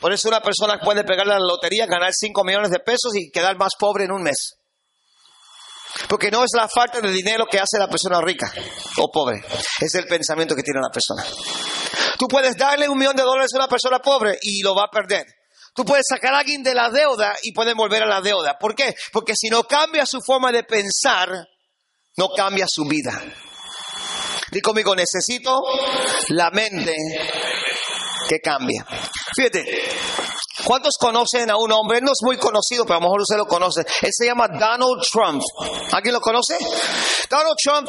Por 0.00 0.12
eso 0.12 0.28
una 0.28 0.40
persona 0.40 0.78
puede 0.82 1.04
pegar 1.04 1.26
la 1.26 1.38
lotería, 1.38 1.86
ganar 1.86 2.12
5 2.12 2.44
millones 2.44 2.70
de 2.70 2.78
pesos 2.80 3.14
y 3.14 3.30
quedar 3.30 3.56
más 3.56 3.72
pobre 3.78 4.04
en 4.04 4.12
un 4.12 4.22
mes. 4.22 4.56
Porque 6.08 6.30
no 6.30 6.44
es 6.44 6.50
la 6.54 6.68
falta 6.68 7.00
de 7.00 7.10
dinero 7.10 7.46
que 7.50 7.58
hace 7.58 7.78
la 7.78 7.88
persona 7.88 8.20
rica 8.20 8.52
o 8.98 9.10
pobre, 9.10 9.42
es 9.80 9.94
el 9.94 10.06
pensamiento 10.06 10.54
que 10.54 10.62
tiene 10.62 10.80
la 10.80 10.90
persona. 10.90 11.24
Tú 12.18 12.26
puedes 12.28 12.56
darle 12.56 12.88
un 12.88 12.98
millón 12.98 13.16
de 13.16 13.22
dólares 13.22 13.52
a 13.54 13.58
una 13.58 13.68
persona 13.68 13.98
pobre 13.98 14.38
y 14.40 14.62
lo 14.62 14.74
va 14.74 14.84
a 14.84 14.90
perder. 14.90 15.26
Tú 15.74 15.84
puedes 15.84 16.06
sacar 16.08 16.32
a 16.34 16.38
alguien 16.38 16.62
de 16.62 16.74
la 16.74 16.90
deuda 16.90 17.36
y 17.42 17.52
puede 17.52 17.74
volver 17.74 18.02
a 18.02 18.06
la 18.06 18.22
deuda. 18.22 18.56
¿Por 18.58 18.74
qué? 18.74 18.94
Porque 19.12 19.34
si 19.36 19.48
no 19.48 19.64
cambia 19.64 20.06
su 20.06 20.20
forma 20.22 20.50
de 20.50 20.64
pensar, 20.64 21.28
no 22.16 22.28
cambia 22.30 22.66
su 22.66 22.84
vida. 22.84 23.22
Dí 24.50 24.60
conmigo, 24.60 24.94
necesito 24.94 25.60
la 26.28 26.50
mente 26.50 26.94
que 28.28 28.40
cambia. 28.40 28.86
Fíjate, 29.34 29.64
¿cuántos 30.64 30.96
conocen 30.98 31.50
a 31.50 31.56
un 31.56 31.72
hombre? 31.72 32.00
no 32.00 32.12
es 32.12 32.18
muy 32.22 32.36
conocido, 32.36 32.84
pero 32.84 32.96
a 32.96 33.00
lo 33.00 33.06
mejor 33.06 33.20
usted 33.22 33.36
lo 33.36 33.46
conoce. 33.46 33.80
Él 34.02 34.10
se 34.12 34.26
llama 34.26 34.48
Donald 34.48 35.02
Trump. 35.10 35.42
¿Alguien 35.92 36.14
lo 36.14 36.20
conoce? 36.20 36.58
Donald 37.28 37.56
Trump 37.62 37.88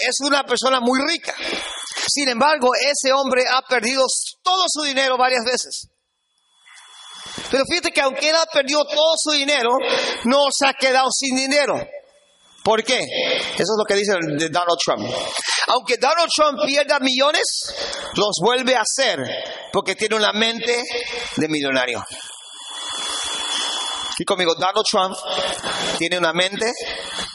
es 0.00 0.16
una 0.20 0.44
persona 0.44 0.80
muy 0.80 1.00
rica. 1.06 1.34
Sin 2.08 2.28
embargo, 2.28 2.70
ese 2.74 3.12
hombre 3.12 3.44
ha 3.48 3.62
perdido 3.62 4.04
todo 4.42 4.64
su 4.68 4.82
dinero 4.82 5.16
varias 5.16 5.44
veces. 5.44 5.88
Pero 7.50 7.64
fíjate 7.68 7.90
que 7.90 8.00
aunque 8.00 8.30
él 8.30 8.36
ha 8.36 8.46
perdido 8.46 8.84
todo 8.84 9.14
su 9.16 9.32
dinero, 9.32 9.70
no 10.24 10.46
se 10.50 10.66
ha 10.66 10.74
quedado 10.74 11.08
sin 11.10 11.36
dinero. 11.36 11.74
¿Por 12.64 12.82
qué? 12.82 12.98
Eso 12.98 13.58
es 13.58 13.76
lo 13.76 13.84
que 13.84 13.94
dice 13.94 14.12
Donald 14.50 14.78
Trump. 14.82 15.06
Aunque 15.68 15.98
Donald 15.98 16.30
Trump 16.34 16.60
pierda 16.64 16.98
millones, 16.98 17.44
los 18.14 18.38
vuelve 18.42 18.74
a 18.74 18.80
hacer 18.80 19.20
porque 19.70 19.94
tiene 19.94 20.16
una 20.16 20.32
mente 20.32 20.82
de 21.36 21.48
millonario. 21.48 22.02
Y 24.18 24.24
conmigo, 24.24 24.54
Donald 24.54 24.86
Trump 24.90 25.14
tiene 25.98 26.16
una 26.16 26.32
mente 26.32 26.72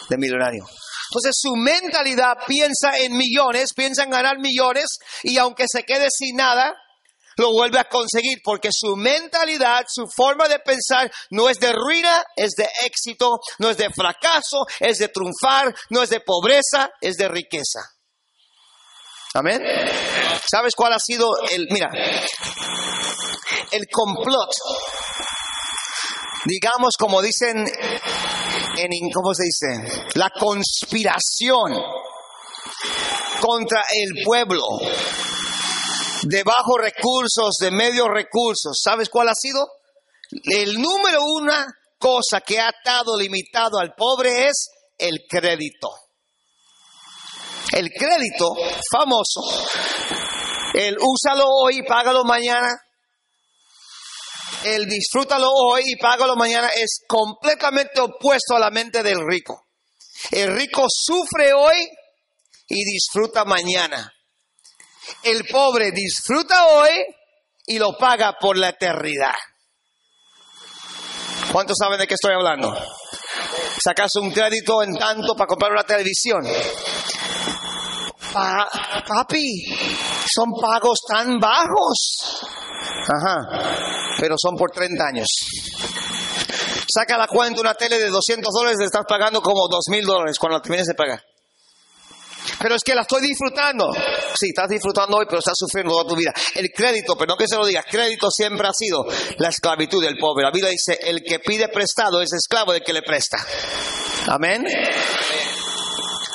de 0.09 0.17
millonario. 0.17 0.65
Entonces 1.11 1.35
su 1.39 1.55
mentalidad 1.55 2.37
piensa 2.47 2.97
en 2.97 3.15
millones, 3.15 3.73
piensa 3.75 4.03
en 4.03 4.09
ganar 4.09 4.39
millones 4.39 4.97
y 5.21 5.37
aunque 5.37 5.65
se 5.71 5.83
quede 5.83 6.07
sin 6.09 6.37
nada, 6.37 6.75
lo 7.39 7.53
vuelve 7.53 7.79
a 7.79 7.85
conseguir 7.85 8.39
porque 8.43 8.69
su 8.71 8.95
mentalidad, 8.97 9.85
su 9.87 10.05
forma 10.13 10.47
de 10.49 10.59
pensar 10.59 11.09
no 11.31 11.49
es 11.49 11.57
de 11.57 11.71
ruina, 11.71 12.23
es 12.35 12.51
de 12.51 12.67
éxito, 12.85 13.39
no 13.59 13.69
es 13.69 13.77
de 13.77 13.89
fracaso, 13.89 14.65
es 14.79 14.97
de 14.97 15.07
triunfar, 15.07 15.73
no 15.89 16.03
es 16.03 16.09
de 16.09 16.19
pobreza, 16.19 16.89
es 16.99 17.15
de 17.15 17.29
riqueza. 17.29 17.79
Amén. 19.33 19.61
¿Sabes 20.51 20.73
cuál 20.75 20.91
ha 20.91 20.99
sido 20.99 21.29
el, 21.51 21.67
mira, 21.71 21.89
el 23.71 23.87
complot? 23.89 24.51
Digamos, 26.43 26.95
como 26.97 27.21
dicen 27.21 27.57
en, 27.59 29.11
¿cómo 29.13 29.33
se 29.33 29.43
dice? 29.43 30.09
La 30.15 30.29
conspiración 30.29 31.73
contra 33.39 33.81
el 33.93 34.23
pueblo 34.25 34.63
de 36.23 36.43
bajos 36.43 36.77
recursos, 36.79 37.55
de 37.59 37.71
medios 37.71 38.07
recursos. 38.07 38.79
¿Sabes 38.81 39.09
cuál 39.09 39.29
ha 39.29 39.33
sido? 39.35 39.67
El 40.43 40.79
número 40.81 41.23
una 41.23 41.67
cosa 41.97 42.41
que 42.41 42.59
ha 42.59 42.69
estado 42.69 43.17
limitado 43.17 43.79
al 43.79 43.93
pobre 43.95 44.47
es 44.47 44.69
el 44.97 45.25
crédito. 45.27 45.89
El 47.71 47.89
crédito 47.91 48.55
famoso, 48.91 49.41
el 50.73 50.97
úsalo 50.99 51.45
hoy 51.47 51.79
y 51.79 51.83
págalo 51.83 52.23
mañana, 52.23 52.69
el 54.63 54.87
disfrútalo 54.87 55.49
hoy 55.51 55.83
y 55.85 55.95
págalo 55.97 56.35
mañana 56.35 56.69
es 56.69 57.01
completamente 57.07 58.01
opuesto 58.01 58.55
a 58.55 58.59
la 58.59 58.71
mente 58.71 59.03
del 59.03 59.19
rico. 59.25 59.67
El 60.31 60.55
rico 60.55 60.85
sufre 60.89 61.53
hoy 61.53 61.87
y 62.67 62.83
disfruta 62.83 63.45
mañana. 63.45 64.11
El 65.23 65.45
pobre 65.45 65.91
disfruta 65.91 66.67
hoy 66.67 66.89
y 67.65 67.77
lo 67.77 67.97
paga 67.97 68.33
por 68.39 68.57
la 68.57 68.69
eternidad. 68.69 69.35
¿Cuántos 71.51 71.77
saben 71.79 71.99
de 71.99 72.07
qué 72.07 72.13
estoy 72.13 72.33
hablando? 72.33 72.75
Sacas 73.83 74.15
un 74.17 74.31
crédito 74.31 74.83
en 74.83 74.95
tanto 74.97 75.35
para 75.35 75.47
comprar 75.47 75.71
una 75.71 75.83
televisión. 75.83 76.45
papi, 78.33 79.65
son 80.31 80.51
pagos 80.61 80.99
tan 81.07 81.39
bajos. 81.39 82.47
Ajá, 83.07 84.15
pero 84.19 84.35
son 84.37 84.55
por 84.55 84.71
30 84.71 85.03
años. 85.03 85.27
Saca 86.91 87.17
la 87.17 87.27
cuenta 87.27 87.61
una 87.61 87.73
tele 87.75 87.97
de 87.97 88.09
200 88.09 88.51
dólares, 88.51 88.77
le 88.79 88.85
estás 88.85 89.05
pagando 89.07 89.41
como 89.41 89.67
2 89.69 89.79
mil 89.89 90.05
dólares 90.05 90.37
cuando 90.39 90.57
la 90.57 90.61
termines 90.61 90.87
de 90.87 90.95
pagar. 90.95 91.23
Pero 92.59 92.75
es 92.75 92.81
que 92.83 92.95
la 92.95 93.01
estoy 93.01 93.21
disfrutando. 93.21 93.91
Sí, 94.35 94.47
estás 94.49 94.69
disfrutando 94.69 95.17
hoy, 95.17 95.25
pero 95.27 95.39
estás 95.39 95.55
sufriendo 95.55 95.93
toda 95.93 96.09
tu 96.09 96.15
vida. 96.15 96.33
El 96.55 96.69
crédito, 96.71 97.15
pero 97.15 97.33
no 97.33 97.37
que 97.37 97.47
se 97.47 97.55
lo 97.55 97.65
digas, 97.65 97.85
crédito 97.89 98.29
siempre 98.31 98.67
ha 98.67 98.73
sido 98.73 99.05
la 99.37 99.49
esclavitud 99.49 100.03
del 100.03 100.17
pobre. 100.17 100.43
La 100.43 100.51
Biblia 100.51 100.71
dice, 100.71 100.99
el 101.01 101.23
que 101.23 101.39
pide 101.39 101.69
prestado 101.69 102.21
es 102.21 102.31
esclavo 102.33 102.73
del 102.73 102.83
que 102.83 102.93
le 102.93 103.01
presta. 103.01 103.37
Amén. 104.27 104.65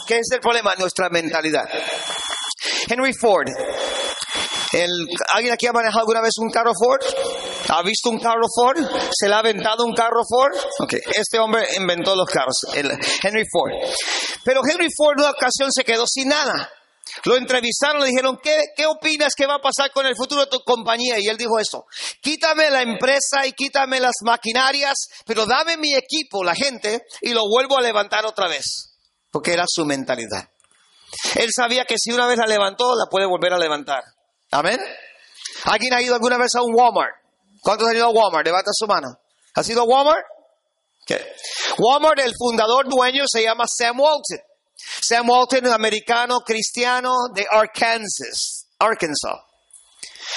¿Qué 0.06 0.18
es 0.18 0.30
el 0.32 0.40
problema? 0.40 0.74
Nuestra 0.76 1.08
mentalidad. 1.08 1.64
Henry 2.88 3.12
Ford. 3.14 3.48
¿Alguien 5.32 5.52
aquí 5.52 5.66
ha 5.66 5.72
manejado 5.72 6.00
alguna 6.00 6.20
vez 6.20 6.32
un 6.38 6.50
carro 6.50 6.72
Ford? 6.74 7.00
¿Ha 7.68 7.82
visto 7.82 8.10
un 8.10 8.18
carro 8.18 8.46
Ford? 8.54 8.78
¿Se 9.12 9.28
le 9.28 9.34
ha 9.34 9.38
aventado 9.38 9.84
un 9.84 9.94
carro 9.94 10.22
Ford? 10.28 10.52
Ok, 10.80 10.94
este 11.16 11.38
hombre 11.38 11.66
inventó 11.76 12.14
los 12.14 12.28
carros, 12.28 12.64
el 12.74 12.90
Henry 13.22 13.44
Ford. 13.50 13.72
Pero 14.44 14.60
Henry 14.68 14.88
Ford 14.96 15.14
en 15.18 15.24
una 15.24 15.30
ocasión 15.30 15.70
se 15.72 15.84
quedó 15.84 16.06
sin 16.06 16.28
nada. 16.28 16.70
Lo 17.24 17.36
entrevistaron, 17.36 18.02
le 18.02 18.08
dijeron, 18.08 18.38
¿qué, 18.42 18.58
¿qué 18.76 18.86
opinas 18.86 19.34
que 19.34 19.46
va 19.46 19.56
a 19.56 19.62
pasar 19.62 19.90
con 19.92 20.06
el 20.06 20.16
futuro 20.16 20.42
de 20.42 20.50
tu 20.50 20.60
compañía? 20.60 21.18
Y 21.18 21.28
él 21.28 21.36
dijo 21.36 21.58
esto, 21.58 21.86
quítame 22.20 22.70
la 22.70 22.82
empresa 22.82 23.46
y 23.46 23.52
quítame 23.52 24.00
las 24.00 24.14
maquinarias, 24.22 24.94
pero 25.24 25.46
dame 25.46 25.76
mi 25.76 25.94
equipo, 25.94 26.42
la 26.42 26.54
gente, 26.54 27.02
y 27.20 27.32
lo 27.32 27.42
vuelvo 27.48 27.78
a 27.78 27.82
levantar 27.82 28.26
otra 28.26 28.48
vez. 28.48 28.96
Porque 29.30 29.52
era 29.52 29.64
su 29.66 29.84
mentalidad. 29.84 30.48
Él 31.36 31.50
sabía 31.54 31.84
que 31.84 31.96
si 31.98 32.12
una 32.12 32.26
vez 32.26 32.38
la 32.38 32.46
levantó, 32.46 32.94
la 32.94 33.06
puede 33.10 33.26
volver 33.26 33.52
a 33.52 33.58
levantar. 33.58 34.02
Amén. 34.50 34.80
¿Alguien 35.64 35.94
ha 35.94 36.02
ido 36.02 36.14
alguna 36.14 36.38
vez 36.38 36.54
a 36.54 36.62
un 36.62 36.74
Walmart? 36.74 37.24
¿Cuántos 37.64 37.88
han 37.88 37.96
ido 37.96 38.06
a 38.06 38.10
Walmart? 38.10 38.44
Levanta 38.44 38.70
su 38.74 38.86
mano. 38.86 39.08
¿Has 39.54 39.68
ido 39.68 39.84
Walmart? 39.84 40.24
Walmart, 41.78 42.20
el 42.20 42.32
fundador 42.38 42.86
dueño 42.88 43.24
se 43.26 43.42
llama 43.42 43.64
Sam 43.66 43.98
Walton. 44.00 44.38
Sam 45.00 45.28
Walton, 45.28 45.66
americano 45.68 46.40
cristiano 46.40 47.14
de 47.34 47.46
Arkansas, 47.50 48.66
Arkansas. 48.78 49.40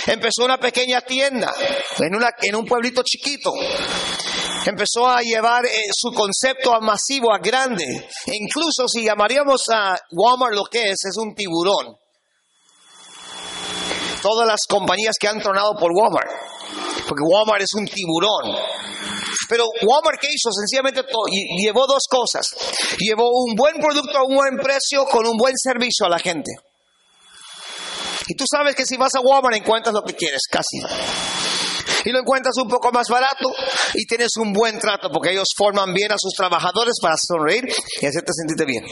Empezó 0.05 0.45
una 0.45 0.57
pequeña 0.57 1.01
tienda 1.01 1.53
en 2.41 2.55
un 2.55 2.65
pueblito 2.65 3.03
chiquito. 3.03 3.51
Empezó 4.65 5.07
a 5.07 5.21
llevar 5.21 5.65
eh, 5.65 5.69
su 5.93 6.11
concepto 6.13 6.73
a 6.73 6.79
masivo, 6.79 7.33
a 7.33 7.39
grande. 7.39 7.83
E 8.25 8.31
incluso 8.35 8.87
si 8.87 9.03
llamaríamos 9.03 9.63
a 9.69 9.97
Walmart 10.11 10.53
lo 10.53 10.65
que 10.65 10.91
es, 10.91 11.05
es 11.05 11.17
un 11.17 11.35
tiburón. 11.35 11.97
Todas 14.21 14.47
las 14.47 14.61
compañías 14.67 15.15
que 15.19 15.27
han 15.27 15.41
tronado 15.41 15.75
por 15.75 15.91
Walmart. 15.91 16.29
Porque 17.07 17.23
Walmart 17.23 17.61
es 17.61 17.73
un 17.73 17.85
tiburón. 17.85 18.55
Pero 19.49 19.65
Walmart 19.81 20.19
que 20.19 20.27
hizo 20.27 20.51
sencillamente 20.51 21.03
llevó 21.61 21.87
dos 21.87 22.03
cosas. 22.09 22.47
Llevó 22.99 23.29
un 23.29 23.55
buen 23.55 23.75
producto 23.79 24.17
a 24.17 24.23
un 24.23 24.35
buen 24.35 24.57
precio 24.57 25.05
con 25.05 25.25
un 25.25 25.37
buen 25.37 25.53
servicio 25.57 26.05
a 26.05 26.09
la 26.09 26.19
gente. 26.19 26.51
Y 28.27 28.35
tú 28.35 28.43
sabes 28.49 28.75
que 28.75 28.85
si 28.85 28.97
vas 28.97 29.15
a 29.15 29.21
Walmart 29.21 29.55
encuentras 29.55 29.93
lo 29.93 30.03
que 30.03 30.13
quieres, 30.13 30.41
casi. 30.51 30.79
Y 32.03 32.11
lo 32.11 32.19
encuentras 32.19 32.55
un 32.57 32.67
poco 32.67 32.91
más 32.91 33.07
barato 33.07 33.53
y 33.93 34.05
tienes 34.05 34.35
un 34.37 34.53
buen 34.53 34.79
trato 34.79 35.09
porque 35.11 35.31
ellos 35.31 35.47
forman 35.55 35.93
bien 35.93 36.11
a 36.11 36.15
sus 36.17 36.33
trabajadores 36.33 36.95
para 37.01 37.15
sonreír 37.17 37.65
y 38.01 38.05
hacerte 38.05 38.31
sentirte 38.33 38.65
bien. 38.65 38.85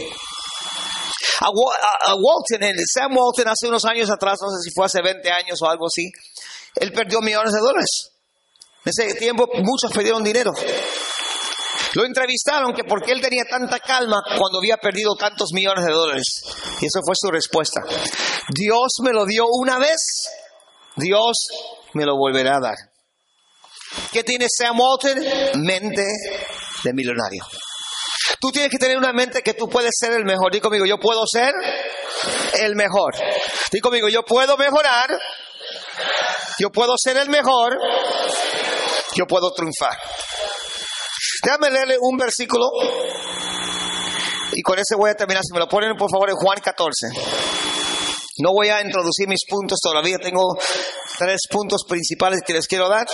A, 1.41 1.49
Walton, 1.49 2.61
Sam 2.93 3.16
Walton 3.16 3.47
hace 3.47 3.68
unos 3.68 3.84
años 3.86 4.09
atrás, 4.09 4.38
no 4.41 4.49
sé 4.49 4.63
si 4.63 4.74
fue 4.74 4.86
hace 4.86 5.01
20 5.01 5.30
años 5.32 5.61
o 5.61 5.70
algo 5.70 5.88
así, 5.88 6.09
él 6.76 6.91
perdió 6.91 7.21
millones 7.21 7.53
de 7.53 7.59
dólares. 7.59 8.11
En 8.84 8.91
ese 8.95 9.15
tiempo 9.15 9.47
muchos 9.63 9.91
perdieron 9.91 10.23
dinero. 10.23 10.51
Lo 11.93 12.05
entrevistaron 12.05 12.73
que 12.73 12.84
porque 12.84 13.13
él 13.13 13.21
tenía 13.21 13.45
tanta 13.49 13.80
calma 13.80 14.21
cuando 14.38 14.59
había 14.59 14.78
perdido 14.78 15.15
tantos 15.15 15.49
millones 15.53 15.86
de 15.86 15.93
dólares. 15.93 16.23
Y 16.82 16.86
eso 16.86 16.99
fue 17.05 17.15
su 17.15 17.32
respuesta. 17.32 17.82
Dios 18.49 18.93
me 19.01 19.11
lo 19.11 19.26
dio 19.26 19.45
una 19.49 19.80
vez, 19.80 20.28
Dios 20.97 21.47
me 21.93 22.05
lo 22.05 22.17
volverá 22.17 22.57
a 22.57 22.59
dar. 22.59 22.76
¿Qué 24.11 24.23
tiene 24.23 24.47
Sam 24.49 24.80
Walton? 24.80 25.23
Mente 25.63 26.05
de 26.84 26.93
millonario. 26.93 27.43
Tú 28.41 28.51
tienes 28.51 28.69
que 28.69 28.78
tener 28.78 28.97
una 28.97 29.13
mente 29.13 29.41
que 29.41 29.53
tú 29.53 29.69
puedes 29.69 29.91
ser 29.97 30.11
el 30.11 30.26
mejor. 30.26 30.51
Dí 30.51 30.59
conmigo, 30.59 30.86
yo 30.86 30.99
puedo 30.99 31.26
ser 31.26 31.53
el 32.59 32.76
mejor. 32.76 33.13
Dí 33.71 33.80
conmigo, 33.80 34.09
yo 34.09 34.23
puedo 34.23 34.57
mejorar. 34.57 35.17
Yo 36.60 36.70
puedo 36.72 36.93
ser 36.97 37.18
el 37.18 37.30
mejor 37.30 37.78
yo 39.16 39.26
puedo 39.26 39.51
triunfar. 39.53 39.97
Déjame 41.41 41.72
leerle 41.72 41.95
un 41.99 42.18
versículo 42.18 42.66
y 44.51 44.62
con 44.62 44.78
ese 44.78 44.95
voy 44.95 45.12
a 45.12 45.16
terminar. 45.16 45.41
Si 45.43 45.53
me 45.53 45.60
lo 45.60 45.68
ponen 45.68 45.95
por 45.95 46.12
favor 46.12 46.30
en 46.30 46.36
Juan 46.36 46.60
14. 46.60 47.08
No 48.39 48.51
voy 48.51 48.68
a 48.68 48.82
introducir 48.82 49.30
mis 49.30 49.45
puntos 49.47 49.80
todavía, 49.82 50.18
tengo 50.18 50.43
tres 51.18 51.41
puntos 51.49 51.84
principales 51.88 52.41
que 52.45 52.53
les 52.53 52.68
quiero 52.68 52.89
dar. 52.89 53.08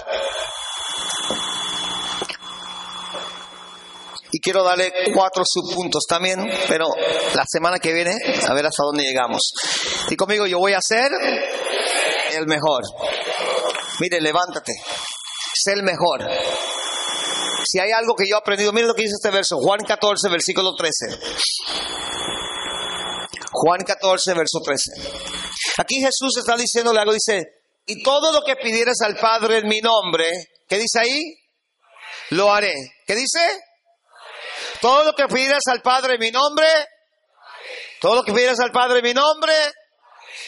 Y 4.34 4.40
quiero 4.40 4.64
darle 4.64 4.92
cuatro 5.14 5.44
subpuntos 5.46 6.06
también, 6.08 6.40
pero 6.68 6.88
la 7.36 7.44
semana 7.48 7.80
que 7.80 7.94
viene 7.94 8.16
a 8.48 8.54
ver 8.54 8.66
hasta 8.66 8.84
dónde 8.84 9.04
llegamos. 9.04 9.52
Y 10.10 10.16
conmigo 10.16 10.48
yo 10.48 10.58
voy 10.58 10.74
a 10.74 10.80
ser 10.82 11.12
el 12.36 12.48
mejor. 12.48 12.84
Mire, 14.00 14.20
levántate 14.22 14.74
sé 15.62 15.74
el 15.74 15.84
mejor. 15.84 16.22
Si 17.66 17.80
hay 17.80 17.92
algo 17.92 18.16
que 18.16 18.28
yo 18.28 18.36
he 18.36 18.40
aprendido, 18.40 18.74
mire 18.74 18.88
lo 18.88 18.94
que 18.94 19.04
dice 19.04 19.16
este 19.16 19.32
verso, 19.32 19.58
Juan 19.58 19.82
14, 19.86 20.30
versículo 20.30 20.74
13. 20.76 20.92
Juan 23.52 23.82
14, 23.86 24.34
verso 24.34 24.60
13. 24.64 24.92
Aquí 25.78 25.96
Jesús 25.96 26.38
está 26.38 26.58
diciéndole 26.58 27.00
algo, 27.00 27.14
dice, 27.14 27.44
y 27.86 28.02
todo 28.04 28.32
lo 28.32 28.42
que 28.42 28.56
pidieras 28.56 28.98
al 29.02 29.18
Padre 29.18 29.60
en 29.60 29.68
mi 29.68 29.80
nombre, 29.80 30.30
¿qué 30.68 30.78
dice 30.78 31.00
ahí? 31.00 31.22
Lo 32.32 32.52
haré. 32.52 32.74
¿Qué 33.06 33.16
dice? 33.16 33.40
Todo 34.82 35.04
lo 35.04 35.14
que 35.14 35.28
pidieras 35.28 35.64
al 35.68 35.82
Padre 35.82 36.16
en 36.16 36.20
mi 36.20 36.32
nombre, 36.32 36.68
todo 38.00 38.16
lo 38.16 38.24
que 38.24 38.34
pidieras 38.34 38.60
al 38.60 38.72
Padre 38.72 39.00
en 39.00 39.04
mi 39.04 39.14
nombre, 39.14 39.54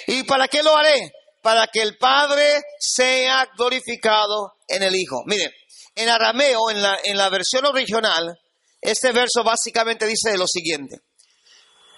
¿y 0.07 0.23
para 0.23 0.47
qué 0.47 0.63
lo 0.63 0.75
haré? 0.75 1.11
Para 1.43 1.67
que 1.67 1.81
el 1.81 1.97
Padre 1.97 2.61
sea 2.79 3.47
glorificado 3.55 4.53
en 4.67 4.81
el 4.81 4.95
Hijo. 4.95 5.21
Miren, 5.27 5.51
en 5.93 6.09
arameo, 6.09 6.71
en 6.71 6.81
la, 6.81 6.97
en 7.03 7.17
la 7.17 7.29
versión 7.29 7.65
original, 7.65 8.39
este 8.81 9.11
verso 9.11 9.43
básicamente 9.43 10.07
dice 10.07 10.35
lo 10.37 10.47
siguiente. 10.47 10.97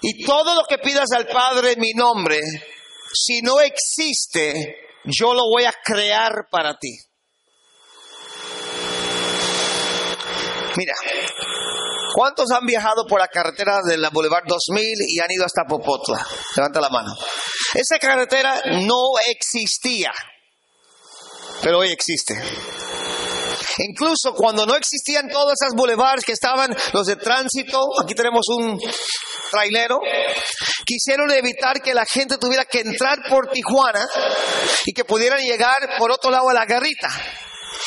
Y 0.02 0.26
todo 0.26 0.54
lo 0.56 0.64
que 0.68 0.80
pidas 0.80 1.12
al 1.16 1.28
Padre 1.28 1.74
en 1.74 1.80
mi 1.80 1.94
nombre, 1.94 2.40
si 3.14 3.42
no 3.42 3.60
existe, 3.62 4.76
yo 5.06 5.34
lo 5.34 5.44
voy 5.50 5.64
a 5.66 5.74
crear 5.84 6.48
para 6.52 6.78
ti. 6.78 6.96
Mira, 10.78 10.94
¿cuántos 12.16 12.52
han 12.52 12.66
viajado 12.66 13.06
por 13.08 13.20
la 13.20 13.28
carretera 13.28 13.80
de 13.86 13.98
la 13.98 14.10
Boulevard 14.10 14.46
2000 14.48 14.84
y 15.10 15.20
han 15.20 15.32
ido 15.32 15.46
hasta 15.46 15.64
Popotla? 15.68 16.26
Levanta 16.56 16.80
la 16.80 16.90
mano. 16.90 17.14
Esa 17.74 18.00
carretera 18.00 18.62
no 18.84 19.20
existía 19.28 20.12
pero 21.62 21.80
hoy 21.80 21.90
existe. 21.90 22.34
Incluso 23.78 24.34
cuando 24.34 24.66
no 24.66 24.76
existían 24.76 25.28
todas 25.30 25.56
esas 25.60 25.74
boulevards 25.76 26.24
que 26.24 26.32
estaban 26.32 26.76
los 26.94 27.08
de 27.08 27.16
tránsito, 27.18 27.82
aquí 28.02 28.14
tenemos 28.14 28.46
un 28.50 28.80
trailero, 29.52 30.00
quisieron 30.86 31.32
evitar 31.32 31.82
que 31.82 31.94
la 31.94 32.06
gente 32.06 32.38
tuviera 32.38 32.66
que 32.66 32.82
entrar 32.82 33.20
por 33.28 33.50
Tijuana 33.50 34.08
y 34.86 34.94
que 34.94 35.04
pudieran 35.04 35.42
llegar 35.42 35.98
por 35.98 36.12
otro 36.12 36.32
lado 36.32 36.50
a 36.50 36.54
la 36.54 36.66
garrita 36.66 37.10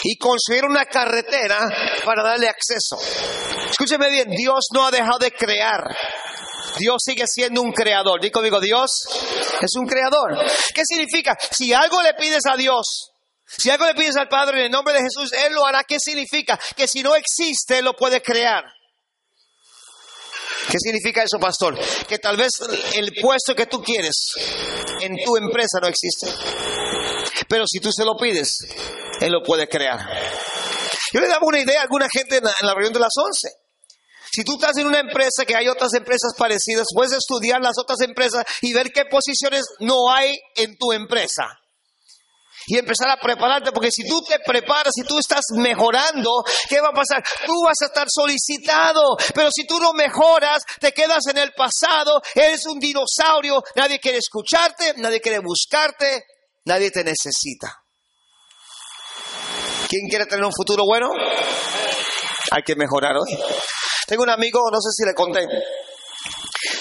y 0.05 0.16
construyeron 0.16 0.72
una 0.72 0.86
carretera 0.86 1.59
para 2.05 2.22
darle 2.22 2.49
acceso. 2.49 2.99
Escúcheme 3.70 4.11
bien, 4.11 4.30
Dios 4.30 4.66
no 4.72 4.86
ha 4.86 4.91
dejado 4.91 5.18
de 5.18 5.32
crear. 5.32 5.82
Dios 6.78 6.97
sigue 7.05 7.24
siendo 7.26 7.62
un 7.62 7.72
creador. 7.72 8.20
Digo, 8.20 8.43
digo, 8.43 8.61
Dios 8.61 8.91
es 9.61 9.70
un 9.76 9.86
creador. 9.86 10.39
¿Qué 10.74 10.82
significa? 10.84 11.36
Si 11.51 11.72
algo 11.72 12.03
le 12.03 12.14
pides 12.14 12.43
a 12.47 12.57
Dios, 12.57 13.11
si 13.47 13.70
algo 13.70 13.86
le 13.86 13.95
pides 13.95 14.16
al 14.16 14.28
Padre 14.28 14.59
en 14.59 14.66
el 14.66 14.70
nombre 14.70 14.95
de 14.95 15.01
Jesús, 15.01 15.32
Él 15.32 15.55
lo 15.55 15.66
hará. 15.66 15.84
¿Qué 15.84 15.97
significa? 15.99 16.59
Que 16.76 16.86
si 16.86 17.03
no 17.03 17.14
existe, 17.14 17.82
lo 17.82 17.95
puede 17.95 18.22
crear. 18.22 18.64
¿Qué 20.70 20.76
significa 20.78 21.22
eso, 21.22 21.39
pastor? 21.39 21.78
Que 22.07 22.18
tal 22.18 22.36
vez 22.36 22.51
el 22.95 23.14
puesto 23.20 23.55
que 23.55 23.66
tú 23.66 23.82
quieres 23.82 24.32
en 25.01 25.16
tu 25.24 25.36
empresa 25.36 25.78
no 25.80 25.89
existe. 25.89 26.26
Pero 27.49 27.65
si 27.67 27.81
tú 27.81 27.91
se 27.93 28.05
lo 28.05 28.17
pides, 28.17 28.59
Él 29.21 29.33
lo 29.33 29.43
puede 29.43 29.69
crear. 29.69 29.99
Yo 31.13 31.21
le 31.21 31.29
daba 31.29 31.47
una 31.47 31.61
idea 31.61 31.81
a 31.81 31.83
alguna 31.85 32.07
gente 32.13 32.37
en 32.37 32.45
la, 32.45 32.55
en 32.61 32.67
la 32.67 32.75
reunión 32.75 32.93
de 32.93 33.01
las 33.01 33.13
11. 33.17 33.49
Si 34.31 34.45
tú 34.45 34.55
estás 34.55 34.77
en 34.77 34.87
una 34.87 35.01
empresa 35.01 35.45
que 35.47 35.57
hay 35.57 35.69
otras 35.69 35.95
empresas 35.95 36.35
parecidas, 36.37 36.87
puedes 36.95 37.13
estudiar 37.13 37.61
las 37.61 37.79
otras 37.79 38.01
empresas 38.03 38.45
y 38.61 38.73
ver 38.73 38.93
qué 38.93 39.07
posiciones 39.07 39.65
no 39.81 40.13
hay 40.13 40.39
en 40.57 40.77
tu 40.77 40.93
empresa 40.93 41.59
y 42.69 42.77
empezar 42.77 43.09
a 43.09 43.17
prepararte, 43.17 43.73
porque 43.73 43.91
si 43.91 44.07
tú 44.07 44.23
te 44.23 44.39
preparas, 44.41 44.93
si 44.95 45.03
tú 45.03 45.19
estás 45.19 45.41
mejorando, 45.57 46.45
¿qué 46.69 46.81
va 46.81 46.89
a 46.89 46.93
pasar? 46.93 47.25
Tú 47.47 47.63
vas 47.65 47.81
a 47.81 47.87
estar 47.87 48.07
solicitado, 48.11 49.17
pero 49.35 49.49
si 49.51 49.67
tú 49.67 49.81
no 49.81 49.95
mejoras, 49.95 50.63
te 50.79 50.93
quedas 50.93 51.27
en 51.31 51.39
el 51.39 51.53
pasado, 51.53 52.21
eres 52.35 52.67
un 52.67 52.79
dinosaurio, 52.79 53.63
nadie 53.75 53.99
quiere 53.99 54.19
escucharte, 54.19 54.95
nadie 54.99 55.21
quiere 55.21 55.39
buscarte, 55.39 56.25
nadie 56.69 56.91
te 56.91 57.03
necesita. 57.03 57.83
¿Quién 59.89 60.07
quiere 60.09 60.27
tener 60.27 60.45
un 60.45 60.53
futuro 60.53 60.85
bueno? 60.85 61.11
Hay 62.51 62.62
que 62.62 62.77
mejorar 62.77 63.16
hoy. 63.16 63.37
Tengo 64.07 64.23
un 64.23 64.31
amigo, 64.31 64.61
no 64.71 64.79
sé 64.81 64.91
si 64.93 65.05
le 65.05 65.14
conté, 65.14 65.47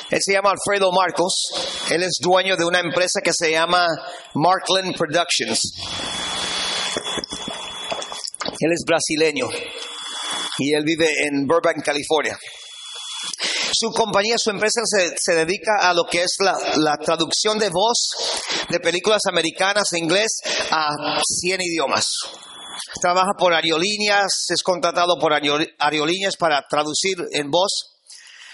él 0.09 0.19
se 0.21 0.33
llama 0.33 0.51
Alfredo 0.51 0.91
Marcos. 0.91 1.51
Él 1.89 2.03
es 2.03 2.17
dueño 2.21 2.55
de 2.55 2.65
una 2.65 2.79
empresa 2.79 3.19
que 3.21 3.31
se 3.33 3.51
llama 3.51 3.88
Markland 4.33 4.95
Productions. 4.95 5.73
Él 8.59 8.71
es 8.71 8.83
brasileño 8.85 9.49
y 10.57 10.73
él 10.73 10.83
vive 10.83 11.09
en 11.27 11.45
Burbank, 11.45 11.83
California. 11.83 12.38
Su 13.74 13.91
compañía, 13.91 14.36
su 14.38 14.49
empresa 14.49 14.82
se, 14.86 15.15
se 15.18 15.36
dedica 15.36 15.72
a 15.82 15.93
lo 15.93 16.03
que 16.05 16.24
es 16.24 16.36
la, 16.39 16.57
la 16.78 16.97
traducción 16.97 17.59
de 17.59 17.70
voz 17.70 18.15
de 18.70 18.80
películas 18.80 19.22
americanas 19.30 19.91
en 19.93 20.03
inglés 20.05 20.39
a 20.72 20.89
100 21.41 21.61
idiomas. 21.61 22.07
Trabaja 23.01 23.32
por 23.38 23.53
aerolíneas, 23.53 24.45
es 24.49 24.61
contratado 24.63 25.18
por 25.20 25.32
aerol- 25.34 25.70
aerolíneas 25.80 26.36
para 26.38 26.61
traducir 26.70 27.18
en 27.32 27.49
voz. 27.49 27.95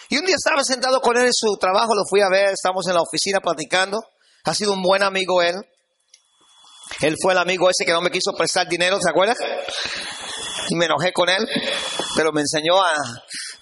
Y 0.09 0.18
un 0.18 0.26
día 0.26 0.36
estaba 0.36 0.64
sentado 0.64 0.99
con 1.01 1.18
él 1.18 1.26
en 1.26 1.34
su 1.34 1.55
trabajo, 1.59 1.95
lo 1.95 2.03
fui 2.09 2.22
a 2.22 2.30
ver, 2.30 2.49
estamos 2.53 2.88
en 2.88 2.93
la 2.95 3.01
oficina 3.01 3.39
platicando. 3.39 3.99
Ha 4.45 4.53
sido 4.53 4.74
un 4.74 4.82
buen 4.82 5.03
amigo 5.03 5.41
él. 5.41 5.55
Él 7.01 7.16
fue 7.22 7.34
el 7.34 7.39
amigo 7.39 7.70
ese 7.70 7.86
que 7.86 7.91
no 7.93 8.01
me 8.01 8.11
quiso 8.11 8.34
prestar 8.38 8.68
dinero, 8.68 8.97
¿se 9.01 9.09
acuerda? 9.09 9.36
Y 10.70 10.76
me 10.76 10.86
enojé 10.86 11.11
con 11.11 11.30
él, 11.30 11.45
pero 12.16 12.32
me 12.32 12.41
enseñó 12.41 12.82
a 12.82 12.93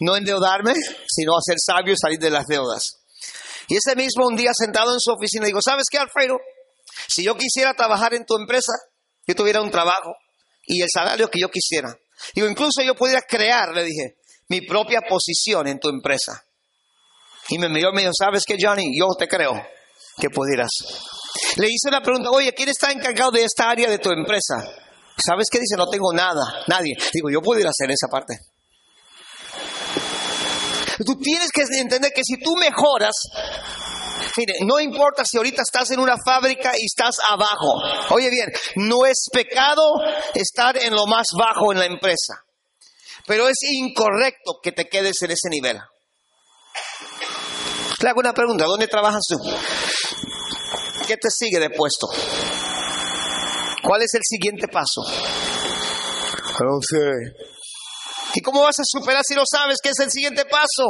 no 0.02 0.16
endeudarme, 0.16 0.74
sino 1.08 1.34
a 1.34 1.42
ser 1.42 1.58
sabio 1.64 1.94
y 1.94 1.98
salir 1.98 2.20
de 2.20 2.32
las 2.32 2.48
deudas. 2.48 2.98
Y 3.68 3.78
ese 3.78 3.96
mismo 3.96 4.26
un 4.28 4.36
día 4.36 4.52
sentado 4.54 4.94
en 4.94 5.00
su 5.00 5.12
oficina, 5.12 5.46
digo, 5.46 5.62
¿sabes 5.62 5.86
qué, 5.90 5.98
Alfredo? 5.98 6.38
Si 7.08 7.24
yo 7.24 7.36
quisiera 7.36 7.74
trabajar 7.74 8.14
en 8.14 8.26
tu 8.26 8.36
empresa, 8.36 8.74
yo 9.28 9.36
tuviera 9.36 9.62
un 9.62 9.72
trabajo 9.72 10.14
y 10.66 10.82
el 10.82 10.88
salario 10.92 11.30
que 11.30 11.40
yo 11.40 11.50
quisiera. 11.50 11.96
Digo, 12.34 12.48
incluso 12.48 12.82
yo 12.84 12.96
pudiera 12.96 13.22
crear, 13.22 13.74
le 13.74 13.84
dije, 13.84 14.18
mi 14.50 14.62
propia 14.62 15.02
posición 15.08 15.68
en 15.68 15.80
tu 15.80 15.90
empresa. 15.90 16.44
Y 17.50 17.60
me 17.60 17.70
miró 17.70 17.92
y 17.92 17.96
me 17.96 18.02
dijo, 18.02 18.14
¿sabes 18.18 18.44
qué, 18.46 18.58
Johnny? 18.60 18.98
Yo 19.00 19.08
te 19.18 19.28
creo 19.28 19.54
que 20.18 20.30
pudieras. 20.30 20.72
Le 21.58 21.68
hice 21.68 21.90
una 21.90 22.02
pregunta, 22.02 22.32
oye, 22.32 22.54
¿quién 22.54 22.70
está 22.70 22.92
encargado 22.92 23.32
de 23.32 23.44
esta 23.44 23.70
área 23.70 23.90
de 23.90 24.00
tu 24.00 24.10
empresa? 24.10 24.56
¿Sabes 25.24 25.48
qué 25.52 25.60
dice? 25.60 25.76
No 25.78 25.88
tengo 25.88 26.12
nada, 26.12 26.64
nadie. 26.68 26.96
Digo, 27.14 27.30
yo 27.30 27.42
pudiera 27.42 27.70
hacer 27.70 27.92
esa 27.92 28.08
parte. 28.08 28.51
Tú 31.06 31.16
tienes 31.18 31.52
que 31.52 31.64
entender 31.80 32.12
que 32.14 32.24
si 32.24 32.38
tú 32.38 32.56
mejoras, 32.56 33.14
mire, 34.38 34.54
no 34.66 34.80
importa 34.80 35.24
si 35.26 35.38
ahorita 35.38 35.62
estás 35.62 35.92
en 35.92 36.00
una 36.00 36.16
fábrica 36.24 36.74
y 36.78 36.86
estás 36.86 37.18
abajo. 37.28 37.80
Oye 38.12 38.30
bien, 38.30 38.50
no 38.76 39.06
es 39.06 39.28
pecado 39.32 39.84
estar 40.36 40.78
en 40.78 40.94
lo 40.94 41.08
más 41.08 41.28
bajo 41.38 41.72
en 41.72 41.80
la 41.80 41.86
empresa, 41.86 42.44
pero 43.26 43.48
es 43.48 43.58
incorrecto 43.64 44.60
que 44.62 44.72
te 44.72 44.88
quedes 44.88 45.22
en 45.24 45.32
ese 45.32 45.50
nivel. 45.50 45.80
Le 48.02 48.10
hago 48.10 48.20
una 48.20 48.34
pregunta, 48.34 48.66
¿dónde 48.66 48.88
trabajas 48.88 49.22
tú? 49.28 49.38
¿Qué 51.08 51.18
te 51.18 51.30
sigue 51.30 51.60
de 51.60 51.70
puesto? 51.70 52.08
¿Cuál 53.84 54.04
es 54.04 54.14
el 54.14 54.22
siguiente 54.24 54.68
paso? 54.68 55.02
No 56.60 56.80
sé. 56.82 57.61
¿Y 58.34 58.42
cómo 58.42 58.62
vas 58.62 58.80
a 58.80 58.84
superar 58.86 59.24
si 59.28 59.36
no 59.36 59.44
sabes 59.50 59.78
qué 59.82 59.90
es 59.90 60.00
el 60.00 60.12
siguiente 60.12 60.46
paso? 60.46 60.88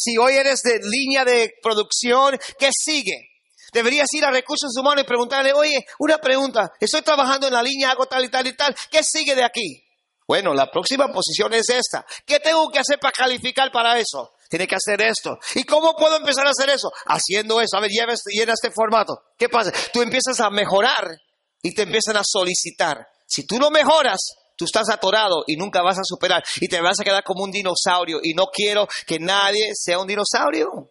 Si 0.00 0.16
hoy 0.16 0.34
eres 0.34 0.62
de 0.62 0.80
línea 0.82 1.24
de 1.24 1.54
producción, 1.62 2.38
¿qué 2.58 2.70
sigue? 2.72 3.30
Deberías 3.72 4.08
ir 4.12 4.24
a 4.24 4.30
recursos 4.30 4.72
humanos 4.78 5.04
y 5.04 5.06
preguntarle, 5.06 5.52
oye, 5.52 5.84
una 5.98 6.18
pregunta, 6.18 6.72
estoy 6.80 7.02
trabajando 7.02 7.46
en 7.46 7.52
la 7.52 7.62
línea, 7.62 7.90
hago 7.90 8.06
tal 8.06 8.24
y 8.24 8.28
tal 8.28 8.46
y 8.46 8.56
tal, 8.56 8.74
¿qué 8.90 9.02
sigue 9.02 9.34
de 9.34 9.44
aquí? 9.44 9.82
Bueno, 10.26 10.54
la 10.54 10.70
próxima 10.70 11.12
posición 11.12 11.52
es 11.54 11.68
esta. 11.68 12.04
¿Qué 12.24 12.40
tengo 12.40 12.68
que 12.70 12.80
hacer 12.80 12.98
para 12.98 13.12
calificar 13.12 13.70
para 13.70 13.98
eso? 13.98 14.32
Tiene 14.48 14.66
que 14.66 14.74
hacer 14.74 15.00
esto. 15.02 15.38
¿Y 15.54 15.64
cómo 15.64 15.94
puedo 15.94 16.16
empezar 16.16 16.46
a 16.46 16.50
hacer 16.50 16.68
eso? 16.70 16.90
Haciendo 17.06 17.60
eso. 17.60 17.76
A 17.76 17.80
ver, 17.80 17.90
este, 17.90 18.32
llena 18.32 18.52
este 18.52 18.70
formato. 18.70 19.14
¿Qué 19.38 19.48
pasa? 19.48 19.72
Tú 19.92 20.02
empiezas 20.02 20.40
a 20.40 20.50
mejorar 20.50 21.16
y 21.62 21.74
te 21.74 21.82
empiezan 21.82 22.16
a 22.16 22.22
solicitar. 22.24 23.06
Si 23.26 23.46
tú 23.46 23.58
no 23.58 23.70
mejoras, 23.70 24.18
tú 24.56 24.64
estás 24.64 24.88
atorado 24.90 25.44
y 25.46 25.56
nunca 25.56 25.82
vas 25.82 25.98
a 25.98 26.04
superar 26.04 26.42
y 26.60 26.68
te 26.68 26.80
vas 26.80 26.98
a 27.00 27.04
quedar 27.04 27.22
como 27.22 27.44
un 27.44 27.50
dinosaurio 27.50 28.20
y 28.22 28.34
no 28.34 28.46
quiero 28.46 28.88
que 29.06 29.18
nadie 29.18 29.72
sea 29.74 29.98
un 29.98 30.06
dinosaurio. 30.06 30.90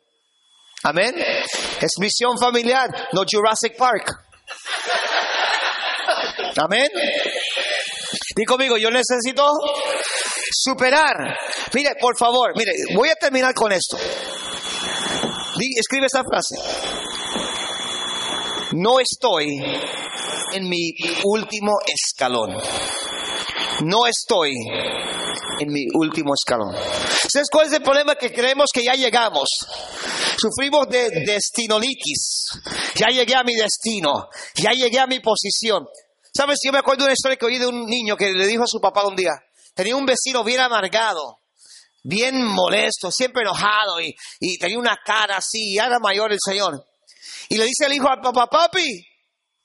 Amén. 0.83 1.15
Es 1.81 1.97
misión 1.99 2.37
familiar, 2.39 2.89
no 3.11 3.23
Jurassic 3.29 3.75
Park. 3.75 4.11
Amén. 6.57 6.89
Di 8.35 8.45
conmigo, 8.45 8.77
yo 8.77 8.91
necesito 8.91 9.49
superar. 10.51 11.37
Mire, 11.73 11.95
por 11.99 12.17
favor, 12.17 12.51
mire, 12.55 12.71
voy 12.93 13.09
a 13.09 13.15
terminar 13.15 13.53
con 13.53 13.71
esto. 13.71 13.97
Escribe 15.77 16.05
esa 16.05 16.21
frase. 16.23 16.55
No 18.73 18.99
estoy 18.99 19.47
en 20.53 20.69
mi 20.69 20.91
último 21.23 21.73
escalón. 21.87 22.57
No 23.81 24.07
estoy 24.07 24.53
en 25.59 25.71
mi 25.71 25.87
último 25.93 26.33
escalón. 26.33 26.73
¿Sabes 27.29 27.47
cuál 27.51 27.67
es 27.67 27.73
el 27.73 27.81
problema? 27.81 28.15
Que 28.15 28.31
creemos 28.31 28.69
que 28.73 28.83
ya 28.83 28.93
llegamos. 28.93 29.49
Sufrimos 30.37 30.87
de 30.89 31.09
destinolitis. 31.25 32.51
Ya 32.95 33.07
llegué 33.07 33.35
a 33.35 33.43
mi 33.43 33.55
destino. 33.55 34.29
Ya 34.55 34.71
llegué 34.71 34.99
a 34.99 35.07
mi 35.07 35.19
posición. 35.19 35.87
¿Sabes? 36.33 36.59
Yo 36.63 36.71
me 36.71 36.79
acuerdo 36.79 37.03
de 37.03 37.05
una 37.05 37.13
historia 37.13 37.37
que 37.37 37.45
oí 37.45 37.57
de 37.57 37.67
un 37.67 37.85
niño 37.85 38.17
que 38.17 38.31
le 38.31 38.45
dijo 38.47 38.63
a 38.63 38.67
su 38.67 38.79
papá 38.79 39.05
un 39.07 39.15
día. 39.15 39.31
Tenía 39.73 39.95
un 39.95 40.05
vecino 40.05 40.43
bien 40.43 40.61
amargado, 40.61 41.39
bien 42.03 42.43
molesto, 42.43 43.11
siempre 43.11 43.41
enojado 43.41 43.99
y, 43.99 44.15
tenía 44.57 44.77
una 44.79 44.97
cara 45.03 45.37
así. 45.37 45.73
Y 45.73 45.77
era 45.77 45.99
mayor 45.99 46.31
el 46.31 46.39
señor. 46.43 46.85
Y 47.49 47.57
le 47.57 47.65
dice 47.65 47.85
al 47.85 47.93
hijo 47.93 48.09
al 48.09 48.21
papá, 48.21 48.47
papi, 48.47 49.05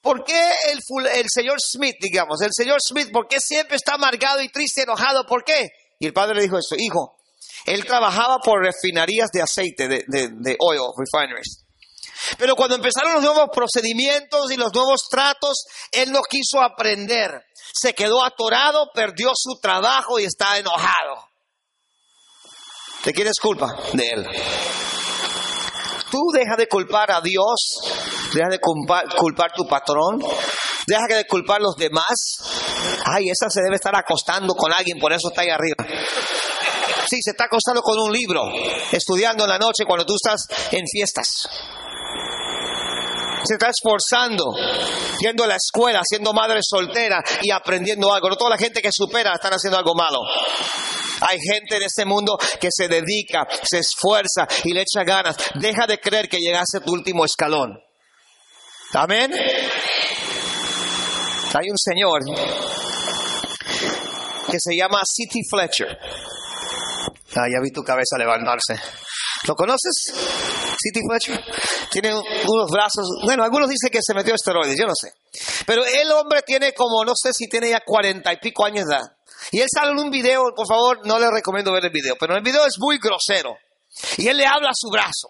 ¿Por 0.02 0.24
qué 0.24 0.50
el, 0.70 1.26
señor 1.28 1.60
Smith, 1.60 1.96
digamos, 2.00 2.40
el 2.40 2.50
señor 2.52 2.80
Smith, 2.80 3.10
por 3.12 3.28
qué 3.28 3.38
siempre 3.38 3.76
está 3.76 3.94
amargado 3.94 4.40
y 4.42 4.48
triste, 4.48 4.82
enojado? 4.82 5.26
¿Por 5.26 5.44
qué? 5.44 5.68
Y 5.98 6.06
el 6.06 6.12
padre 6.12 6.36
le 6.36 6.42
dijo 6.42 6.58
esto, 6.58 6.74
hijo, 6.78 7.18
él 7.66 7.84
trabajaba 7.84 8.38
por 8.38 8.64
refinerías 8.64 9.30
de 9.30 9.42
aceite, 9.42 9.88
de 9.88 10.56
oil 10.58 10.80
refineries. 10.96 11.64
Pero 12.38 12.54
cuando 12.54 12.76
empezaron 12.76 13.14
los 13.14 13.22
nuevos 13.22 13.50
procedimientos 13.52 14.50
y 14.50 14.56
los 14.56 14.72
nuevos 14.72 15.08
tratos, 15.10 15.64
él 15.92 16.12
no 16.12 16.20
quiso 16.22 16.60
aprender. 16.60 17.30
Se 17.72 17.94
quedó 17.94 18.24
atorado, 18.24 18.90
perdió 18.94 19.32
su 19.34 19.58
trabajo 19.60 20.18
y 20.18 20.24
está 20.24 20.58
enojado. 20.58 21.28
¿De 23.04 23.12
quién 23.12 23.28
es 23.28 23.38
culpa? 23.40 23.74
De 23.94 24.06
él. 24.06 24.26
Tú 26.10 26.18
deja 26.32 26.56
de 26.56 26.66
culpar 26.66 27.10
a 27.10 27.20
Dios, 27.20 27.54
deja 28.34 28.48
de 28.50 28.58
culpar, 28.58 29.04
culpar 29.16 29.52
tu 29.52 29.66
patrón, 29.66 30.18
deja 30.86 31.06
de 31.06 31.26
culpar 31.26 31.58
a 31.58 31.64
los 31.64 31.76
demás. 31.76 32.38
Ay, 33.04 33.30
esa 33.30 33.48
se 33.48 33.62
debe 33.62 33.76
estar 33.76 33.94
acostando 33.96 34.54
con 34.54 34.72
alguien, 34.72 34.98
por 34.98 35.12
eso 35.12 35.28
está 35.28 35.42
ahí 35.42 35.50
arriba. 35.50 35.84
Sí, 37.08 37.18
se 37.22 37.30
está 37.30 37.44
acostando 37.44 37.82
con 37.82 37.98
un 37.98 38.12
libro, 38.12 38.42
estudiando 38.92 39.44
en 39.44 39.50
la 39.50 39.58
noche 39.58 39.84
cuando 39.86 40.04
tú 40.06 40.14
estás 40.14 40.46
en 40.70 40.84
fiestas. 40.86 41.48
Se 43.44 43.54
está 43.54 43.70
esforzando, 43.70 44.52
yendo 45.20 45.44
a 45.44 45.46
la 45.46 45.56
escuela, 45.56 46.02
siendo 46.04 46.32
madre 46.32 46.60
soltera 46.62 47.22
y 47.42 47.50
aprendiendo 47.50 48.12
algo. 48.12 48.28
No 48.28 48.36
toda 48.36 48.50
la 48.50 48.58
gente 48.58 48.82
que 48.82 48.92
supera 48.92 49.34
están 49.34 49.52
haciendo 49.52 49.78
algo 49.78 49.94
malo. 49.94 50.20
Hay 51.22 51.38
gente 51.38 51.76
en 51.76 51.82
este 51.82 52.04
mundo 52.04 52.38
que 52.60 52.68
se 52.70 52.88
dedica, 52.88 53.46
se 53.62 53.78
esfuerza 53.78 54.46
y 54.64 54.72
le 54.72 54.82
echa 54.82 55.04
ganas. 55.04 55.36
Deja 55.54 55.86
de 55.86 55.98
creer 55.98 56.28
que 56.28 56.38
llegaste 56.38 56.78
a 56.78 56.80
tu 56.80 56.92
último 56.92 57.24
escalón. 57.24 57.78
Amén. 58.92 59.32
Hay 61.52 61.70
un 61.70 61.78
señor 61.78 62.20
que 64.50 64.58
se 64.58 64.76
llama 64.76 65.00
City 65.04 65.40
Fletcher. 65.48 65.98
Ah, 67.36 67.46
ya 67.48 67.60
vi 67.62 67.70
tu 67.70 67.82
cabeza 67.82 68.18
levantarse. 68.18 68.74
¿Lo 69.46 69.54
conoces? 69.54 70.12
City 70.80 71.00
Fletcher. 71.08 71.44
Tiene 71.90 72.14
un- 72.14 72.24
unos 72.48 72.70
brazos. 72.70 73.06
Bueno, 73.24 73.44
algunos 73.44 73.68
dicen 73.68 73.90
que 73.90 74.00
se 74.02 74.14
metió 74.14 74.34
esteroides, 74.34 74.76
yo 74.78 74.86
no 74.86 74.94
sé. 74.94 75.12
Pero 75.66 75.84
el 75.84 76.10
hombre 76.12 76.42
tiene 76.42 76.72
como, 76.72 77.04
no 77.04 77.12
sé 77.14 77.32
si 77.32 77.48
tiene 77.48 77.70
ya 77.70 77.80
cuarenta 77.84 78.32
y 78.32 78.38
pico 78.38 78.64
años 78.64 78.86
de 78.86 78.94
edad. 78.96 79.04
Y 79.52 79.60
él 79.60 79.68
sale 79.74 79.92
en 79.92 79.98
un 79.98 80.10
video, 80.10 80.42
por 80.54 80.66
favor, 80.66 81.06
no 81.06 81.18
le 81.18 81.30
recomiendo 81.30 81.72
ver 81.72 81.84
el 81.84 81.90
video, 81.90 82.14
pero 82.18 82.34
el 82.36 82.42
video 82.42 82.64
es 82.66 82.74
muy 82.78 82.98
grosero. 82.98 83.56
Y 84.18 84.28
él 84.28 84.36
le 84.36 84.46
habla 84.46 84.68
a 84.70 84.74
su 84.74 84.88
brazo. 84.90 85.28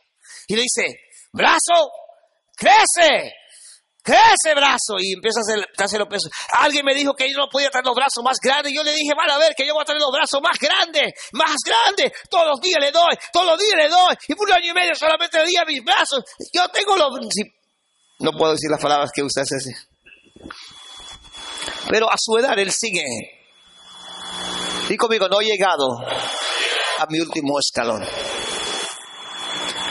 Y 0.48 0.57
le 0.57 0.62
dice, 0.62 1.01
brazo, 1.32 1.90
crece, 2.57 3.32
crece 4.03 4.55
brazo. 4.55 4.96
Y 4.98 5.14
empieza 5.14 5.40
a 5.40 5.42
hacer, 5.42 5.96
a 5.96 5.98
los 5.98 6.09
pesos. 6.09 6.30
Alguien 6.53 6.84
me 6.84 6.94
dijo 6.94 7.14
que 7.14 7.30
yo 7.30 7.36
no 7.38 7.48
podía 7.51 7.70
tener 7.70 7.84
los 7.86 7.94
brazos 7.94 8.22
más 8.24 8.38
grandes. 8.40 8.72
Yo 8.74 8.82
le 8.82 8.92
dije, 8.92 9.12
van 9.16 9.30
a 9.30 9.38
ver 9.38 9.55
que 9.57 9.66
yo 9.66 9.74
voy 9.74 9.82
a 9.82 9.84
tener 9.84 10.01
los 10.01 10.12
brazos 10.12 10.40
más 10.42 10.59
grandes, 10.59 11.12
más 11.32 11.57
grandes. 11.64 12.12
Todos 12.28 12.46
los 12.46 12.61
días 12.61 12.78
le 12.80 12.92
doy, 12.92 13.14
todos 13.32 13.46
los 13.46 13.59
días 13.59 13.76
le 13.76 13.88
doy. 13.88 14.14
Y 14.28 14.34
por 14.34 14.48
un 14.48 14.55
año 14.55 14.70
y 14.70 14.74
medio 14.74 14.94
solamente 14.94 15.38
le 15.38 15.46
di 15.46 15.57
a 15.57 15.64
mis 15.64 15.84
brazos. 15.84 16.24
Yo 16.53 16.68
tengo 16.68 16.96
los... 16.96 17.11
no 18.20 18.32
puedo 18.32 18.53
decir 18.53 18.70
las 18.70 18.80
palabras 18.80 19.11
que 19.14 19.22
usted 19.22 19.42
hace. 19.42 19.72
Pero 21.88 22.11
a 22.11 22.16
su 22.18 22.36
edad 22.38 22.59
él 22.59 22.70
sigue. 22.72 23.05
Y 24.88 24.96
conmigo, 24.96 25.28
no 25.28 25.40
he 25.40 25.44
llegado 25.44 25.86
a 26.98 27.07
mi 27.09 27.20
último 27.20 27.59
escalón. 27.59 28.05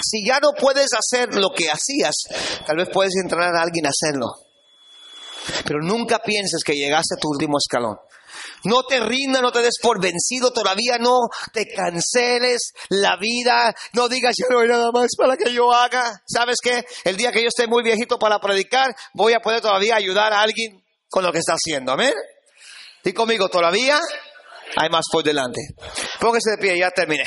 Si 0.02 0.26
ya 0.26 0.40
no 0.40 0.52
puedes 0.60 0.90
hacer 0.94 1.34
lo 1.36 1.50
que 1.50 1.70
hacías, 1.70 2.16
tal 2.66 2.78
vez 2.78 2.90
puedes 2.92 3.14
entrenar 3.22 3.56
a 3.56 3.62
alguien 3.62 3.86
a 3.86 3.90
hacerlo. 3.90 4.28
Pero 5.66 5.80
nunca 5.82 6.20
pienses 6.20 6.64
que 6.64 6.76
llegaste 6.76 7.16
a 7.16 7.20
tu 7.20 7.30
último 7.30 7.58
escalón. 7.58 7.98
No 8.64 8.84
te 8.84 9.00
rindas, 9.00 9.42
no 9.42 9.52
te 9.52 9.62
des 9.62 9.76
por 9.82 10.02
vencido, 10.02 10.52
todavía 10.52 10.98
no 11.00 11.18
te 11.54 11.66
canceles 11.68 12.74
la 12.90 13.16
vida, 13.18 13.74
no 13.94 14.10
digas 14.10 14.36
ya 14.38 14.54
no 14.54 14.60
hay 14.60 14.68
nada 14.68 14.92
más 14.92 15.10
para 15.18 15.38
que 15.38 15.54
yo 15.54 15.72
haga. 15.74 16.22
¿Sabes 16.26 16.58
qué? 16.62 16.84
El 17.06 17.18
día 17.18 17.32
que 17.32 17.42
yo 17.42 17.48
esté 17.48 17.68
muy 17.68 17.84
viejito 17.84 18.20
para 18.20 18.40
predicar, 18.40 18.96
voy 19.14 19.34
a 19.34 19.40
poder 19.40 19.62
todavía 19.62 19.96
ayudar 19.96 20.34
a 20.34 20.42
alguien 20.42 20.84
con 21.10 21.24
lo 21.24 21.32
que 21.32 21.40
está 21.40 21.54
haciendo. 21.54 21.92
Amén. 21.92 22.14
Y 23.04 23.14
conmigo, 23.14 23.50
todavía 23.50 24.00
hay 24.76 24.90
más 24.90 25.06
por 25.12 25.24
delante. 25.24 25.62
Póngase 26.20 26.52
de 26.52 26.58
pie, 26.58 26.78
ya 26.78 26.92
terminé. 26.92 27.24